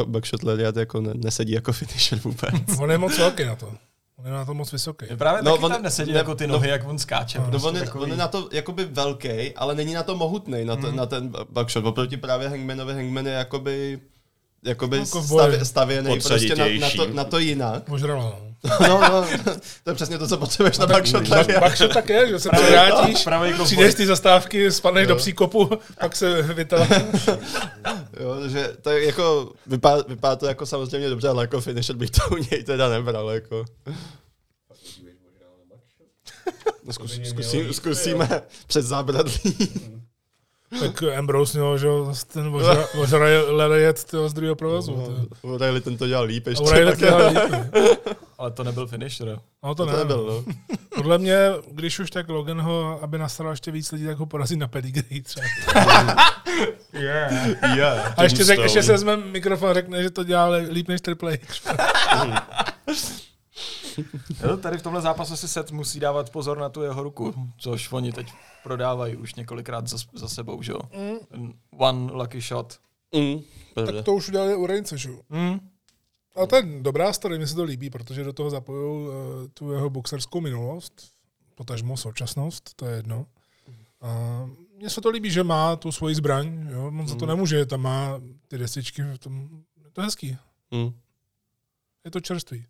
[0.44, 2.78] Lariat jako ne, nesedí jako finisher vůbec.
[2.78, 3.72] on je moc velký na to.
[4.22, 5.06] On je na to moc vysoký.
[5.10, 6.98] Je právě No, no, taky on- tam nesedí ne- jako ty no- nohy, jak on
[6.98, 7.38] skáče.
[7.38, 10.02] No, No prostě on, je, takový- on je na to jakoby velký, ale není na
[10.02, 11.86] to mohutný, na, to, na ten buckshot.
[11.86, 14.00] Oproti právě Hangmanovi, Hangman je jakoby,
[14.64, 15.52] jakoby No, kovboj.
[15.54, 17.88] stav, stavěný prostě na, na, to, na to jinak.
[17.88, 18.52] Možrala, no.
[18.88, 19.26] No, no,
[19.84, 20.86] to je přesně to, co potřebuješ na
[21.30, 21.60] Lariat.
[21.60, 23.66] Bakšo tak je, že se převrátíš, Pravý kovboj.
[23.66, 25.70] přijdeš z té zastávky, spadneš do příkopu,
[26.00, 26.86] pak se vytáhl.
[28.20, 32.10] Jo, že to je jako, vypadá, vypadá, to jako samozřejmě dobře, ale jako finisher bych
[32.10, 33.64] to u něj teda nebral, jako.
[36.84, 39.32] No, zkus, zkusím, zkusíme přes zábradlí.
[40.80, 41.88] Tak Ambrose měl, že
[42.32, 42.54] ten
[43.50, 44.92] Lariat tyjo, z druhého provazu.
[44.92, 45.54] tyjo.
[45.54, 46.64] O'Reilly ten to dělal líp ještě.
[46.64, 47.80] O'Reilly tak- to dělal líp, no.
[48.38, 49.38] Ale to nebyl finisher.
[49.62, 50.52] No to, to ne, nebyl, no.
[50.96, 51.36] Podle mě,
[51.70, 55.22] když už tak Logan ho, aby nastal ještě víc lidí, tak ho porazí na pedigree
[55.22, 55.46] třeba.
[56.92, 61.00] Yeah, A ještě, řek, ještě se vezme mikrofon a řekne, že to dělá líp než
[61.00, 62.42] Triple H.
[64.42, 67.92] Jo, tady v tomhle zápase si set musí dávat pozor na tu jeho ruku, což
[67.92, 68.32] oni teď
[68.62, 70.78] prodávají už několikrát za, za sebou, že jo.
[71.30, 72.78] Ten One lucky shot.
[73.14, 73.40] Mm,
[73.74, 73.92] pravda.
[73.92, 75.20] Tak to už udělali u Reince, že jo.
[75.28, 75.60] Mm.
[76.42, 79.14] A to je dobrá story, mi se to líbí, protože do toho zapojují uh,
[79.54, 81.10] tu jeho boxerskou minulost,
[81.54, 83.26] potažmo současnost, to je jedno.
[84.00, 84.10] A
[84.76, 86.86] mně se to líbí, že má tu svoji zbraň, jo?
[86.86, 89.48] on za to nemůže, tam má ty desičky, v tom,
[89.84, 90.36] je to hezký,
[90.70, 90.92] Mm.
[92.04, 92.64] je to čerstvý.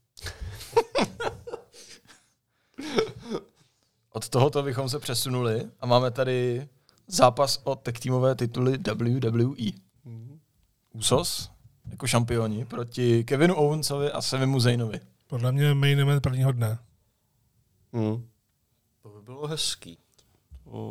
[4.13, 6.69] Od tohoto bychom se přesunuli a máme tady
[7.07, 9.71] zápas o tag týmové tituly WWE.
[10.93, 11.51] Usos
[11.91, 15.01] jako šampioni proti Kevinu Owensovi a Samimu Zaynovi.
[15.27, 16.79] Podle mě main event prvního dne.
[17.93, 18.29] Mm.
[19.03, 19.99] To by bylo hezký.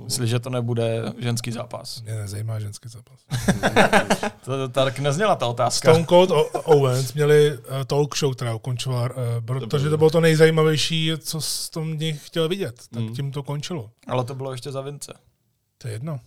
[0.03, 2.01] Myslíš, že to nebude ženský zápas?
[2.01, 3.19] Mě nezajímá ženský zápas.
[4.45, 5.91] To, to tak nezněla ta otázka.
[5.93, 10.21] Stone Cold o- Owens měli uh, talk show, která ukončila, uh, protože to bylo to
[10.21, 12.81] nejzajímavější, co z tom nich chtěl vidět.
[12.93, 13.15] Tak Mm.
[13.15, 13.91] tím to končilo.
[14.07, 15.13] Ale to bylo ještě za Vince.
[15.77, 16.19] To je jedno.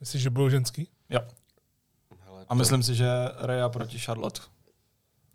[0.00, 0.88] Myslíš, že bylo ženský?
[1.10, 1.20] Jo.
[2.48, 3.08] A myslím si, že
[3.40, 4.40] Rhea proti Charlotte.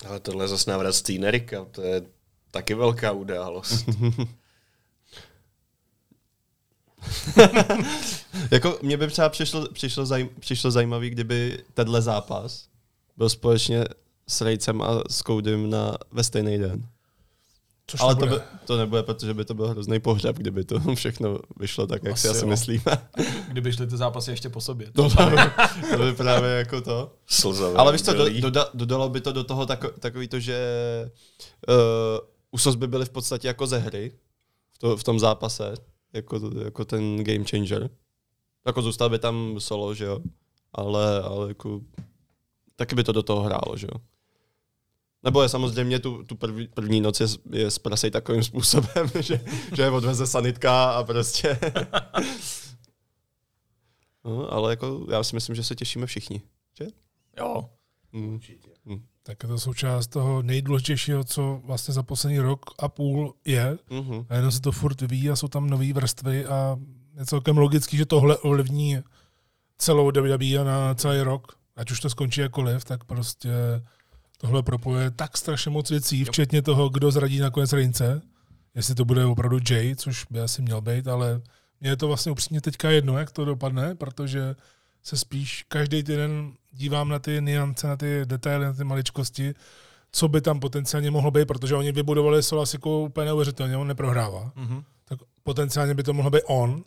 [0.10, 2.02] ale tohle je zase návrat Steen Erika, to je
[2.52, 3.86] taky velká událost.
[8.52, 12.68] Jako mně by třeba přišlo, přišlo, zajím, přišlo zajímavý, kdyby tenhle zápas
[13.18, 13.84] byl společně
[14.28, 16.88] s Rejcem a s Koudym na, ve stejný den.
[17.88, 18.40] Což Ale to, nebude.
[18.40, 22.14] by, to nebude, protože by to byl hrozný pohřeb, kdyby to všechno vyšlo tak, jak
[22.14, 22.48] Asi si asi jo.
[22.48, 23.08] myslíme.
[23.48, 24.92] Kdyby šly ty zápasy ještě po sobě.
[24.92, 25.10] To,
[25.92, 27.14] to by právě jako to.
[27.28, 30.60] Slzavé Ale víš co, do, doda, dodalo by to do toho tako, takový to, že
[31.70, 31.76] uh,
[32.52, 34.12] Usos by byli v podstatě jako ze hry
[34.74, 35.74] v, to, v tom zápase,
[36.18, 37.90] jako, jako ten game changer.
[38.66, 40.20] Jako zůstal by tam solo, že jo,
[40.74, 41.82] ale, ale jako
[42.76, 44.02] taky by to do toho hrálo, že jo.
[45.24, 49.46] Nebo je samozřejmě tu, tu první, první noc je, je zprasej takovým způsobem, že,
[49.76, 51.60] že je odveze sanitka a prostě...
[54.26, 56.42] no, ale jako já si myslím, že se těšíme všichni.
[57.40, 57.70] Jo.
[58.14, 58.40] Mm.
[59.24, 63.78] Tak je to součást toho nejdůležitějšího, co vlastně za poslední rok a půl je.
[63.90, 64.26] Mm-hmm.
[64.30, 66.78] A jenom se to furt vyvíjí a jsou tam nové vrstvy a
[67.20, 68.98] je celkem logický, že tohle ovlivní
[69.78, 71.58] celou WWE na celý rok.
[71.76, 73.52] Ať už to skončí jakkoliv, tak prostě
[74.38, 78.22] tohle propoje tak strašně moc věcí, včetně toho, kdo zradí nakonec Reince.
[78.76, 81.42] Jestli to bude opravdu Jay, což by asi měl být, ale
[81.82, 84.56] mně je to vlastně upřímně teďka jedno, jak to dopadne, protože
[85.08, 89.54] se spíš každý týden dívám na ty niance, na ty detaily, na ty maličkosti,
[90.12, 94.52] co by tam potenciálně mohlo být, protože oni vybudovali Solasiku úplně neuvěřitelně, on neprohrává.
[94.56, 94.84] Mhm.
[95.06, 96.84] Tak potenciálně by to mohlo být on,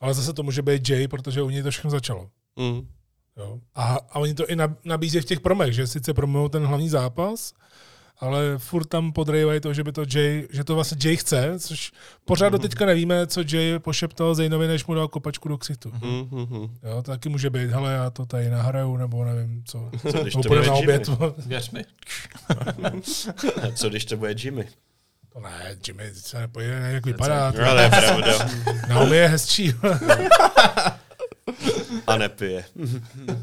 [0.00, 2.30] ale zase to může být Jay, protože u něj to všechno začalo.
[2.56, 2.88] Mm.
[3.36, 3.58] Jo.
[3.74, 6.88] A, a oni to i nab- nabízí v těch promech, že sice promujou ten hlavní
[6.88, 7.52] zápas,
[8.24, 11.92] ale furt tam podrývají to, že by to Jay, že to vlastně Jay chce, což
[12.24, 15.90] pořád do teďka nevíme, co Jay pošeptal Zejnovi, než mu dal kopačku do ksichtu.
[15.90, 16.70] Mm-hmm.
[16.82, 19.90] Jo, to taky může být, hele, já to tady nahraju, nebo nevím, co.
[20.12, 20.78] Co když To bude na Jimmy?
[20.78, 21.08] oběd.
[21.46, 21.84] Věř mi.
[23.74, 24.68] Co když to bude Jimmy?
[25.32, 27.46] To ne, Jimmy se nepojde, ne, jak vypadá.
[27.46, 28.48] No, to je pravda.
[28.88, 29.74] Naomi je hezčí.
[32.06, 32.64] A nepije.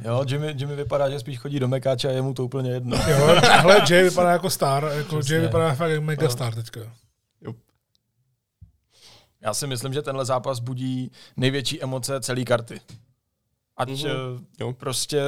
[0.04, 2.98] Jo, Jimmy, Jimmy vypadá, že spíš chodí do mekáče a je mu to úplně jedno.
[2.98, 5.36] jo, hele, Jay vypadá jako star, jako Přesně.
[5.36, 6.80] Jay vypadá fakt jako megastar teďka.
[9.44, 12.82] Já si myslím, že tenhle zápas budí největší emoce celé karty.
[13.78, 13.98] Ať Mhm.
[13.98, 14.46] mm-hmm.
[14.60, 14.74] Jo.
[14.74, 15.22] prostě,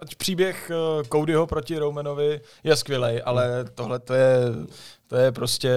[0.00, 4.38] ať příběh eh, Codyho proti Romanovi je skvělý, ale tohle to je,
[5.06, 5.70] to je prostě,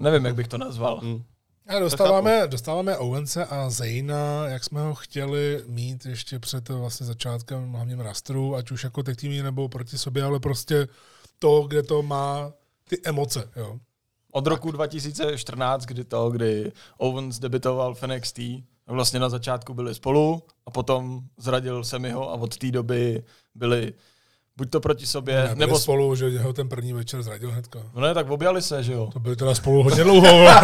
[0.00, 1.00] nevím, jak bych to nazval.
[1.02, 1.22] Mm.
[1.68, 7.72] A dostáváme, dostáváme Owence a Zayna, jak jsme ho chtěli mít ještě před vlastně začátkem
[7.72, 10.88] hlavním rastru, ať už jako tech týmy nebo proti sobě, ale prostě
[11.38, 12.52] to, kde to má
[12.88, 13.50] ty emoce.
[13.56, 13.78] Jo.
[14.32, 18.40] Od roku 2014, kdy to, kdy Owens debitoval v NXT,
[18.86, 23.24] vlastně na začátku byli spolu a potom zradil Semiho a od té doby
[23.54, 23.92] byli
[24.56, 27.78] buď to proti sobě, Ne, nebo spolu, že ho ten první večer zradil hnedka.
[27.94, 29.10] No ne, tak objali se, že jo.
[29.12, 30.46] To byli teda spolu hodně dlouho.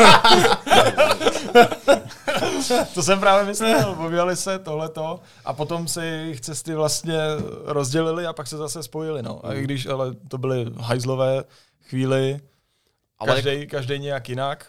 [2.94, 7.18] To jsem právě myslel, objali se tohleto a potom se jejich cesty vlastně
[7.64, 9.46] rozdělili a pak se zase spojili, no.
[9.46, 11.44] A i když, ale to byly hajzlové
[11.88, 12.40] chvíli,
[13.18, 14.66] Ale každý, každý nějak jinak.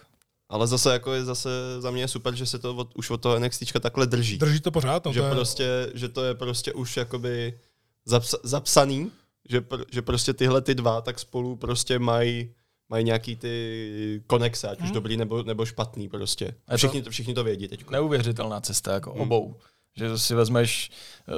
[0.50, 3.22] Ale zase jako je zase za mě je super, že se to od, už od
[3.22, 4.38] toho NXTčka takhle drží.
[4.38, 5.06] Drží to pořád.
[5.06, 7.60] No, že, to je, prostě, že to je prostě už jakoby
[8.06, 9.12] zapsa, zapsaný,
[9.50, 12.54] že, pr, že prostě tyhle ty dva tak spolu prostě mají
[12.90, 16.46] mají nějaký ty konexe, ať už dobrý nebo, nebo špatný prostě.
[16.46, 16.54] Hmm.
[16.70, 17.90] to- Všichni to, všichni to vědí teď.
[17.90, 19.22] Neuvěřitelná cesta, jako Hmm.
[19.22, 19.56] obou.
[19.96, 20.92] Že si vezmeš,
[21.28, 21.32] eh,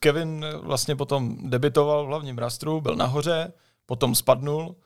[0.00, 3.52] Kevin vlastně potom debitoval v hlavním rastru, byl nahoře,
[3.86, 4.76] potom spadnul,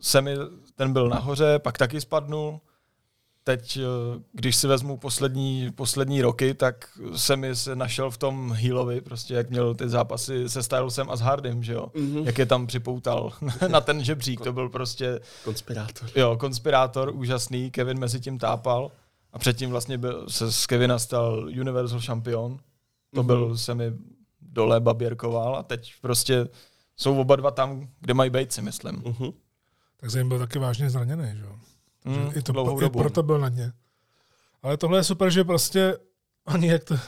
[0.00, 0.34] Semi,
[0.74, 2.60] ten byl nahoře, pak taky spadnul.
[3.48, 3.82] Teď, eh,
[4.32, 9.50] když si vezmu poslední, poslední roky, tak Semi se našel v tom Healovi, prostě jak
[9.50, 11.86] měl ty zápasy se Stylesem a s Hardym, že jo?
[11.94, 12.18] Mhm.
[12.18, 13.32] Jak je tam připoutal
[13.68, 16.10] na ten žebřík, to byl prostě Konspirátor.
[16.16, 18.90] Jo, konspirátor, úžasný, Kevin mezi tím tápal
[19.32, 22.58] a předtím vlastně byl, se z Kevina stal Universal Champion.
[23.14, 23.26] To Mhm.
[23.26, 23.92] byl, se mi
[24.40, 26.48] dole baběrkoval a teď prostě
[26.96, 29.02] jsou oba dva tam, kde mají být, si myslím.
[29.06, 29.30] Mhm.
[30.00, 31.28] tak Zayn byl taky vážně zraněný.
[31.36, 31.42] Že?
[31.44, 31.56] jo.
[32.06, 32.98] Mm, I, to, dlouhou dobu.
[32.98, 33.72] proto byl na ně.
[34.62, 35.96] Ale tohle je super, že prostě
[36.46, 36.98] oni, jak to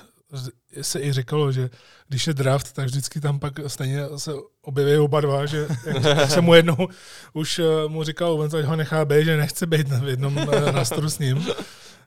[0.83, 1.71] se i říkalo, že
[2.09, 6.41] když je draft, tak vždycky tam pak stejně se objeví oba dva, že jak, se
[6.41, 6.89] mu jednou
[7.33, 10.73] už eh, mu říkal Owens, ať ho nechá být, že nechce být v jednom eh,
[10.73, 11.47] rastru s ním.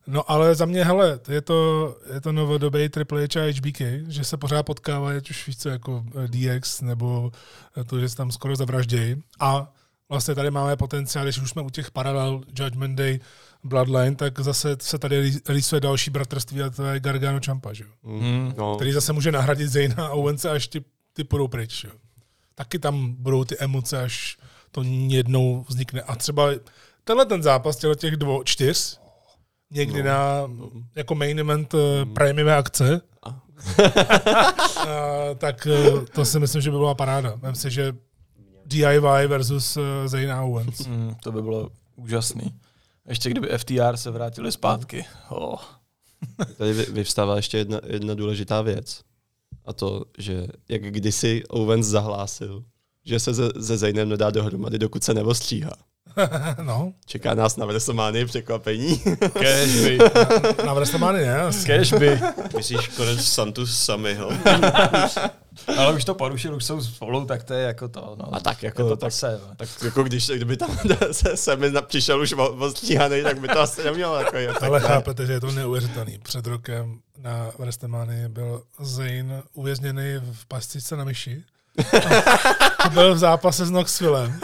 [0.07, 4.23] No ale za mě, hele, je to, je to novodobý Triple H a HBK, že
[4.23, 7.31] se pořád potkávají, ať už víš co, jako eh, DX, nebo
[7.77, 9.23] eh, to, že se tam skoro zavraždějí.
[9.39, 9.73] A
[10.11, 13.19] vlastně tady máme potenciál, když už jsme u těch paralel Judgment Day,
[13.63, 17.83] Bloodline, tak zase se tady rýsuje další bratrství a to je Gargano Champa, že?
[18.03, 18.53] Mm.
[18.57, 20.83] No, který zase může nahradit Zayna a Owence, až ty,
[21.13, 21.83] ty půjdou pryč.
[21.83, 21.91] Jo.
[22.55, 24.37] Taky tam budou ty emoce, až
[24.71, 26.01] to jednou vznikne.
[26.01, 26.49] A třeba
[27.03, 28.99] tenhle ten zápas těchto těch dvou, čtyř,
[29.71, 30.09] někdy no.
[30.09, 30.49] na
[30.95, 32.13] jako main event mm.
[32.13, 33.41] prémiové akce, a,
[35.37, 37.35] tak eh, to si myslím, že by byla paráda.
[37.35, 37.93] Myslím si, že
[38.71, 40.87] DIY versus uh, Zayna Owens.
[40.87, 42.53] Mm, to by bylo úžasný.
[43.09, 45.05] Ještě kdyby FTR se vrátili zpátky.
[45.29, 45.59] Oh.
[46.57, 49.01] Tady vy- vyvstává ještě jedna, jedna důležitá věc.
[49.65, 52.63] A to, že jak kdysi Owens zahlásil,
[53.05, 55.71] že se ze, ze Zaynem nedá dohromady, dokud se neostříhá.
[56.63, 58.97] no, Čeká nás na WrestleMania překvapení.
[59.33, 59.97] Cashby.
[60.65, 61.51] na WrestleMania ne.
[61.65, 62.19] Cashby.
[62.57, 64.29] Myslíš konec Santus Samiho?
[65.77, 68.15] Ale už to porušil, už jsou spolu, tak to je jako to.
[68.19, 68.35] No.
[68.35, 69.55] A tak jako, je to tak, pasé, no.
[69.55, 70.77] tak jako když, kdyby tam
[71.11, 74.63] se, se mi na- přišel už o- ostříhaný, tak by to asi nemělo jako efekt.
[74.63, 74.87] Ale ne?
[74.87, 76.19] chápete, že je to neuvěřitelný.
[76.23, 81.43] Před rokem na WrestleMania byl Zayn uvězněný v pastičce na myši.
[82.79, 84.39] A byl v zápase s Knoxvillem.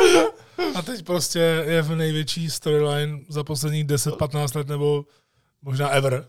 [0.75, 5.05] A teď prostě je v největší storyline za posledních 10-15 let nebo
[5.67, 6.25] možná ever,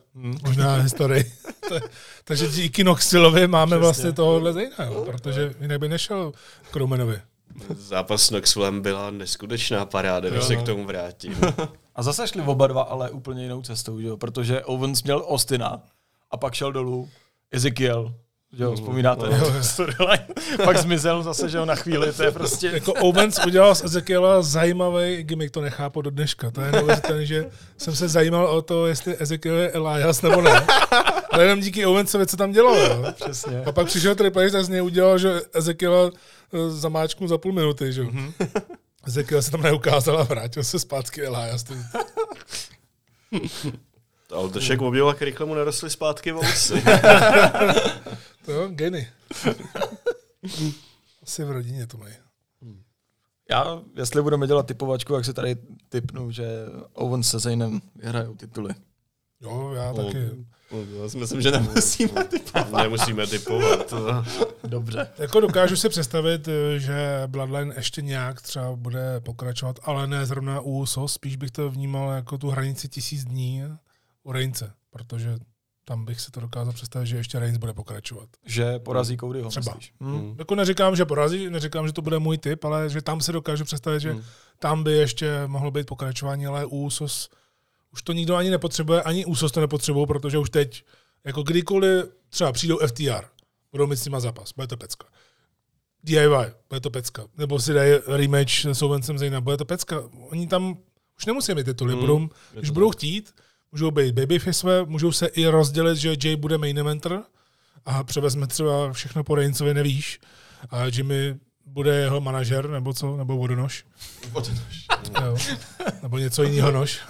[0.47, 1.33] možná historii.
[1.69, 1.89] Ta-
[2.25, 3.81] Takže díky Knoxvillovi máme Přesně.
[3.85, 4.55] vlastně tohohle
[4.85, 6.33] jo, protože jinak by nešel
[6.71, 7.21] k Romanovi.
[7.77, 10.63] Zápas s Knoxvillem byla neskutečná paráda, když se no.
[10.63, 11.37] k tomu vrátím.
[11.95, 14.17] A zase šli oba dva, ale úplně jinou cestou, že jo?
[14.17, 15.83] protože Owens měl Ostina
[16.31, 17.09] a pak šel dolů
[17.51, 18.15] Ezekiel.
[18.53, 19.27] Jo, vzpomínáte?
[19.27, 19.63] Jo, jo.
[19.63, 20.27] Storyline.
[20.65, 22.67] pak zmizel zase, že jo, na chvíli, to je prostě...
[22.67, 26.51] Jako Owens udělal z Ezekiela zajímavý gimmick, to nechápu do dneška.
[26.51, 30.67] To je neuvěřitelné, že jsem se zajímal o to, jestli Ezekiel je Elias nebo ne.
[31.31, 32.77] Ale jenom díky Owensovi, co tam dělal.
[32.77, 33.05] Jo.
[33.15, 33.63] Přesně.
[33.67, 36.11] A pak přišel Triple H, tak z něj udělal, že Ezekiela
[36.53, 37.93] eh, zamáčknu za půl minuty.
[37.93, 38.03] Že?
[38.03, 38.33] Mm-hmm.
[39.07, 41.65] Ezekiel se tam neukázal a vrátil se zpátky Elias.
[44.33, 46.75] Ale to však objevil, jak rychle mu narostly zpátky vousy.
[48.45, 49.09] To jo, geny.
[51.23, 52.15] Asi v rodině to mají.
[53.51, 55.57] Já, jestli budeme dělat typovačku, jak se tady
[55.89, 56.47] typnu, že
[56.93, 58.75] Owens se Zaynem vyhrajou tituly.
[59.41, 60.19] Jo, já taky.
[60.73, 62.41] No, Já si myslím, že nemusíme ty
[62.77, 63.95] Nemusíme typovat.
[64.65, 65.09] Dobře.
[65.19, 70.61] Jako dokážu si představit, eh, že Bloodline ještě nějak třeba bude pokračovat, ale ne zrovna
[70.61, 73.65] u USO, spíš bych to vnímal jako tu hranici tisíc dní
[74.23, 75.39] u Reince, protože
[75.89, 78.29] tam bych si to dokázal představit, že ještě Reigns bude pokračovat.
[78.47, 79.73] Že porazí Codyho, Třeba.
[79.75, 79.93] myslíš?
[80.01, 80.35] Hm?
[80.39, 83.65] Jako neříkám, že porazí, neříkám, že to bude můj typ, ale že tam si dokážu
[83.65, 84.17] představit, že
[84.59, 87.31] tam by ještě mohlo být pokračování, ale u Usos
[87.93, 90.85] už to nikdo ani nepotřebuje, ani Usos to nepotřebují, protože už teď,
[91.25, 93.25] jako kdykoliv třeba přijdou FTR,
[93.73, 95.07] budou mít s nima zápas, bude to pecka.
[96.05, 96.29] DIY,
[96.69, 97.25] bude to pecka.
[97.39, 100.03] Nebo si dají rematch s Owencem Zayna, bude to pecka.
[100.31, 100.79] Oni tam
[101.19, 103.35] už nemusí mít tituly, Mm, budou, když budou chtít,
[103.73, 107.23] můžou být babyface, můžou se i rozdělit, že Jay bude main eventer
[107.85, 110.21] a převezme třeba všechno po Reignsovi, nevíš.
[110.71, 111.35] A Jimmy
[111.67, 113.85] bude jeho manažer, nebo co, nebo vodonož.
[115.23, 115.37] Jo.
[116.03, 117.01] Nebo něco jiného nož.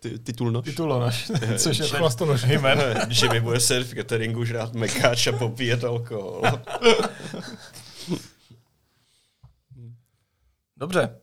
[0.00, 0.64] Ty, titul nož.
[0.64, 1.30] Titulonož.
[1.58, 2.42] Což je Chlastonož.
[2.42, 3.06] jmen.
[3.08, 6.42] Že mi bude sedět v cateringu, žrát mekáč a popíjet alkohol.
[10.76, 11.16] Dobře.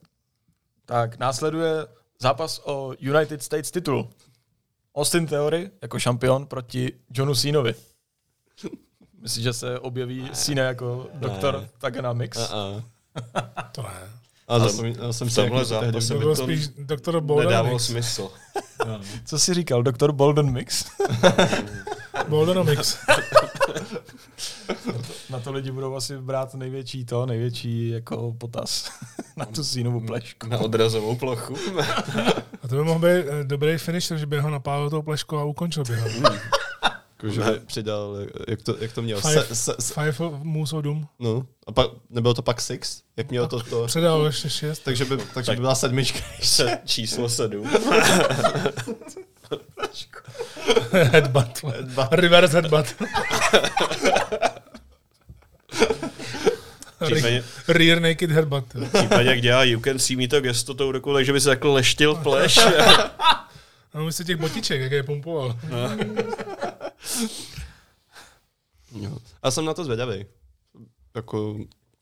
[0.86, 1.88] Tak následuje
[2.20, 4.10] zápas o United States titul.
[4.96, 7.74] Austin Theory jako šampion proti Johnu Ceenovi.
[9.20, 12.38] Myslíš, že se objeví Cena jako doktor Taganamix?
[12.38, 12.54] A,
[13.56, 13.62] a.
[13.62, 13.90] To ne.
[14.48, 17.74] A zapomněl jsem v si, tomhle jak to zápase byl to spíš doktor Bolden Nedávalo
[17.74, 17.86] Mix.
[17.86, 18.32] smysl.
[19.26, 19.84] Co jsi říkal?
[19.84, 20.86] Doktor Bolden Mix?
[22.28, 22.98] Bolden Mix.
[25.30, 28.92] Na to lidi budou asi brát největší to, největší jako potaz
[29.38, 30.48] na tu Ceenovu plešku.
[30.48, 31.56] Na odrazovou plochu.
[32.64, 35.44] A to by mohl být eh, dobrý finisher, že by ho napálil tou pleškou a
[35.44, 36.08] ukončil by ho.
[37.18, 38.18] Jako, že by přidal,
[38.48, 39.44] jak to, jak to měl, Five.
[39.44, 40.34] se, se, se, Five of
[40.82, 41.08] Doom.
[41.20, 44.80] no, a pak, nebylo to pak six, jak měl to, to Předal ještě šest.
[44.80, 46.20] takže by, takže by byla sedmička.
[46.42, 47.70] Se, číslo sedm.
[50.92, 51.66] Headbutt.
[52.12, 52.96] Reverse headbutt.
[57.06, 58.76] Případně, Rear naked headbutt.
[58.76, 58.88] jo.
[58.94, 61.72] případně, jak dělá You Can See Me to gesto tou rukou, takže by se takhle
[61.72, 62.58] leštil pleš.
[63.94, 65.60] A my si těch botiček, jak je pumpoval.
[68.96, 69.18] Jo.
[69.44, 70.26] A jsem na to zvědavý.
[71.16, 71.58] Jako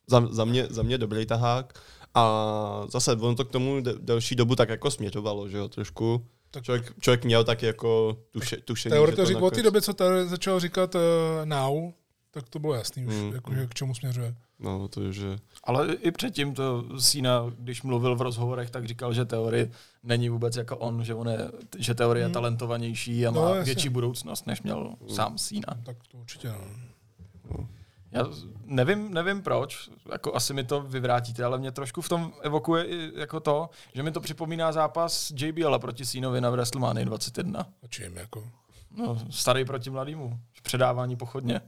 [0.07, 1.73] za, za, mě, za mě dobrý tahák.
[2.13, 6.26] A zase on to k tomu de, delší dobu tak jako směřovalo, že jo, trošku.
[6.56, 9.82] Tak- Člověk, člověk měl tak jako tuše, tušení, Teor to říkal od té nakonec- doby,
[9.82, 11.02] co Teor začal říkat uh,
[11.44, 11.91] now,
[12.32, 14.36] tak to bylo jasný už, Mm, jako, že k čemu směřuje.
[14.60, 15.36] No, to je, že...
[15.64, 19.72] Ale i předtím to Cena, když mluvil v rozhovorech, tak říkal, že teorie
[20.03, 23.56] není vůbec jako on, že, on je, že teorie je talentovanější a má No, no,
[23.56, 23.65] jasně.
[23.73, 25.77] větší budoucnost, než měl sám Cena.
[25.86, 27.68] Tak to určitě no.
[28.15, 28.25] Já
[28.65, 33.19] nevím, nevím proč, jako asi mi to vyvrátíte, ale mě trošku v tom evokuje i
[33.19, 37.59] jako to, že mi to připomíná zápas JBL proti Ceenovi na WrestleMania 21.
[37.59, 38.49] A čím, jako.
[38.97, 40.39] No, starý proti mladýmu.
[40.63, 41.61] Předávání pochodně.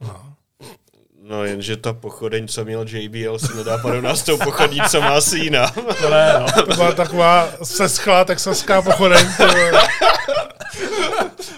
[0.00, 0.34] No.
[1.22, 5.20] No jenže ta pochodeň, co měl JBL, se nedá porovnat s tou pochodní, co má
[5.20, 5.70] Sína.
[5.70, 6.62] To ne, no.
[6.62, 9.26] To byla taková seschlá texaská pochodeň.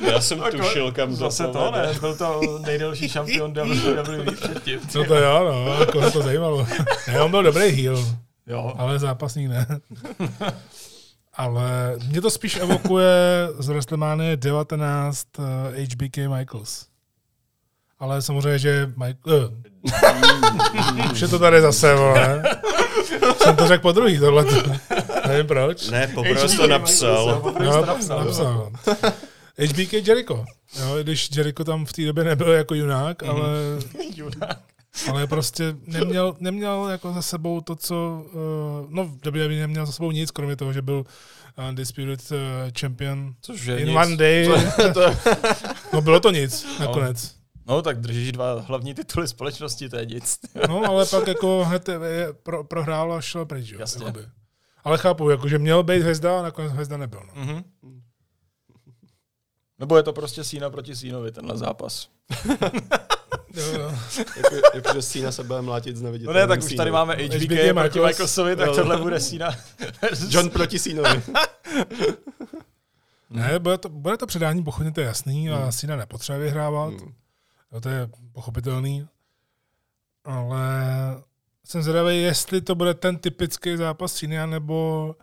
[0.01, 3.52] Já jsem tušil, kam to Zase to ne, byl to nejdelší šampion
[4.02, 4.80] WWE předtím.
[4.89, 6.66] Co to jo, no, jako to zajímalo.
[7.09, 8.06] Ne, on byl dobrý heel,
[8.47, 9.66] Jo, ale zápasník ne.
[11.34, 15.44] Ale mě to spíš evokuje z WrestleMania 19 uh,
[15.93, 16.91] HBK Michaels.
[18.03, 19.53] Ale samozřejmě, že Michael...
[21.12, 22.43] Už je to tady zase, vole.
[23.37, 24.45] Jsem to řekl po druhý, tohle.
[25.29, 25.91] Nevím proč.
[25.91, 27.43] Ne, poprvé jsi to napsal.
[27.65, 28.24] No, to napsal.
[28.24, 28.73] napsal.
[29.59, 30.45] HBK Jericho.
[30.81, 33.49] Jo, i když Jericho tam v té době nebyl jako junák, ale,
[34.16, 34.59] Judák.
[35.11, 38.24] ale prostě neměl, neměl jako za sebou to, co...
[38.24, 41.05] Uh, no, v WWE neměl za sebou nic, kromě toho, že byl
[41.69, 42.39] Undisputed uh,
[42.81, 43.97] Champion Což je in nic.
[43.97, 44.49] one day.
[45.93, 47.41] no, bylo to nic, nakonec.
[47.66, 50.39] No tak držíš dva hlavní tituly společnosti, to je nic.
[50.68, 54.05] No, ale pak jako hned je, pro, prohrál a šel pryč, jo, Jasně.
[54.05, 54.26] jakoby.
[54.84, 57.20] Ale chápu, jako, že měl být hvězda a nakonec hvězda nebyl.
[57.26, 57.43] No.
[57.44, 57.62] Mhm.
[59.78, 62.09] Nebo je to prostě Sína proti Sínovi, tenhle zápas.
[63.55, 63.93] Jo, jo.
[64.36, 67.14] jako, jako, že Cena se bude mlátit z No neviditelným ne, tak už tady máme
[67.14, 67.94] HBK HBK proti Michaels.
[67.94, 69.51] Michaelsovi, tak tohle bude Sína.
[70.28, 71.22] John proti Cenovi.
[73.30, 75.72] Ne, bude to, bude to předání pochodně, to je jasný a Hmm.
[75.72, 76.94] Sina nepotřebuje vyhrávat.
[77.73, 79.07] Jo, to je pochopitelný.
[80.24, 80.62] Ale
[81.65, 85.16] jsem zvědavý, jestli to bude ten typický zápas Síny, nebo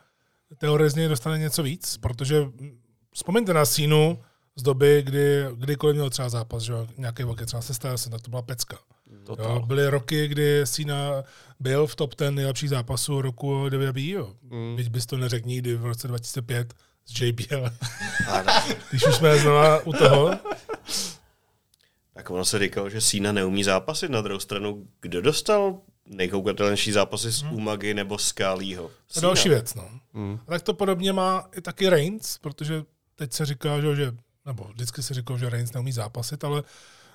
[0.58, 2.80] teorezně dostane něco víc, protože mm,
[3.14, 4.20] vzpomeňte na Sínu
[4.56, 8.30] z doby, kdy kdykoliv měl třeba zápas, že nějaký velký třeba se Stylesem, tak to
[8.30, 8.78] byla pecka.
[9.40, 11.24] Jo, byly roky, kdy Sína
[11.60, 14.34] byl v top 10 nejlepších zápasů roku WWE, jo.
[14.42, 14.76] Mm.
[14.76, 16.74] Byť bys to neřekl nikdy v roce 2005
[17.06, 17.70] z JBL.
[18.90, 20.32] Když už jsme znova u toho.
[22.20, 24.12] Tak ono se říkalo, že Sína neumí zápasit.
[24.12, 28.92] Na druhou stranu, kdo dostal nejkoukatelnější zápasy z Umagy nebo z Kálího?
[29.14, 29.90] To je další věc, no.
[30.14, 30.40] Mm.
[30.48, 32.84] A tak to podobně má i taky Reigns, protože
[33.16, 34.12] teď se říká, že, že
[34.46, 36.64] nebo vždycky se říkalo, že Reigns neumí zápasit, ale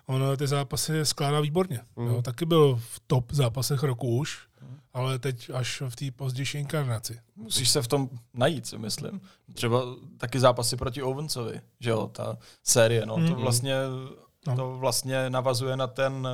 [0.06, 1.80] on ty zápasy skládá výborně.
[1.96, 2.06] Mm.
[2.06, 4.38] Jo, taky byl v top zápasech roku už,
[4.92, 7.20] ale teď až v té pozdější inkarnaci.
[7.36, 9.20] Musíš se v tom najít, si myslím.
[9.54, 9.82] Třeba
[10.16, 13.74] taky zápasy proti Owensovi, že jo, ta série, no, to vlastně
[14.46, 14.56] No.
[14.56, 16.28] to vlastně navazuje na ten,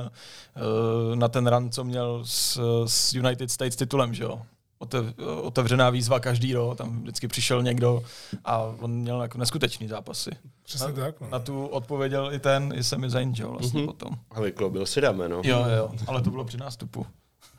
[0.55, 4.41] eh, na ten run, co měl s, s United States titulem, že jo.
[4.79, 5.05] Otev,
[5.41, 8.03] otevřená výzva každý rok, tam vždycky přišel někdo
[8.45, 10.31] a on měl jako neskutečný zápasy.
[10.63, 11.21] Přesně na, tak.
[11.21, 11.29] No.
[11.29, 13.87] Na tu odpověděl i ten, i Sami Zayn, že jo, vlastně Mhm.
[13.87, 14.09] potom.
[14.31, 15.41] A vykloubil si dáme, no.
[15.43, 17.05] Jo, jo, ale to bylo při nástupu.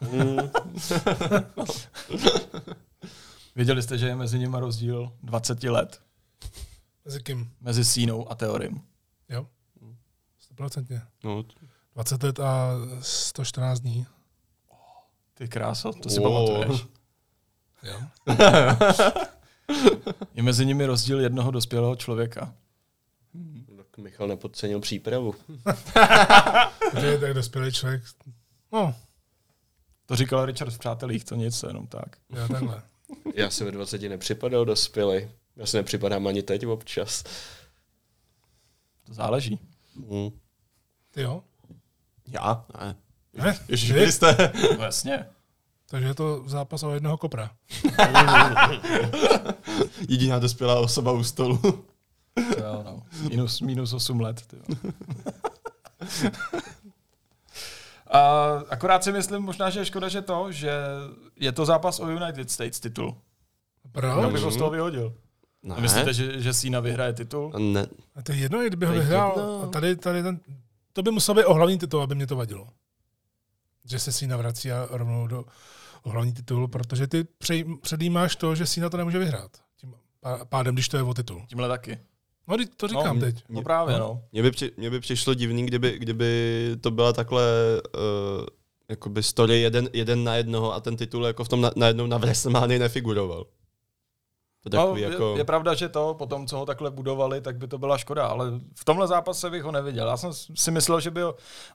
[0.01, 0.37] Mm.
[3.57, 6.01] Věděli jste, že je mezi nimi rozdíl 20 let
[7.05, 7.51] Mezi kým?
[7.61, 8.81] mezi Sínou a Teorim.
[10.68, 11.02] 100%.
[11.24, 11.44] No,
[11.94, 12.70] 20 let a
[13.01, 14.06] 114 dní.
[15.34, 16.47] Ty kráso, to si Wow.
[16.48, 16.86] pamatuješ.
[17.82, 18.01] Jo?
[20.34, 22.55] Je mezi nimi rozdíl jednoho dospělého člověka.
[23.76, 25.34] Tak Michal nepodcenil přípravu.
[27.02, 28.02] Je tak dospělý člověk.
[28.72, 28.94] No,
[30.06, 32.16] To říkal Richard v Přátelích, to nic, jenom tak.
[32.30, 32.82] jo, takhle.
[33.34, 35.28] Já se ve 20 nepřipadal dospělý.
[35.56, 37.24] Já se nepřipadám ani teď občas.
[39.06, 39.59] To záleží.
[39.97, 40.30] mm.
[41.12, 41.43] Ty jo?
[42.28, 42.64] Já?
[42.80, 42.97] Ne.
[43.44, 43.59] Ne?
[43.68, 44.12] Ježiš, Vy?
[44.12, 44.52] jste.
[44.78, 45.26] No jasně.
[45.90, 47.51] Takže je to zápas o jednoho kopra.
[50.09, 51.59] Jediná dospělá osoba u stolu.
[52.34, 53.02] To jo, no.
[53.28, 54.43] Minus, minus 8 let.
[54.47, 54.62] Ty jo.
[58.10, 58.20] A
[58.70, 60.72] akorát si myslím možná, že je škoda, že to, že
[61.40, 63.16] je to zápas o United States titul.
[63.93, 64.22] Proč?
[64.22, 65.14] Já bych ho z toho vyhodil.
[65.62, 65.74] Ne.
[65.74, 67.52] A myslíte, že, že Cena vyhraje titul?
[67.59, 67.86] Ne.
[68.14, 69.60] A to je jedno, kdyby ho vyhrál.
[69.64, 70.40] A tady, tady ten,
[70.93, 72.69] to by musel být o hlavní titul, aby mě to vadilo.
[73.85, 75.44] Že se si navrací a rovnou do
[76.02, 77.24] o hlavní titul, protože ty
[77.81, 79.51] předjímáš to, že si na to nemůže vyhrát.
[79.77, 81.43] Tím pá- pádem, když to je o titul.
[81.48, 81.98] Tímhle taky.
[82.48, 83.44] No, to říkám No, teď.
[83.48, 84.23] No právě, no.
[84.32, 87.43] Mně by, při, mně by přišlo divný, kdyby, kdyby to byla takhle
[87.94, 88.47] uh,
[88.89, 92.19] jakoby story jeden, jeden na jednoho a ten titul jako v tom na, najednou na
[92.19, 93.47] WrestleMania nefiguroval.
[94.62, 95.34] To No, takový je, jako...
[95.36, 98.26] je pravda, že to, po tom, co ho takhle budovali, tak by to byla škoda,
[98.26, 100.09] ale v tomhle zápase bych ho neviděl.
[100.09, 101.20] Já jsem si myslel, že by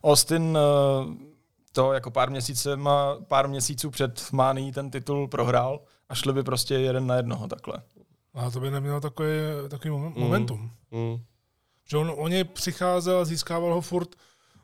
[0.04, 1.28] Austin eh,
[1.72, 6.74] to jako pár, měsícema, pár měsíců před Mání ten titul prohrál a šli by prostě
[6.74, 7.74] jeden na jednoho takhle.
[8.34, 9.28] A to by nemělo takový,
[9.68, 10.70] takový moment, momentum.
[10.90, 11.18] Mm.
[11.90, 14.08] Že on o něj přicházel a získával ho furt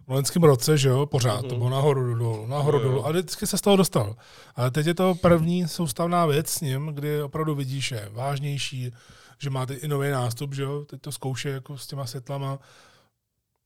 [0.06, 1.46] v loňském roce, že jo, pořád.
[1.46, 3.06] To bylo nahoru dolů, nahoru dolů.
[3.06, 4.16] A vždycky se z toho dostal.
[4.54, 8.92] Ale teď je to první soustavná věc s ním, kdy opravdu vidíš, že je vážnější,
[9.38, 12.58] že má teď i nový nástup, že jo, teď to zkouše jako s těma světlama.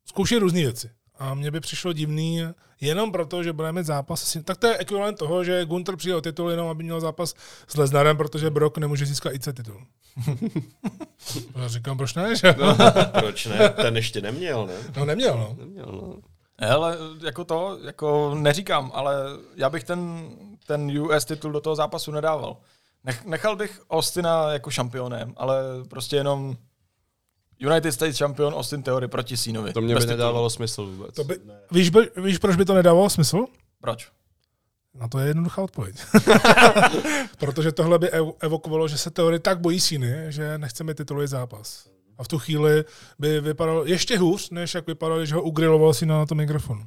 [0.08, 0.90] Zkouší různé věci.
[1.18, 2.42] A mně by přišlo divný
[2.80, 4.36] jenom proto, že budeme mít zápas.
[4.44, 7.34] Tak to je ekvivalent toho, že Gunter přijde o titul jenom, aby měl zápas
[7.68, 9.82] s Lesnarem, protože Brock nemůže získat IC titul.
[11.56, 12.54] Já říkám, proč ne, že?
[12.58, 12.76] No,
[13.20, 13.68] proč ne?
[13.68, 14.74] Ten ještě neměl, ne?
[14.96, 15.56] No neměl, no.
[15.58, 16.16] Neměl, no.
[16.60, 19.14] Hele, jako to, jako neříkám, ale
[19.56, 20.30] já bych ten,
[20.66, 22.56] ten US titul do toho zápasu nedával.
[23.04, 26.56] Nech, nechal bych Austina jako šampionem, ale prostě jenom
[27.60, 29.72] United States šampion Austin Theory proti Sínovi.
[29.72, 30.16] To mě Bez by titulu.
[30.18, 31.14] nedávalo smysl vůbec.
[31.14, 31.38] To by,
[31.70, 33.44] víš, by, víš, proč by to nedávalo smysl?
[33.80, 34.08] Proč?
[34.94, 35.96] Na to je jednoduchá odpověď.
[37.38, 41.88] Protože tohle by ev- evokovalo, že se teorie tak bojí síny, že nechceme titulový zápas.
[42.18, 42.84] A v tu chvíli
[43.18, 46.82] by vypadalo ještě hůř, než jak vypadalo, když ho ugriloval si na tom mikrofonu.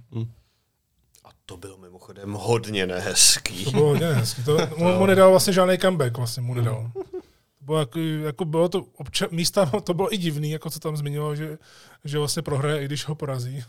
[1.25, 3.65] A to bylo mimochodem hodně nehezký.
[3.65, 4.43] To bylo hodně hezky.
[4.43, 6.91] To, mu, mu nedal vlastně žádný comeback, vlastně mu nedal.
[7.61, 11.35] bylo jako, jako bylo to obča- místa, to bylo i divný, jako co tam zmiňoval,
[11.35, 11.57] že,
[12.05, 13.63] že vlastně prohraje, i když ho porazí.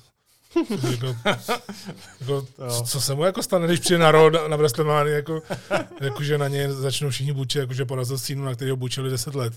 [0.91, 1.07] jako,
[2.21, 5.43] jako, co, co se mu jako stane, když přijde na rod na, WrestleMania, jako,
[6.01, 9.11] jako, že na něj začnou všichni bučit, jako, že porazil Sínu, na který ho bučili
[9.11, 9.53] 10 let.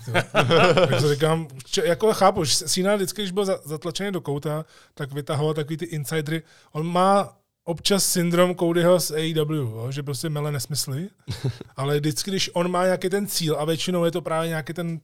[0.74, 4.66] tak to říkám, če, jako chápu, že Sína vždycky, když byl za, zatlačený do kouta,
[4.94, 6.44] tak vytahoval takový ty insidery.
[6.72, 7.34] On má
[7.66, 11.10] občas syndrom Codyho z AEW, že prostě mele nesmysly,
[11.76, 15.00] ale vždycky, když on má nějaký ten cíl a většinou je to právě nějaký ten,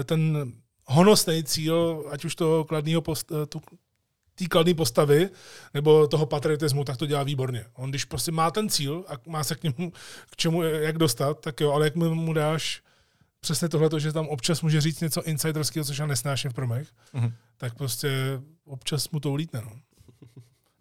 [0.00, 0.52] eh, ten
[0.84, 3.60] honosný cíl, ať už toho kladného post, eh, tu,
[4.34, 5.30] té kladné postavy
[5.74, 7.64] nebo toho patriotismu, tak to dělá výborně.
[7.74, 9.92] On když prostě má ten cíl a má se k němu,
[10.30, 12.82] k čemu, jak dostat, tak jo, ale jak mu, mu dáš
[13.40, 17.32] přesně tohle, že tam občas může říct něco insiderského, což já nesnáším v promech, Mhm.
[17.56, 19.60] tak prostě občas mu to ulítne.
[19.64, 19.72] No.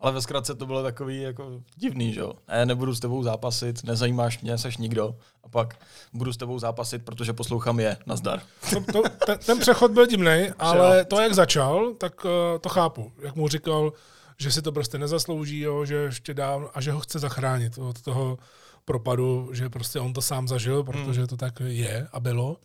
[0.01, 2.33] Ale ve zkratce to bylo takový jako divný, že jo?
[2.47, 5.15] Ne, nebudu s tebou zápasit, nezajímáš mě, seš nikdo.
[5.43, 5.79] A pak
[6.13, 8.41] budu s tebou zápasit, protože poslouchám je, nazdar.
[8.69, 13.11] To, to, ten, ten přechod byl divný, ale to, jak začal, tak uh, to chápu.
[13.21, 13.93] Jak mu říkal,
[14.37, 18.01] že si to prostě nezaslouží, jo, že ještě dá a že ho chce zachránit od
[18.01, 18.37] toho
[18.85, 22.57] propadu, že prostě on to sám zažil, protože to tak je a bylo.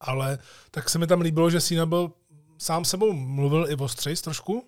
[0.00, 0.38] Ale
[0.70, 2.12] tak se mi tam líbilo, že Sina byl
[2.58, 4.64] sám sebou mluvil i ostřejs trošku.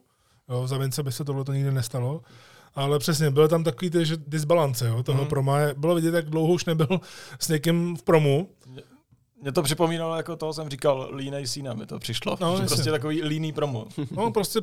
[0.48, 2.20] Jo, za Vince by se tohle to nikdy nestalo.
[2.74, 5.28] Ale přesně, byl tam takový ty, že disbalance jo, toho mm.
[5.28, 5.58] proma.
[5.76, 7.00] Bylo vidět, jak dlouho už nebyl
[7.38, 8.48] s někým v promu.
[9.42, 12.36] Mě to připomínalo, jako toho jsem říkal, línej sína mi to přišlo.
[12.40, 12.66] No, jasně.
[12.66, 13.86] prostě takový líný promo.
[14.10, 14.60] No prostě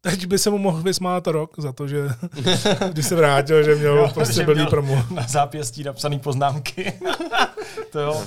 [0.00, 2.08] teď by se mu mohl vysmát rok za to, že
[2.92, 5.02] když se vrátil, že měl Jo, prostě že blbý měl promu.
[5.10, 7.00] Na zápěstí napsaný poznámky.
[7.90, 8.24] to jo.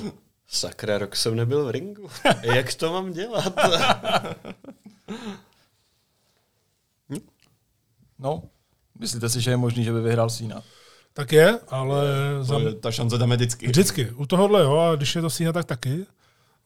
[0.48, 2.10] Sakra, rok jsem nebyl v ringu.
[2.42, 3.54] Jak to mám dělat?
[8.20, 8.44] No,
[9.00, 10.62] myslíte si, že je možný, že by vyhrál sína?
[11.14, 12.04] Tak je, ale
[12.42, 13.68] za, To je- Ta šance tam je vždycky.
[13.68, 14.10] vždycky.
[14.12, 16.06] U tohohle jo, a když je to Sína, tak taky.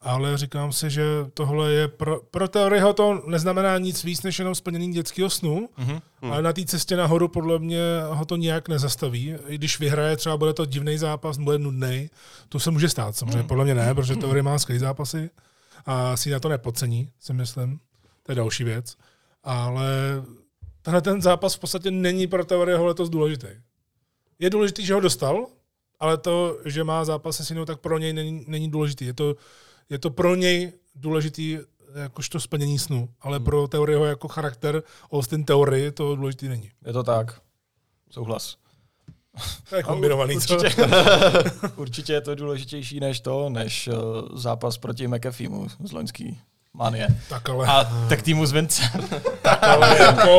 [0.00, 1.02] Ale říkám si, že
[1.34, 6.00] tohle je pro, pro Teoryho to neznamená nic víc, než jenom splnění dětského snu, mm-hmm.
[6.22, 9.34] ale na té cestě nahoru podle mě ho to nijak nezastaví.
[9.46, 12.10] I když vyhraje, třeba bude to divný zápas, bude nudný,
[12.48, 13.42] to se může stát samozřejmě.
[13.48, 15.30] Podle mě ne, protože Teory má skvělý zápasy
[15.86, 17.80] a Sína to nepodcení, si myslím.
[18.22, 18.96] To je další věc.
[19.44, 19.88] Ale
[20.84, 23.46] tenhle ten zápas v podstatě není pro Teoryho letos důležitý.
[24.38, 25.46] Je důležitý, že ho dostal,
[26.00, 29.04] ale to, že má zápas se Sinou, tak pro něj není, není důležitý.
[29.04, 29.34] Je to,
[29.90, 31.58] je to pro něj důležitý
[31.94, 34.82] jakožto splnění snu, ale pro teorieho jako charakter
[35.12, 36.70] Austin teorie to důležitý není.
[36.86, 37.40] Je to tak.
[38.10, 38.56] Souhlas.
[39.68, 40.54] To je kombinovaný, co?
[40.56, 40.86] Určitě,
[41.76, 46.40] určitě je to důležitější než to, než uh, zápas proti McAfeemu z loňský
[46.74, 47.08] manie.
[47.28, 48.82] Tak ale, A tak týmu z Vince.
[49.60, 50.38] ale jako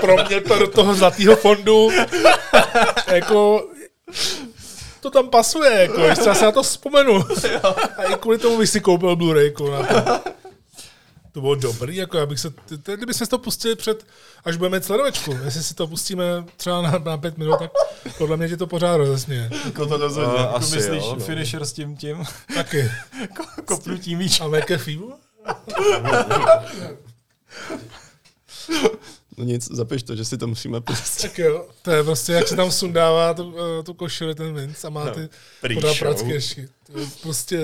[0.00, 1.90] pro mě to do toho zlatého fondu
[3.06, 3.66] jako
[5.00, 7.24] to tam pasuje, jako, já se na to vzpomenu.
[7.96, 10.30] A i kvůli tomu bych si koupil Blu-rayku na to.
[11.36, 14.06] To bylo dobrý, jako abych se, t- t- kdybychom si to pustili před,
[14.44, 16.24] až budeme sledovačku, jestli si to pustíme
[16.56, 17.70] třeba na, na pět minut, tak
[18.18, 19.50] podle mě ti to pořád rozesměje.
[19.64, 20.32] Jako to rozhodně.
[20.32, 21.24] No, Jako asi myslíš jo, no.
[21.24, 22.90] finisher s tím tím Taky.
[23.36, 24.40] ko- kopnutí míč.
[24.40, 24.98] A McAfee?
[29.38, 31.22] No nic, zapiš to, že si to musíme pustit.
[31.22, 34.86] Tak jo, to je prostě, jak se tam sundává tu, eh, tu košili ten Vince
[34.86, 35.28] a má ty
[35.62, 35.80] pre-show.
[35.82, 36.68] podá pracky ještě.
[36.92, 37.58] To je prostě,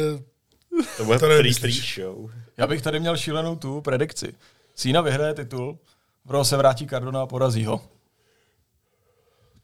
[0.97, 1.27] To bude To
[1.71, 2.31] show.
[2.57, 4.35] Já bych tady měl šílenou tu predikci.
[4.75, 5.79] Cína vyhraje titul,
[6.25, 7.81] Bro se vrátí Cardona a porazí ho.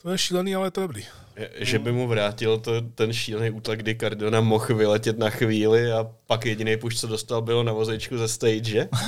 [0.03, 1.05] to je šílený, ale to je dobrý.
[1.37, 5.93] Je- Že by mu vrátil to, ten šílený útlak, kdy Cardona mohl vyletět na chvíli
[5.93, 8.89] a pak jediný puš, co dostal, bylo na vozečku ze stage.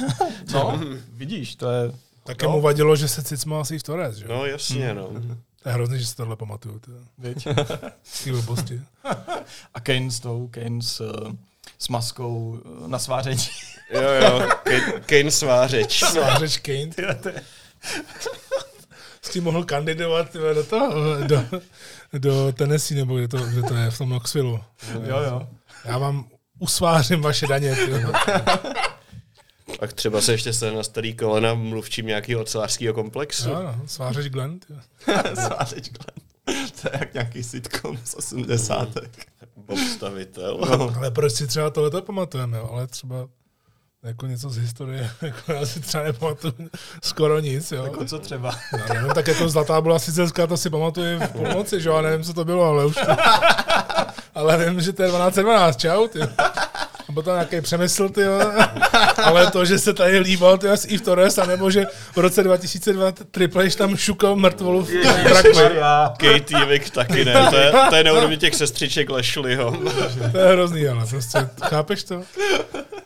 [0.55, 0.81] No,
[1.13, 1.93] vidíš, to je...
[2.25, 4.29] Také mu vadilo, že se cicmal asi v Torres, že?
[4.29, 5.11] No jasně, no.
[5.63, 6.79] To je hrozný, že si tohle pamatuju.
[6.79, 6.91] To
[8.25, 8.81] ty blbosti.
[9.75, 11.33] A Kane s tou, Kane s, uh,
[11.83, 13.43] s maskou uh, na sváření.
[13.93, 15.99] Jo, jo, Kane, Kane svářeč.
[16.11, 16.87] Svářeč Kane.
[16.87, 17.43] Tyhle, to je
[19.23, 21.45] S tím mohl kandidovat tyhle, do toho, do,
[22.19, 24.61] do Tennessee, nebo kde to, kde to je, v tom Knoxville.
[24.93, 25.49] Jo, jo.
[25.85, 26.29] Já vám
[26.59, 27.77] usvářím vaše daně.
[29.81, 33.49] Tak třeba se ještě stane na starý kolena mluvčím nějakého ocelářského komplexu.
[33.49, 34.61] Jo, no, svářeš Glenn.
[35.35, 36.27] Svářeč Glenn.
[36.83, 38.89] To je jak nějaký sitcom z 80.
[39.57, 40.61] Bob stavitel.
[40.97, 42.69] Ale proč si třeba tohleto pamatujeme, jo?
[42.73, 43.29] ale třeba
[44.03, 46.55] jako něco z historie, jako já si třeba nepamatuju
[47.03, 47.85] skoro nic, jo.
[47.85, 48.55] Jako co třeba?
[48.73, 52.03] Já nevím, tak jako Zlatá byla sicilská, to si pamatuju v půlnoci, že jo, já
[52.03, 52.97] nevím, co to bylo, ale už
[54.35, 56.21] Ale vím, že to je 1212, čau, ty.
[57.11, 58.25] Nebo to nějaký přemysl, ty
[59.25, 63.13] Ale to, že se tady líbal, ty s Eve Torres, anebo že v roce 2002
[63.13, 64.91] Triple H tam šukal mrtvolu v
[65.23, 65.81] Brakli.
[66.17, 69.77] Katie Vick taky ne, to je, to je na úrovni těch sestřiček Lešliho.
[70.33, 72.23] To je hrozný, ale prostě, chápeš to?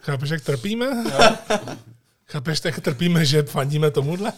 [0.01, 0.87] Chápeš, jak trpíme?
[2.27, 4.33] Chápeš, jak trpíme, že fandíme tomuhle?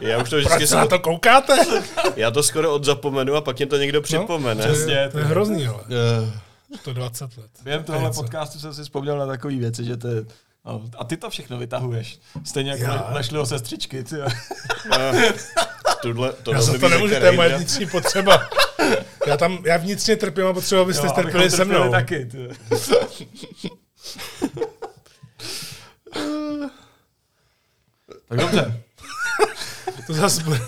[0.00, 1.56] Já už to Proč vždycky se na to koukáte?
[2.16, 4.64] já to skoro odzapomenu a pak mě to někdo připomene.
[4.64, 5.78] To je, to je hrozný, ale.
[5.78, 6.28] Uh,
[6.84, 7.50] To je 20 let.
[7.62, 10.24] Během To tohle podcastu jsem si vzpomněl na takové věci, že to je...
[10.64, 12.18] No, a ty to všechno vytahuješ.
[12.44, 13.08] Stejně jako Já?
[13.10, 14.04] Lešliho sestřičky.
[14.04, 14.16] Ty.
[16.02, 18.48] Tudle, tohle Já mi to nemůžu, to je moje vnitřní potřeba.
[19.26, 21.90] Já tam, já vnitřně trpím a potřebuji, abyste strpěli se mnou.
[21.90, 22.26] taky.
[22.26, 22.48] Ty.
[28.28, 28.82] tak dobře.
[30.06, 30.60] To zase, bude,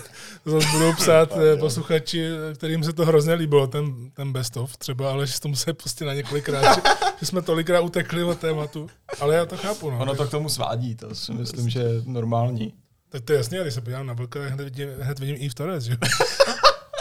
[0.49, 4.77] to zase budou psát eh, posluchači, kterým se to hrozně líbilo, ten, ten best of
[4.77, 6.81] třeba, ale že to musí pustit na několikrát, že,
[7.19, 8.87] že jsme tolikrát utekli od tématu.
[9.19, 9.99] Ale já to chápu, no.
[9.99, 12.73] Ono to k tomu svádí, to si myslím, že je normální.
[13.09, 15.83] Tak to je jasně, když se podívám na vlka, hned vidím, hned vidím Eve Torres,
[15.83, 15.97] že?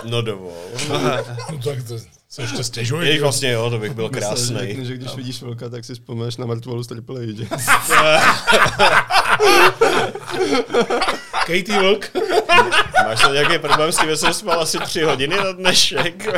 [0.04, 0.52] No dovol.
[0.88, 1.98] No tak to
[2.28, 3.00] se ještě stěžuji.
[3.08, 4.58] Jež vlastně jo, to bych byl krásný.
[4.58, 7.20] Řekne, že když vidíš velká, tak si vzpomeneš na mrtvolu z Triple
[7.50, 7.68] H.
[11.48, 12.10] Katie Vlk.
[13.04, 16.28] Máš tam nějaký problém s tím, že jsem spal asi tři hodiny na dnešek?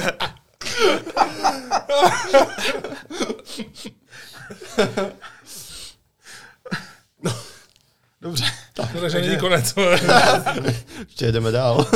[8.20, 8.44] Dobře.
[8.74, 9.74] Takže není konec.
[10.98, 11.86] Ještě jedeme dál.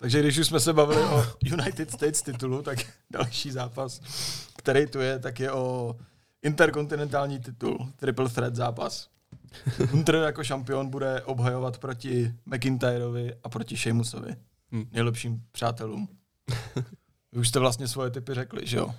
[0.00, 2.78] Takže když už jsme se bavili o United States titulu, tak
[3.10, 4.00] další zápas,
[4.56, 5.96] který tu je, tak je o
[6.42, 9.08] interkontinentální titul, triple threat zápas.
[9.90, 14.36] Hunter jako šampion bude obhajovat proti McIntyrovi a proti Sheamusovi,
[14.92, 16.08] nejlepším přátelům.
[17.32, 18.94] Vy už jste vlastně svoje typy řekli, že jo?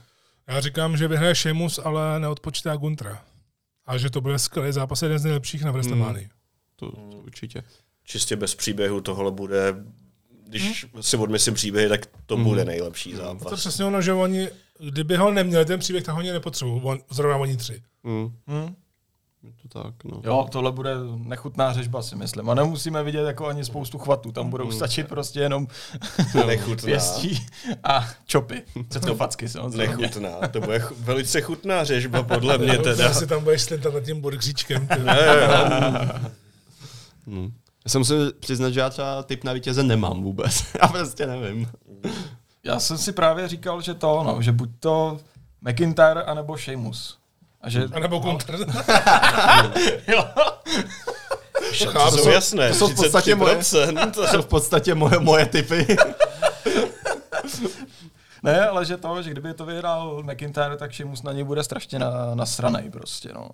[0.48, 3.24] Já říkám, že vyhraje Sheamus, ale neodpočítá Guntra.
[3.86, 6.30] A že to bude skvělý zápas, jeden z nejlepších na WrestleMania.
[6.76, 7.64] To, to určitě.
[8.04, 9.76] Čistě bez příběhu tohle bude,
[10.48, 13.60] když si odmyslím příběhy, tak to bude nejlepší To je zápas.
[13.60, 14.50] přesně ono, že oni,
[14.80, 16.82] kdyby ho neměli ten příběh, tak ho oni nepotřebují.
[16.84, 17.84] On, zrovna oni tři.
[18.04, 18.76] Mm, Hm?
[19.44, 20.22] Je to tak, no.
[20.24, 22.50] Jo, tohle bude nechutná řežba, si myslím.
[22.50, 24.32] A nemusíme vidět jako ani spoustu chvatů.
[24.32, 25.68] Tam budou stačit prostě jenom
[26.48, 26.86] Nechutná.
[26.86, 27.46] pěstí
[27.84, 28.62] a čopy.
[28.90, 29.98] Co to facky samozřejmě.
[29.98, 30.48] Nechutná.
[30.52, 33.10] To bude ch- velice chutná řežba, podle mě teda.
[33.10, 34.88] Asi tam budeš slintat nad tím burkříčkem.
[34.88, 34.96] ty.
[37.26, 37.54] Mm.
[37.86, 40.64] Já se musím přiznat, že já třeba typ na vítěze nemám vůbec.
[40.82, 41.68] já prostě nevím.
[42.64, 45.20] Já jsem si právě říkal, že to, no, že buď to
[45.62, 47.19] McIntyre, anebo Sheamus.
[47.62, 47.84] A že...
[47.92, 48.56] A nebo Gunter.
[50.08, 50.26] jo.
[51.94, 54.12] To jsou jasné, to jsou v podstatě moje- 33%.
[54.16, 55.98] To jsou v podstatě moje, moje typy.
[58.44, 62.00] Ne, ale že to, že kdyby to vyhrál McIntyre, tak Sheamus na něj bude strašně
[62.00, 63.50] na, nasranej prostě, no.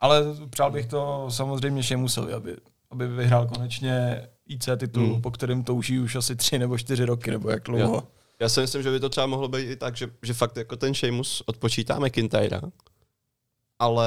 [0.00, 2.56] Ale přál bych to samozřejmě Sheamusovi, aby,
[2.90, 5.12] aby vyhrál konečně IC titul, Hmm.
[5.14, 5.22] mm.
[5.22, 7.94] po kterém touží už asi tři nebo čtyři roky, nebo jak dlouho.
[7.94, 8.02] Já,
[8.40, 10.76] já si myslím, že by to třeba mohlo být i tak, že, že fakt jako
[10.76, 12.60] ten Sheamus odpočítá McIntyra,
[13.80, 14.06] ale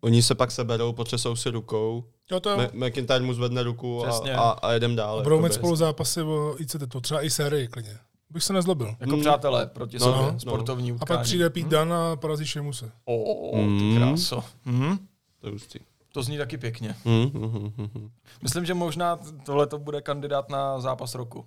[0.00, 2.68] oni se pak seberou, potřesou si rukou, Jo, to jo.
[2.72, 4.34] McIntyre mu zvedne ruku a, Přesně.
[4.34, 5.18] a, a jedem dál.
[5.20, 7.98] A budou mít spolu zápasy o IC titul, třeba i sérii klidně.
[8.30, 8.94] Bych se nezlobil.
[9.00, 9.20] Jako Mm.
[9.20, 10.40] přátelé proti No, sobě, no.
[10.40, 11.06] sportovní A utkání.
[11.16, 12.92] pak přijde Pete Dunne a porazí Sheamuse.
[13.04, 13.96] O, ty Mm.
[13.96, 14.44] kráso.
[14.64, 14.98] Mhm.
[15.40, 15.78] To je hustý.
[16.12, 16.94] To zní taky pěkně.
[17.04, 18.10] Mm, mm, mm, mm.
[18.42, 21.46] Myslím, že možná tohle to bude kandidát na zápas roku.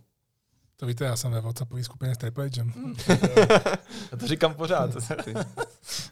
[0.78, 2.74] To víte, já jsem ve WhatsAppové skupině s Triple H'em.
[4.12, 4.92] Já to říkám pořád.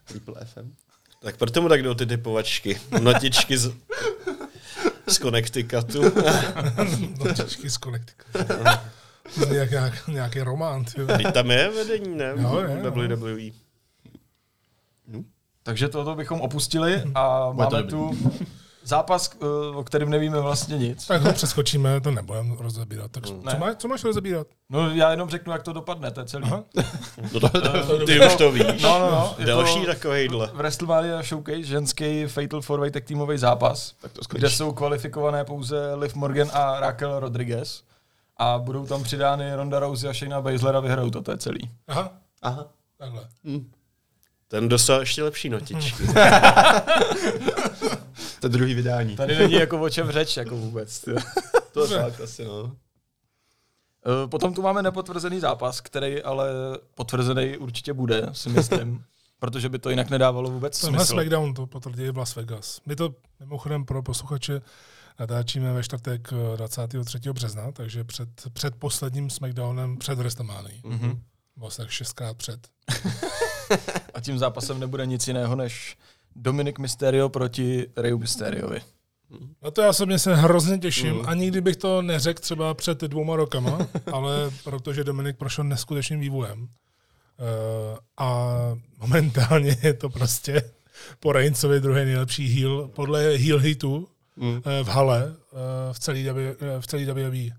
[0.08, 0.74] Triple FM.
[1.20, 2.80] Tak proto mu tak jdou ty typovačky.
[3.02, 3.74] Notičky z,
[5.08, 6.02] z Connecticutu.
[7.20, 8.28] No, těžký z Connecticut.
[9.34, 10.86] Zní jak nějak, nějaký román.
[11.18, 12.34] Teď tam je vedení, ne?
[12.38, 12.84] Jo, je, no.
[18.88, 21.08] Zápas, eh, o kterém nevíme vlastně nic.
[21.08, 23.12] Tak ho přeskočíme, to nebudeme rozebírat.
[23.12, 23.52] Tak Ne.
[23.52, 24.48] co, má, co máš rozebírat?
[24.70, 26.44] No já jenom řeknu, jak to dopadne, to je celý.
[26.44, 26.64] Aha.
[27.34, 28.64] No to, to, ty už to víš.
[28.82, 29.36] No, no, no.
[29.46, 34.40] Další v WrestleMania Showcase ženský Fatal 4 tag týmový zápas, Tak to skončí.
[34.40, 37.84] kde jsou kvalifikované pouze Liv Morgan a Raquel Rodriguez.
[38.38, 41.60] A budou tam přidány Ronda Rousey a Shayna Baszler a vyhrajou to, to je celý.
[41.88, 42.12] Aha,
[42.42, 42.66] Aha.
[42.98, 43.22] takhle.
[44.48, 46.04] Ten dostal ještě lepší notičky.
[48.40, 49.16] To druhý vydání.
[49.16, 51.00] Tady není jako o čem řeč, jako vůbec.
[51.00, 51.12] ty.
[51.74, 52.76] To je fakt asi, no.
[54.06, 56.50] Eh, Potom tu máme nepotvrzený zápas, který ale
[56.96, 59.04] potvrzený určitě bude, si myslím.
[59.40, 61.14] protože by to jinak nedávalo vůbec Tenhle smysl.
[61.14, 62.82] SmackDown to potvrdili v Las Vegas.
[62.86, 64.62] My to mimochodem pro posluchače
[65.20, 67.20] natáčíme ve čtvrtek eh, 23.
[67.34, 70.82] března, takže před, před posledním SmackDownem před WrestleMania.
[70.84, 71.22] Mhm.
[71.58, 72.68] Vlastně tak šestkrát před.
[74.14, 75.98] A tím zápasem nebude nic jiného než
[76.38, 78.82] Dominik Mysterio proti Rey Mysteriovi.
[79.64, 81.14] Na to já se mě se hrozně těším.
[81.16, 81.30] Mm.
[81.30, 83.78] Ani kdybych to neřekl třeba před dvouma rokama,
[84.14, 86.62] ale protože Dominik prošel neskutečným vývojem.
[86.62, 86.68] Uh,
[88.18, 88.50] a
[89.00, 90.62] momentálně je to prostě
[91.20, 94.08] po Reincovi druhý nejlepší heel podle heel hitu
[94.40, 94.50] Mm.
[94.50, 95.60] uh, v hale uh,
[95.94, 97.56] v celý, W- eh, v celý WWE.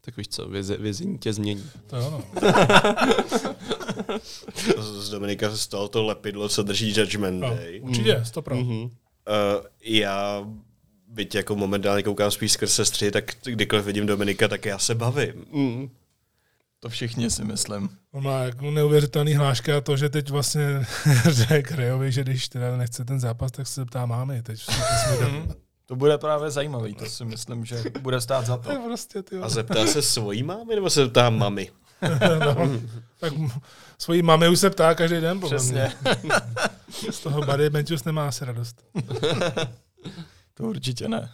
[0.00, 1.70] Tak víš co, věze, vězení tě změní.
[1.86, 2.22] To jo, no.
[4.78, 7.50] Z Dominika se stalo to lepidlo, co drží Judgment no.
[7.50, 7.80] Day.
[7.82, 8.56] Určitě, stopro.
[8.56, 8.62] Mm.
[8.62, 8.82] Mhm.
[8.82, 8.90] Uh,
[9.82, 10.44] já,
[11.08, 15.44] byť jako momentálně koukám spíš skrz sestry, tak kdykoliv vidím Dominika, tak já se bavím.
[15.52, 15.90] Mm.
[16.80, 17.90] To všichni si myslím.
[18.12, 20.86] On má jako neuvěřitelný hláška a to, že teď vlastně
[21.28, 24.42] řekl Rejovi, že když teda nechce ten zápas, tak se ptá mámy.
[24.42, 24.74] Teď jsme
[25.28, 25.52] Mhm.
[25.86, 28.82] To bude právě zajímavý, to si myslím, že bude stát za To to.
[28.84, 31.70] prostě, ty A zeptá se svojí mámy, nebo se ptá mami?
[32.40, 32.80] no,
[33.18, 33.32] tak
[33.98, 35.92] svojí mamy už se ptá každý den, Přesně.
[36.22, 36.32] mě.
[37.10, 38.84] Z toho Buddy Benčus nemá asi radost.
[40.54, 41.30] To určitě ne.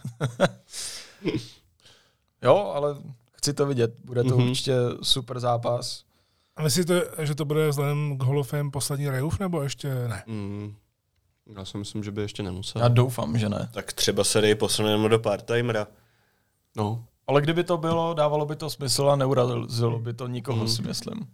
[2.43, 2.97] jo, ale
[3.37, 3.95] chci to vidět.
[4.05, 4.49] Bude to Mhm.
[4.51, 6.05] určitě super zápas.
[6.57, 10.23] A myslíte, že to bude vzhledem k Hall of Fame poslední Rejův, nebo ještě ne?
[10.27, 10.75] Mm.
[11.57, 12.83] Já si myslím, že by ještě nemusel.
[12.83, 13.69] Já doufám, že ne.
[13.73, 15.87] Tak třeba se dej posuneme do part-timera.
[16.77, 20.69] No, Ale kdyby to bylo, dávalo by to smysl a neurazilo by to nikoho, Mhm.
[20.69, 21.27] si myslím.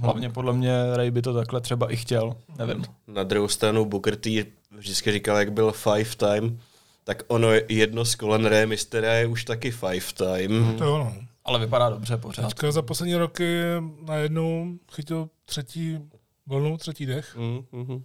[0.00, 2.36] Hlavně podle mě Ray by to takhle třeba i chtěl.
[2.58, 2.84] Nevím.
[3.06, 6.58] Na druhou stranu Booker T vždycky říkal, jak byl five time,
[7.04, 10.74] tak ono jedno z kolen Rey Mysteria je už taky five time.
[10.78, 11.14] To jo, no.
[11.44, 12.42] Ale vypadá dobře pořád.
[12.48, 13.60] Teďka za poslední roky
[14.02, 15.98] najednou chytil třetí
[16.46, 17.36] vlnu, třetí dech.
[17.36, 18.02] mm, mm,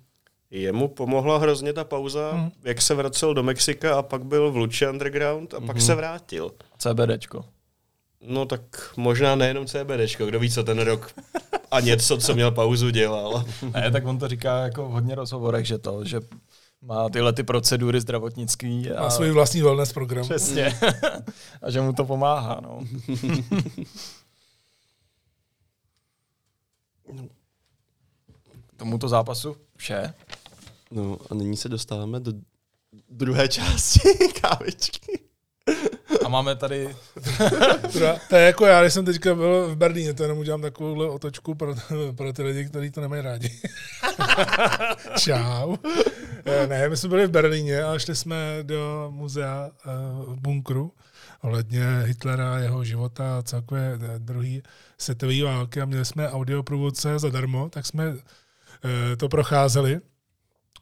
[0.52, 2.52] Jemu pomohla hrozně ta pauza, Mhm.
[2.64, 6.52] jak se vracel do Mexika a pak byl v Luči Underground a pak se vrátil.
[6.78, 7.46] CBDčko.
[8.22, 8.62] No tak
[8.98, 11.12] možná nejenom CBDčko, kdo ví, co ten rok
[11.72, 13.44] a něco, co měl pauzu, dělal.
[13.74, 16.20] Ne, tak on to říká jako v hodně rozhovorech, že to, že
[16.82, 20.24] má tyhle ty procedury zdravotnický a Má svůj vlastní wellness program.
[20.24, 20.80] přesně.
[21.62, 22.80] a že mu to pomáhá, no.
[28.78, 30.14] Tomuto zápasu vše.
[30.92, 32.34] No a nyní se dostáváme do
[33.10, 34.00] druhé části
[34.42, 35.20] kávičky.
[36.26, 36.96] A máme tady
[38.30, 41.56] to je jako já, když jsem teďka byl v Berlíně, to jenom udělám takovouhle otočku
[41.56, 41.76] pro,
[42.16, 43.62] pro ty lidi, kteří to nemají rádi.
[45.20, 45.76] Čau.
[46.46, 49.90] Eh, Ne, my jsme byli v Berlíně a šli jsme do muzea eh,
[50.28, 50.94] v bunkru
[51.42, 54.64] ohledně Hitlera, jeho života a celkově eh, druhý
[54.98, 60.00] světové války a měli jsme audioprůvodce zadarmo, tak jsme eh, to procházeli.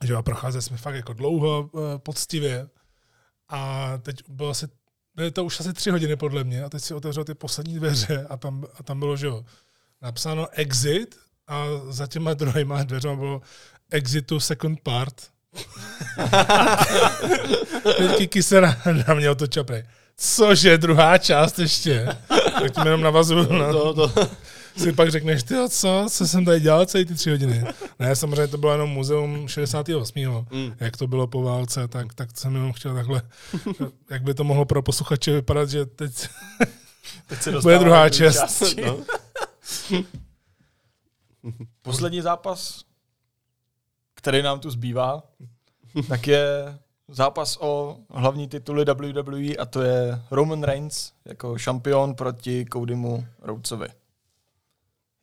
[0.03, 2.67] Že jo, procházeli jsme fakt jako dlouho, eh, poctivě.
[3.49, 4.67] A teď bylo asi
[5.15, 8.27] byly to už asi tři hodiny podle mě a teď si otevřel ty poslední dveře
[8.29, 9.45] a tam, a tam bylo, že jo,
[10.01, 11.15] napsáno exit
[11.47, 13.41] a za těma druhýma dveřma bylo
[13.91, 15.21] exit to second part.
[17.97, 18.77] Teď Kiki se na,
[19.07, 19.65] na mě otočil.
[20.17, 22.07] Cože, druhá část ještě?
[22.59, 24.29] Tak tím jenom navazuju na To, to,
[24.77, 27.63] si pak řekneš, ty co, co jsem tady dělal celý ty tři hodiny.
[27.99, 30.45] Ne, samozřejmě to bylo jenom muzeum 68.
[30.51, 30.73] Mm.
[30.79, 33.21] Jak to bylo po válce, tak, tak jsem jenom chtěl takhle,
[34.09, 36.27] jak by to mohlo pro posluchače vypadat, že teď
[37.27, 38.63] teď se bude druhá k část.
[38.85, 38.97] no.
[41.81, 42.83] Poslední zápas,
[44.15, 45.23] který nám tu zbývá,
[46.09, 46.77] tak je
[47.07, 53.87] zápas o hlavní tituly WWE a to je Roman Reigns jako šampion proti Codymu Rhodesovi.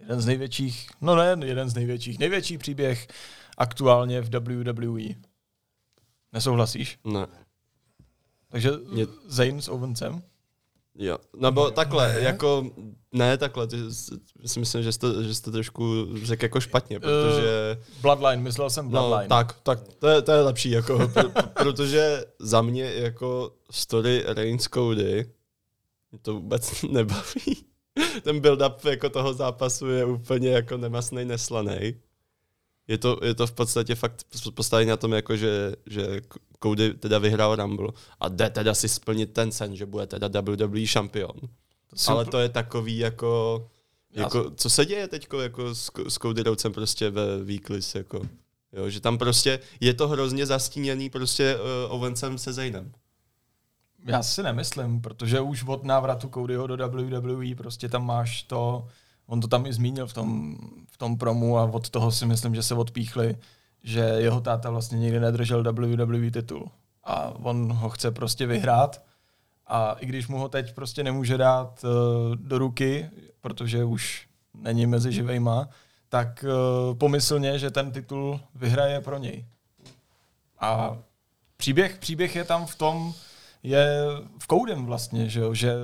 [0.02, 3.08] Jeden z největších, no ne jeden z největších, největší příběh
[3.58, 5.14] aktuálně v WWE.
[6.32, 6.98] Nesouhlasíš?
[7.04, 7.26] Ne.
[8.48, 10.22] Takže Je- Zayn s Owensem?
[10.94, 12.70] Jo, nebo takhle, jako,
[13.12, 13.76] ne takhle, ty,
[14.46, 17.76] si myslím, že jste, že jste trošku řekl jako špatně, protože...
[17.94, 19.22] Uh, Bloodline, myslel jsem Bloodline.
[19.22, 24.24] No, tak, tak, to je, to je lepší, jako, pr- protože za mě jako story
[24.26, 25.30] Reigns Cody
[26.22, 27.64] to vůbec nebaví.
[28.22, 31.94] Ten build-up jako toho zápasu je úplně jako nemasnej, neslaný.
[32.88, 36.20] Je to, je to v podstatě fakt postavené na tom, jako že, že
[36.62, 37.88] Cody teda vyhrál Rumble
[38.20, 41.36] a jde teda si splnit ten sen, že bude teda WWE šampion.
[42.04, 43.66] To Ale to je takový jako,
[44.10, 48.22] jako co se děje teď jako s, s Cody Rhodesem prostě ve Weeklys, jako.
[48.72, 52.92] Jo, že tam prostě je to hrozně zastíněný prostě uh, Owencem se Zaynem.
[54.04, 58.86] Já si nemyslím, protože už od návratu Codyho do WWE prostě tam máš to,
[59.26, 60.56] on to tam i zmínil v tom,
[60.90, 63.36] v tom promu a od toho si myslím, že se odpíchli,
[63.82, 66.70] že jeho táta vlastně nikdy nedržel WWE titul
[67.04, 69.04] a on ho chce prostě vyhrát
[69.66, 73.10] a i když mu ho teď prostě nemůže dát uh, do ruky,
[73.40, 75.68] protože už není mezi živejma,
[76.08, 79.46] tak uh, pomyslně, že ten titul vyhraje pro něj.
[80.60, 80.98] A
[81.56, 83.14] příběh, příběh je tam v tom,
[83.62, 84.06] je
[84.38, 85.74] v koudem vlastně, že, jo, že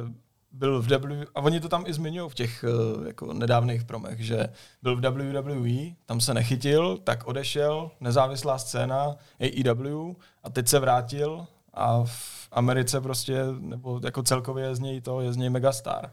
[0.53, 4.21] byl v W, a oni to tam i zmiňují v těch uh, jako nedávných promech,
[4.21, 4.49] že
[4.83, 11.47] byl v WWE, tam se nechytil, tak odešel, nezávislá scéna AEW a teď se vrátil
[11.75, 16.11] a v Americe prostě, nebo jako celkově je z něj to, je z něj megastar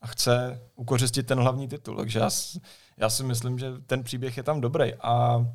[0.00, 2.30] a chce ukořistit ten hlavní titul, takže já,
[2.96, 4.94] já si myslím, že ten příběh je tam dobrý.
[4.94, 5.46] A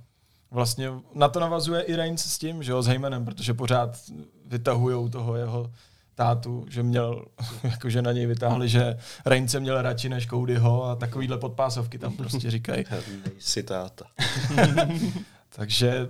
[0.53, 3.99] vlastně na to navazuje i Reigns s tím, že jo, s Heymanem, protože pořád
[4.45, 5.71] vytahují toho jeho
[6.15, 7.25] tátu, že měl,
[7.63, 12.51] jakože na něj vytáhli, že Reince měl radši než Codyho a takovýhle podpásovky tam prostě
[12.51, 12.85] říkají.
[13.25, 14.05] Nejsi táta.
[15.49, 16.09] Takže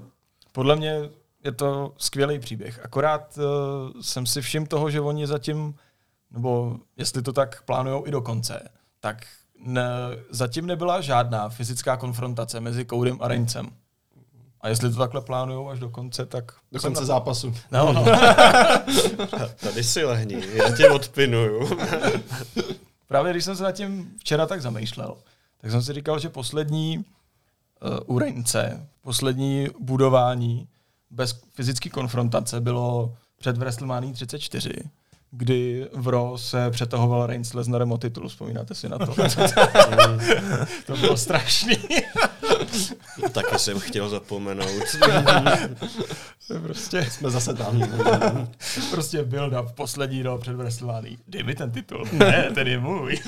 [0.52, 0.96] podle mě
[1.44, 2.80] je to skvělý příběh.
[2.84, 5.76] Akorát uh, jsem si všiml toho, že oni zatím,
[6.32, 9.28] nebo jestli to tak plánují i do konce, tak
[9.66, 9.84] ne,
[10.30, 13.70] zatím nebyla žádná fyzická konfrontace mezi Codym a Reincem.
[14.64, 16.52] A jestli to takhle plánují až do konce, tak...
[16.72, 17.06] Do konce na...
[17.08, 17.56] zápasu.
[17.72, 18.06] No, no.
[19.56, 21.78] Tady si lehni, já tě odpinuju.
[23.08, 25.16] Právě když jsem se nad tím včera tak zamýšlel,
[25.62, 30.68] tak jsem si říkal, že poslední uh, urence, poslední budování
[31.12, 34.74] bez fyzické konfrontace bylo před WrestleMania 34,
[35.32, 38.30] kdy v Raw se přetahoval Reigns s Lesnarem o titul.
[38.30, 39.16] Vzpomínáte si na to?
[40.86, 41.78] to bylo strašný.
[43.32, 44.84] Taky jsem chtěl zapomenout.
[46.64, 47.84] prostě jsme zase tam.
[48.92, 51.18] prostě build up poslední rok před WrestleMania.
[51.28, 52.08] Dej mi ten titul.
[52.12, 53.20] ne, ten je můj.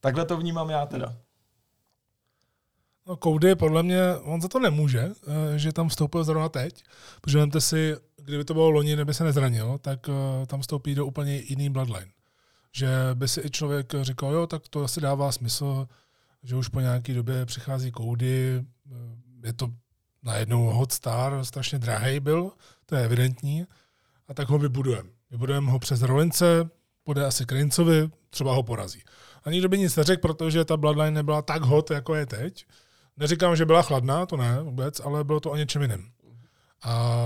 [0.00, 1.16] Takhle to vnímám já teda.
[3.06, 6.84] No, Cody podle mě, on za to nemůže, eh, že tam vstoupil zrovna teď,
[7.20, 11.06] protože vemte si, kdyby to bylo loni, kdyby se nezranil, tak eh, tam vstoupí do
[11.06, 12.06] úplně jiný bloodline.
[12.72, 15.88] Že by si i člověk říkal, jo, tak to asi dává smysl,
[16.42, 18.64] že už po nějaké době přichází eh,
[19.44, 19.68] je to
[20.22, 22.50] najednou hot star, strašně drahý byl,
[22.86, 23.66] to je evidentní,
[24.28, 25.10] a tak ho vybudujeme.
[25.30, 26.70] Vybudujeme ho přes Rolince,
[27.04, 29.02] půjde asi k Rincovi, třeba ho porazí.
[29.44, 32.66] A nikdo by nic neřekl, protože ta Bloodline nebyla tak hot, jako je teď.
[33.16, 36.10] Neříkám, že byla chladná, to ne vůbec, ale bylo to o něčem jiném.
[36.82, 37.16] A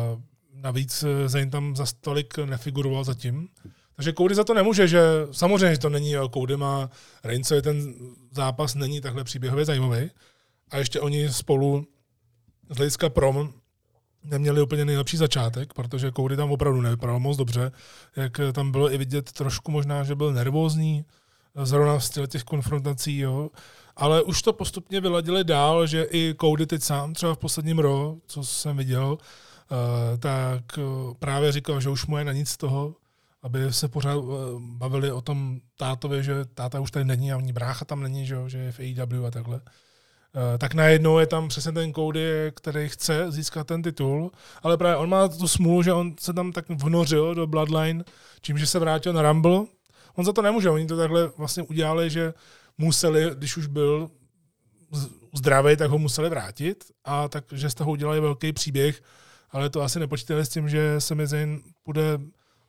[0.53, 3.49] navíc eh, Zayn tam za tolik nefiguroval zatím.
[3.97, 5.01] Takže Cody za to nemůže, že
[5.33, 6.91] samozřejmě to není, Cody má
[7.25, 7.95] Reignsovi ten
[8.31, 10.11] zápas není takhle příběhově zajímavý.
[10.71, 11.87] A ještě oni spolu
[12.71, 13.53] z hlediska prom
[14.25, 17.73] neměli úplně nejlepší začátek, protože Cody tam opravdu nevypadal moc dobře,
[18.17, 21.05] jak tam bylo i vidět trošku možná, že byl nervózní,
[21.63, 23.51] zrovna v stylu těch konfrontací, jo.
[23.97, 28.17] Ale už to postupně vyladili dál, že i Cody teď sám, třeba v posledním ro,
[28.27, 32.57] co jsem viděl, uh, tak uh, právě říkal, že už mu je na nic z
[32.57, 32.95] toho,
[33.45, 37.53] aby se pořád uh, bavili o tom tátovi, že táta už tady není a oni
[37.53, 39.57] brácha tam není, že, je v AEW a takhle.
[39.57, 44.97] Uh, tak najednou je tam přesně ten Cody, který chce získat ten titul, ale právě
[44.97, 48.05] on má tu smůlu, že on se tam tak vnořil do Bloodline,
[48.41, 49.65] čím, že se vrátil na Rumble.
[50.15, 52.35] On za to nemůže, oni to takhle vlastně udělali, že
[52.79, 54.11] museli, když už byl
[55.35, 59.03] zdravý, tak ho museli vrátit a takže z toho udělali velký příběh,
[59.51, 62.19] ale to asi nepočítali s tím, že se mezi bude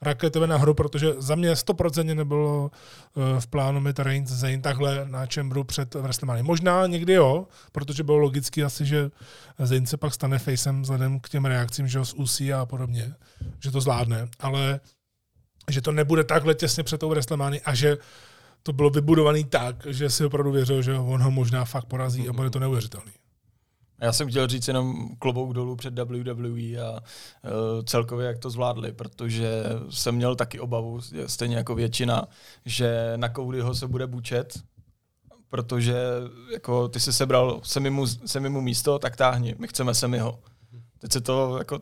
[0.01, 5.25] raketově nahoru, protože za mě 100% nebylo eh, v plánu mít Reigns Zayn takhle na
[5.25, 6.43] Chamberu před WrestleMania.
[6.43, 9.09] Možná někdy jo, protože bylo logicky asi, že
[9.59, 13.13] Zayn se pak stane facem vzhledem k těm reakcím, že ho z a podobně,
[13.63, 14.79] že to zvládne, ale
[15.71, 17.97] že to nebude takhle těsně před tou WrestleMania a že
[18.63, 22.33] to bylo vybudované tak, že si opravdu věřil, že on ho možná fakt porazí a
[22.33, 23.11] bude to neuvěřitelný.
[24.01, 28.91] Já jsem chtěl říct jenom klobouk dolů před WWE a uh, celkově jak to zvládli,
[28.91, 32.27] protože jsem měl taky obavu, stejně jako většina,
[32.65, 34.59] že na Codyho se bude bučet,
[35.49, 35.95] protože
[36.53, 40.39] jako ty si sebral semimu, semimu místo, tak táhni, my chceme semiho.
[40.99, 41.79] Teď se to jako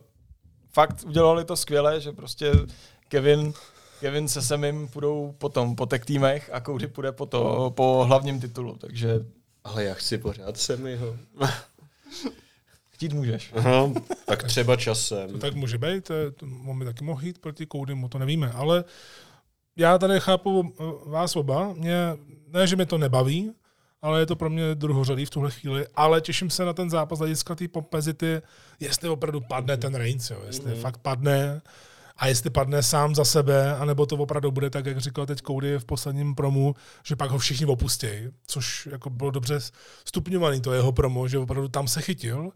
[0.72, 2.52] fakt udělali to skvěle, že prostě
[3.08, 3.52] Kevin
[4.00, 8.40] Kevin se Semim půjdou potom po tech týmech a Cody půjde po, to, po hlavním
[8.40, 9.20] titulu, takže...
[9.64, 11.16] Ale já chci pořád Semiho.
[12.90, 13.52] Chtít můžeš.
[13.56, 13.92] Aha,
[14.26, 15.32] tak třeba časem.
[15.32, 16.10] To tak může být,
[16.66, 18.84] on by taky mohl jít proti Codymu, to nevíme, ale
[19.76, 20.74] já tady chápu
[21.06, 21.96] vás oba, mě,
[22.48, 23.52] ne, že mi to nebaví,
[24.02, 27.18] ale je to pro mě druhořadý v tuhle chvíli, ale těším se na ten zápas
[27.18, 28.42] hlediska té pompezity,
[28.80, 30.80] jestli opravdu padne ten Reigns, jo, jestli mm-hmm.
[30.80, 31.62] fakt padne,
[32.16, 35.78] a jestli padne sám za sebe, anebo to opravdu bude tak, jak říkal teď Cody
[35.78, 39.58] v posledním promu, že pak ho všichni opustějí, což jako bylo dobře
[40.04, 42.50] stupňovaný to jeho promo, že opravdu tam se chytil.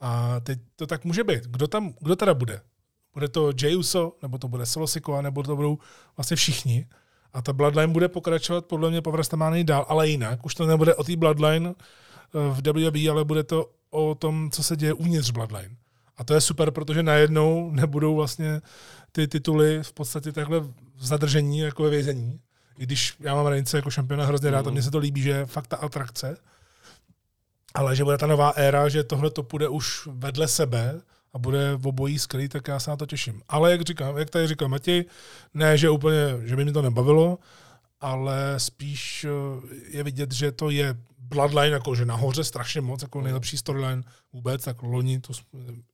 [0.00, 1.44] A teď to tak může být.
[1.44, 2.60] Kdo tam, kdo teda bude?
[3.14, 5.78] Bude to Jey Uso, nebo to bude Solosiko, nebo to budou
[6.16, 6.86] vlastně všichni.
[7.32, 10.46] A ta Bloodline bude pokračovat podle mě po WrestleMania dál, ale jinak.
[10.46, 11.74] Už to nebude o té Bloodline eh,
[12.32, 15.76] v WWE, ale bude to o tom, co se děje uvnitř Bloodline.
[16.16, 18.60] A to je super, protože najednou nebudou vlastně
[19.12, 22.40] ty tituly v podstatě takhle v zadržení, jako ve vězení.
[22.78, 25.30] I když já mám Reince jako šampiona hrozně rád a mně se to líbí, že
[25.30, 26.36] je fakt ta atrakce.
[27.74, 31.00] Ale že bude ta nová éra, že tohle to půjde už vedle sebe
[31.32, 33.42] a bude v obojí skryt, tak já se na to těším.
[33.48, 35.04] Ale jak, říkám, jak tady říkal Matěj,
[35.54, 37.38] ne, že úplně, že by mi to nebavilo,
[38.00, 43.56] ale spíš eh, je vidět, že to je Bloodline jakože nahoře strašně moc, jako nejlepší
[43.56, 44.02] storyline
[44.32, 45.32] vůbec, tak loni to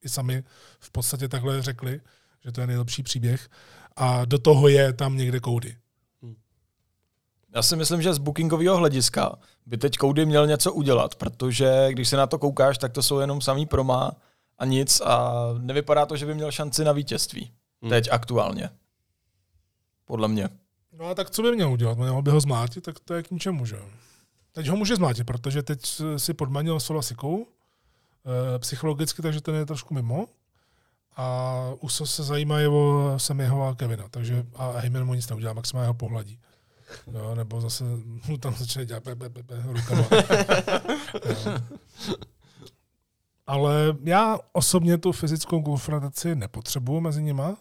[0.02, 0.44] i sami
[0.80, 2.00] v podstatě takhle řekli,
[2.44, 3.48] že to je nejlepší příběh.
[3.96, 5.76] A do toho je tam někde Cody.
[7.54, 12.08] Já si myslím, že z bookingového hlediska by teď Cody měl něco udělat, protože když
[12.08, 14.12] se na to koukáš, tak to jsou jenom samý proma
[14.58, 17.52] a nic a nevypadá to, že by měl šanci na vítězství.
[17.82, 17.90] Hmm.
[17.90, 18.70] Teď aktuálně.
[20.04, 20.48] Podle mě.
[20.98, 21.98] No a tak co by měl udělat?
[21.98, 23.76] Měl by ho zmátit, tak to je k ničemu, že
[24.52, 29.66] Teď ho může zmátit, protože teď si podmanil Sola Sikou e, psychologicky, takže ten je
[29.66, 30.26] trošku mimo.
[31.16, 35.88] A Uso se zajímají o Semiho a Kevina, takže a Heyman mu nic neudělá, maximálně
[35.88, 36.38] ho pohladí.
[37.12, 37.84] Jo, nebo zase
[38.28, 40.04] mu tam začne dělat pe, pe, pe, pe, rukama.
[43.46, 47.56] Ale já osobně tu fyzickou konfrontaci nepotřebuju mezi nima.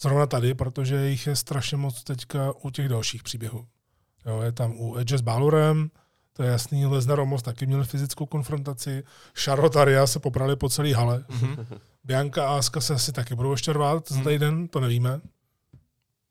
[0.00, 3.66] Zrovna tady, protože jich je strašně moc teďka u těch dalších příběhů.
[4.26, 5.90] Jo, je tam u Edge s Balorem,
[6.32, 9.04] to je jasný, Lesnar Omos taky měl fyzickou konfrontaci,
[9.34, 11.24] Charlotte a se poprali po celý hale.
[11.28, 11.66] Mm-hmm.
[12.04, 14.22] Bianca a Aska se asi taky budou ještě rvát mm-hmm.
[14.22, 15.20] za týden, to nevíme.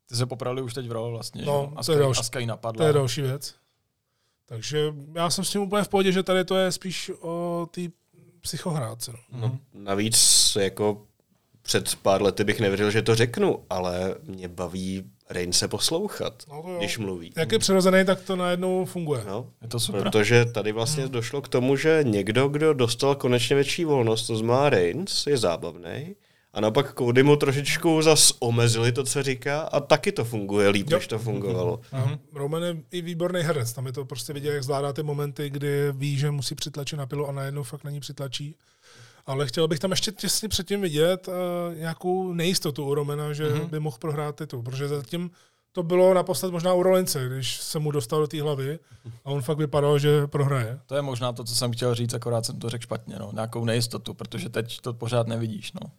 [0.10, 2.46] Ty se poprali už teď v roli vlastně, no, Aska, to je další, Aska ji
[2.46, 2.78] napadla.
[2.78, 3.56] To je další věc.
[4.46, 7.82] Takže já jsem s tím úplně v pohodě, že tady to je spíš o té
[8.42, 9.12] psychohrádce.
[9.12, 9.40] No.
[9.40, 11.07] No, navíc jako
[11.68, 16.78] před pár lety bych nevěřil, že to řeknu, ale mě baví Rain se poslouchat, no
[16.78, 17.34] když mluví.
[17.36, 19.24] Jak je přirozený, tak to najednou funguje.
[19.28, 20.02] No, je to super.
[20.02, 21.12] Protože tady vlastně hmm.
[21.12, 26.16] došlo k tomu, že někdo, kdo dostal konečně větší volnost, to znamená Reigns, je zábavný.
[26.54, 30.90] A naopak Cody mu trošičku zas omezili to, co říká a taky to funguje líp,
[30.90, 30.98] jo.
[30.98, 31.80] než to fungovalo.
[31.92, 32.20] Mm-hmm.
[32.34, 35.92] Roman je i výborný herec, tam je to prostě vidět, jak zvládá ty momenty, kdy
[35.92, 38.56] ví, že musí přitlačit na pilu a najednou fakt na ní přitlačí.
[39.28, 41.34] Ale chtěl bych tam ještě těsně předtím vidět uh,
[41.76, 43.70] nějakou nejistotu u Romana, že mm-hmm.
[43.70, 45.32] by mohl prohrát titul, protože zatím
[45.72, 48.80] to bylo naposled možná u Rolince, když se mu dostal do té hlavy
[49.26, 50.80] a on fakt vypadal, že prohraje.
[50.86, 53.32] To je možná to, co jsem chtěl říct, akorát jsem to řekl špatně, no.
[53.34, 55.74] nějakou nejistotu, protože teď to pořád nevidíš.
[55.74, 55.92] No.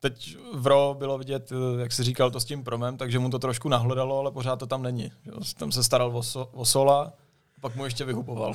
[0.00, 3.30] Teď v Ro bylo vidět, eh, jak jsi říkal, to s tím promem, takže mu
[3.30, 5.12] to trošku nahledalo, ale pořád to tam není.
[5.56, 7.12] Tam se staral o, so, o Sola,
[7.64, 8.54] pak mu ještě vyhupoval.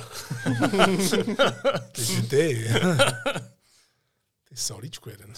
[1.92, 2.68] ty, ty, ty.
[4.48, 5.32] ty solíčku jeden.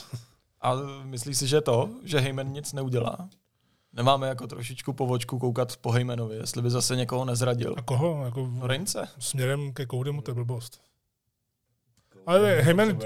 [0.60, 3.28] A myslíš si, že to, že Heyman nic neudělá?
[3.92, 7.74] Nemáme jako trošičku povočku koukat po Heymanovi, jestli by zase někoho nezradil.
[7.78, 8.24] A koho?
[8.24, 9.08] Jako Rince?
[9.18, 10.80] Směrem ke Codymu to je blbost.
[12.26, 12.98] Ale Heyman,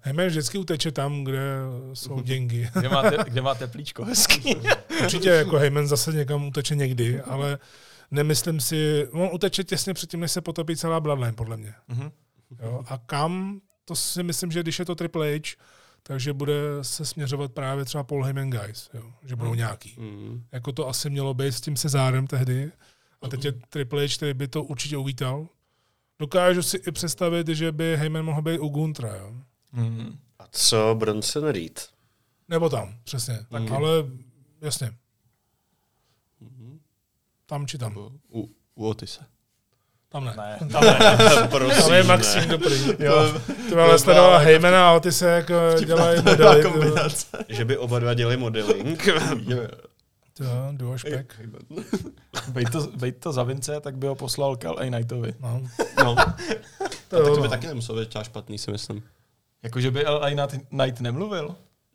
[0.00, 1.42] Heyman vždycky uteče tam, kde
[1.94, 2.68] jsou děngy.
[2.78, 4.56] Kde má, te, kde má teplíčko hezký.
[5.02, 7.58] Určitě jako Heyman zase někam uteče někdy, ale
[8.10, 11.74] nemyslím si, on uteče těsně předtím, než se potopí celá Bloodline, podle mě.
[11.88, 12.12] Mm-hmm.
[12.62, 15.56] Jo, a kam, to si myslím, že když je to Triple H,
[16.02, 19.56] takže bude se směřovat právě třeba Paul Heyman Guys, jo, že budou mm.
[19.56, 19.94] nějaký.
[19.98, 20.44] Mm.
[20.52, 22.72] Jako to asi mělo být s tím Cezárem tehdy.
[23.22, 25.48] A teď je Triple H, který by to určitě uvítal.
[26.18, 29.16] Dokážu si i představit, že by Heyman mohl být u Guntra.
[29.16, 29.34] Jo.
[29.72, 30.18] Mm.
[30.38, 31.88] A co Bronson Reed?
[32.48, 33.38] Nebo tam, přesně.
[33.50, 33.72] Mm.
[33.72, 33.88] Ale
[34.60, 34.94] jasně.
[37.46, 37.96] Tam či tam.
[38.30, 39.20] U, u Otise.
[40.08, 40.34] Tam ne.
[40.36, 41.48] Ne, tam ne.
[41.50, 42.08] Prosím, Tam je ne.
[42.08, 42.76] Maxim dobrý.
[42.98, 43.32] Jo.
[43.68, 45.54] Ty vole, sledoval Heymana a ty se jako
[45.86, 46.62] dělají modely.
[46.62, 47.08] vole.
[47.48, 49.08] Že by oba dva dělali modeling.
[50.36, 51.40] To duo špek.
[52.48, 54.84] Bejt to, bejt to za Vince, tak by ho poslal Cal A.
[54.90, 55.34] Knightovi.
[55.40, 55.60] No.
[56.04, 56.14] No,
[57.08, 57.48] To tak to by no.
[57.48, 59.02] taky nemuselo být špatný, si myslím.
[59.62, 60.28] Jakože by L.A.
[60.30, 61.00] Knight- Knight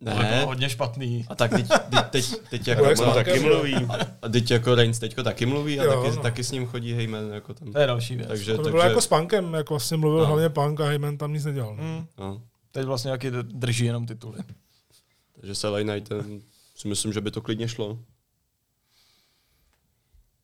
[0.02, 0.14] nemluvil?
[0.18, 0.46] To by bylo Ne.
[0.46, 1.26] hodně špatný.
[1.30, 3.76] A tak teď, teď, teď, teď jako, Jak On jsme taky mluví.
[4.22, 6.22] a teď jako Reigns teďko taky mluví a Jo, taky, no.
[6.24, 7.72] taky s ním chodí Heyman jako tam.
[7.74, 8.28] To je další věc.
[8.28, 10.26] Takže, To by takže, bylo jako s Punkem, jako vlastně mluvil No.
[10.26, 11.76] hlavně Punk a Heyman tam nic nedělal.
[11.76, 11.84] no.
[11.84, 12.06] Hmm.
[12.20, 12.42] no,
[12.72, 14.40] Teď vlastně jaký drží jenom tituly.
[15.40, 16.42] takže se Knightem
[16.76, 18.00] si myslím, že by to klidně šlo.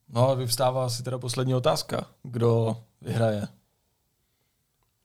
[0.09, 2.07] No a vyvstává asi teda poslední otázka.
[2.23, 3.47] Kdo vyhraje?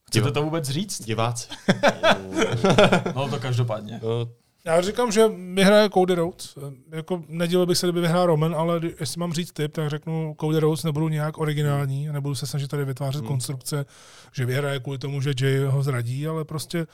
[0.09, 1.05] Chcete to vůbec říct?
[1.05, 1.49] Diváci.
[3.15, 4.01] No to každopádně.
[4.03, 4.29] No,
[4.65, 6.55] Já říkám, že vyhraje Cody Rhodes.
[6.93, 10.37] Eh, Jako nedělal bych se, kdyby vyhrál Roman, ale jestli mám říct tip, tak řeknu
[10.41, 13.29] Cody Rhodes nebudu nějak originální, nebudu se snažit tady vytvářet hmm.
[13.29, 13.87] konstrukce,
[14.33, 16.87] že vyhraje kvůli tomu, že Jay ho zradí, ale prostě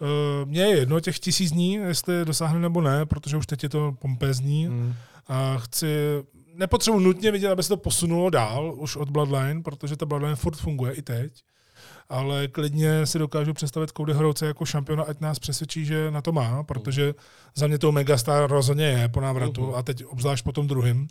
[0.00, 3.68] uh, mně je jedno těch tisíc dní, jestli dosáhne nebo ne, protože už teď je
[3.68, 4.94] to pompezní Hmm.
[5.28, 5.86] a chci,
[6.54, 10.56] nepotřebuji nutně vidět, aby se to posunulo dál už od Bloodline, protože ta Bloodline furt
[10.56, 11.32] funguje i teď
[12.08, 16.32] ale klidně si dokážu představit Cody Hrouce jako šampiona, ať nás přesvědčí, že na to
[16.32, 17.14] má, protože
[17.54, 21.06] za mě to megastar rozhodně je po návratu a teď obzvlášť po tom druhém,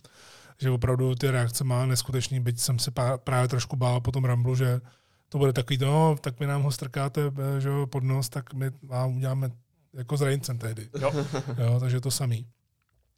[0.62, 2.92] že opravdu ty reakce má neskutečný, byť jsem se
[3.24, 4.82] právě trošku bál po tom Ramblu, že
[5.30, 8.54] to bude takový, no, tak vy nám ho strkáte eh, že jo, pod nos, tak
[8.54, 9.52] my vám uděláme
[9.94, 10.90] jako s Reincem tehdy.
[11.02, 11.12] Jo.
[11.58, 12.48] Jo, takže to samý.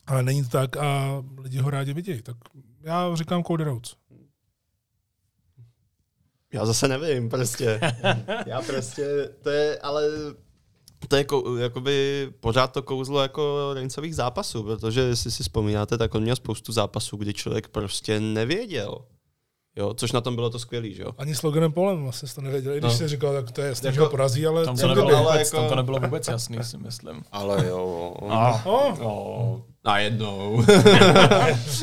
[0.08, 2.22] Ale není to tak a lidi ho rádi vidějí.
[2.22, 2.38] Tak
[2.82, 3.96] já říkám Cody Rhodes.
[6.54, 7.80] Já zase nevím, prostě.
[8.46, 10.04] Já prostě, to je, ale
[11.08, 16.16] to je kou, jakoby pořád to kouzlo jako Reincových zápasů, protože jestli si vzpomínáte, tak
[16.16, 18.98] on měl spoustu zápasů, kdy člověk prostě nevěděl.
[19.76, 21.12] Jo, což na tom bylo to skvělý, že jo.
[21.18, 22.98] Ani s Loganem Polem vlastně to nevěděl, i když No.
[22.98, 25.08] si říkal, tak to je jasný, Jako- že ho porazí, ale Tam co to, nebylo
[25.18, 27.24] ale vůbec, jako- tam to nebylo vůbec jasný, si myslím.
[27.32, 28.14] Ale jo.
[28.30, 30.64] A, Oh, no, Najednou.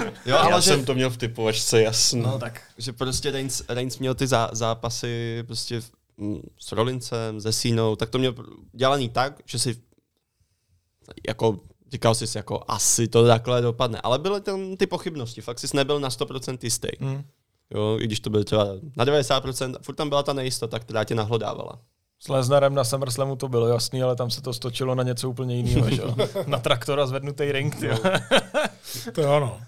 [0.05, 2.23] jo, Já ale že, jsem to měl v typovačce jasno.
[2.23, 2.63] no tak.
[2.79, 5.81] že prostě Reigns, Reigns měl ty zá, zápasy prostě
[6.17, 8.35] mm, s Rollincem, se Sínou, tak to měl
[8.73, 9.77] dělaný tak, že si
[11.29, 11.61] jako
[11.93, 15.77] říkal jsi si jako asi to takhle dopadne, ale byly tam ty pochybnosti, fakt jsi
[15.77, 16.89] nebyl na 100% jistý.
[17.01, 17.25] Hmm.
[17.71, 18.67] Jo, i když to bylo třeba
[18.97, 21.79] na 90%, furt tam byla ta nejistota, která tě nahlodávala.
[22.25, 25.57] S Lesnarem na SummerSlamu to bylo jasný, ale tam se to stočilo na něco úplně
[25.57, 26.17] jiného, že jo?
[26.47, 27.89] Na traktora zvednutý ring, ty.
[29.13, 29.61] to je ono.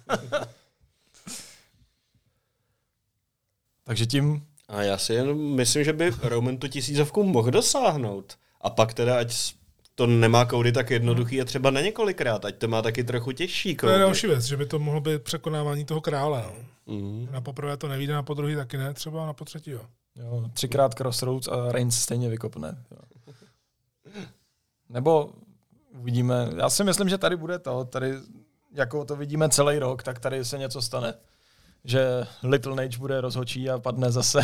[3.84, 8.34] Takže tím A já si jen myslím, že by Roman tu tisícovku mohl dosáhnout.
[8.60, 9.34] A pak teda, ať
[9.94, 13.76] to nemá koudy tak jednoduchý a třeba na několikrát, ať to má taky trochu těžší
[13.76, 14.00] To je koudy.
[14.00, 16.44] další věc, že by to mohlo být překonávání toho krále.
[16.86, 16.94] No.
[16.94, 17.28] Mm.
[17.32, 19.80] Na poprvé to nevíde, na podruhý taky ne, třeba a na potřetí jo.
[20.16, 22.84] Jo, třikrát Crossroads a Reigns stejně vykopne.
[22.90, 22.98] Jo.
[24.88, 25.32] Nebo
[25.98, 28.14] uvidíme, já si myslím, že tady bude to, tady
[28.72, 31.14] jako to vidíme celý rok, tak tady se něco stane.
[31.84, 34.40] Že Little Nage bude rozhočí a padne zase.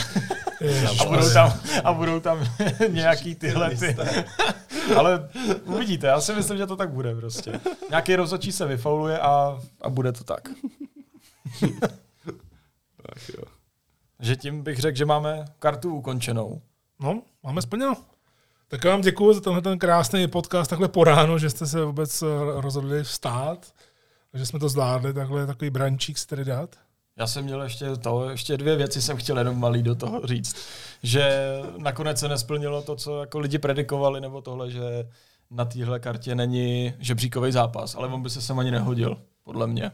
[1.00, 2.46] A budou tam, a budou tam
[2.88, 3.96] nějaký tyhle ty.
[4.96, 5.28] Ale
[5.64, 7.60] uvidíte, já si myslím, že to tak bude prostě.
[7.90, 10.48] Nějaký rozhodčí se vyfauluje a, a bude to tak.
[13.12, 13.44] Ach jo.
[14.22, 16.60] Že tím bych řekl, že máme kartu ukončenou.
[17.00, 17.96] No, máme splněno.
[18.68, 21.84] Tak já vám děkuji za tenhle ten krásný podcast takhle po ráno, že jste se
[21.84, 22.26] vůbec eh,
[22.60, 23.72] rozhodli vstát,
[24.34, 26.76] že jsme to zvládli, takhle takový brančík si tady dát.
[27.16, 30.56] Já jsem měl ještě to, ještě dvě věci jsem chtěl jenom malý do toho říct.
[31.02, 34.80] Že nakonec se nesplnilo to, co jako lidi predikovali, nebo tohle, že
[35.50, 39.92] na téhle kartě není žebříkový zápas, ale on by se sem ani nehodil, podle mě.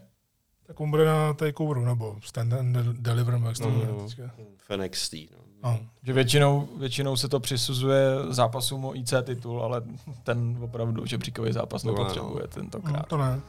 [0.68, 4.30] Tak on bude na takeoveru, nebo stand and deliver, jak se to jmenuje teďka.
[4.68, 5.14] V NXT.
[5.14, 5.38] No.
[5.62, 5.78] No.
[6.02, 9.82] Že většinou, většinou se to přisuzuje zápasům o IC titul, ale
[10.22, 11.92] ten opravdu žebříkový zápas no.
[11.92, 13.06] nepotřebuje no, tentokrát.
[13.06, 13.40] to ne.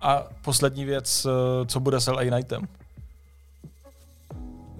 [0.00, 2.68] A poslední věc, eh, co bude s LA Knightem.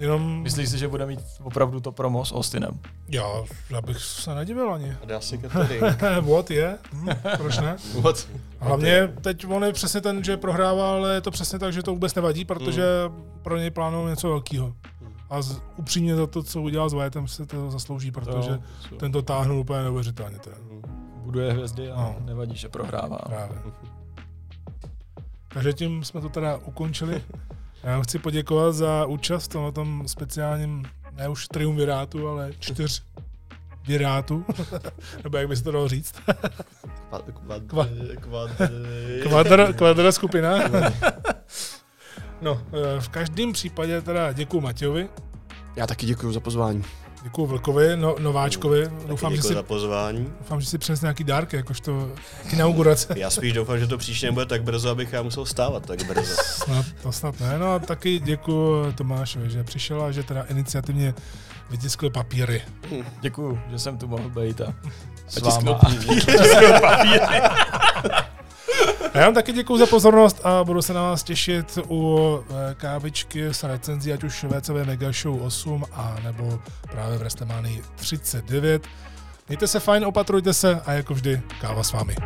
[0.03, 2.79] Jenom, Myslíš si, že bude mít opravdu to promo s Austinem?
[3.09, 3.25] já,
[3.71, 4.97] já bych se nedivil ani.
[5.03, 5.41] A dá si.
[6.21, 6.79] What je?
[6.93, 7.77] Hm, proč ne?
[8.01, 8.29] What?
[8.61, 11.83] A hlavně teď on je přesně ten, že prohrává, ale je to přesně tak, že
[11.83, 12.85] to vůbec nevadí, protože
[13.43, 14.75] pro něj plánují něco velkého.
[15.31, 18.59] A z, upřímně za to, co udělal s Wyatem, si to zaslouží, protože
[18.89, 20.39] To- ten to táhnul úplně neuvěřitelně.
[20.39, 20.57] Teda.
[21.17, 22.17] buduje hvězdy a No.
[22.25, 23.19] nevadí, že prohrává.
[23.19, 23.59] Právě.
[25.49, 27.23] Takže tím jsme to teda ukončili.
[27.83, 33.03] Já chci poděkovat za účast tomhle tom speciálním, ne už triumvirátu, ale čtyř
[33.87, 34.45] virátu,
[35.25, 36.15] nebo jak by se to dalo říct.
[37.09, 38.51] Kvad, kvad, Kva- kvad,
[39.23, 40.59] Kvadra, kvadra skupina.
[42.43, 45.09] No, eh, v každém případě teda děkuji Matějovi
[45.77, 46.85] Já taky děkuji za pozvání.
[47.23, 48.91] Děkuji Vlkovi, no, nováčkovi.
[49.07, 50.33] Doufám, že Děkuji si, za pozvání.
[50.41, 52.11] doufám, že si přines nějaký dárky, jakožto
[52.53, 53.15] inaugurace.
[53.17, 56.35] Já spíš doufám, že to příště nebude tak brzo, abych já musel stávat tak brzo.
[56.43, 57.59] Snad, to snad ne.
[57.59, 61.15] No a taky děkuji Tomášovi, že přišel a že teda iniciativně
[61.71, 62.63] vytiskl papíry.
[63.21, 64.75] Děkuju, že jsem tu mohl být a
[65.29, 65.81] s váma.
[68.13, 68.27] A
[69.15, 73.45] já vám taky děkuji za pozornost a budu se na vás těšit u eh, kávičky
[73.45, 76.61] s recenzí, ať už VCV Mega Show 8 a nebo
[76.93, 78.87] právě v WrestleMania 39.
[79.49, 82.17] Mějte se fajn, opatrujte se a jako vždy káva s vámi.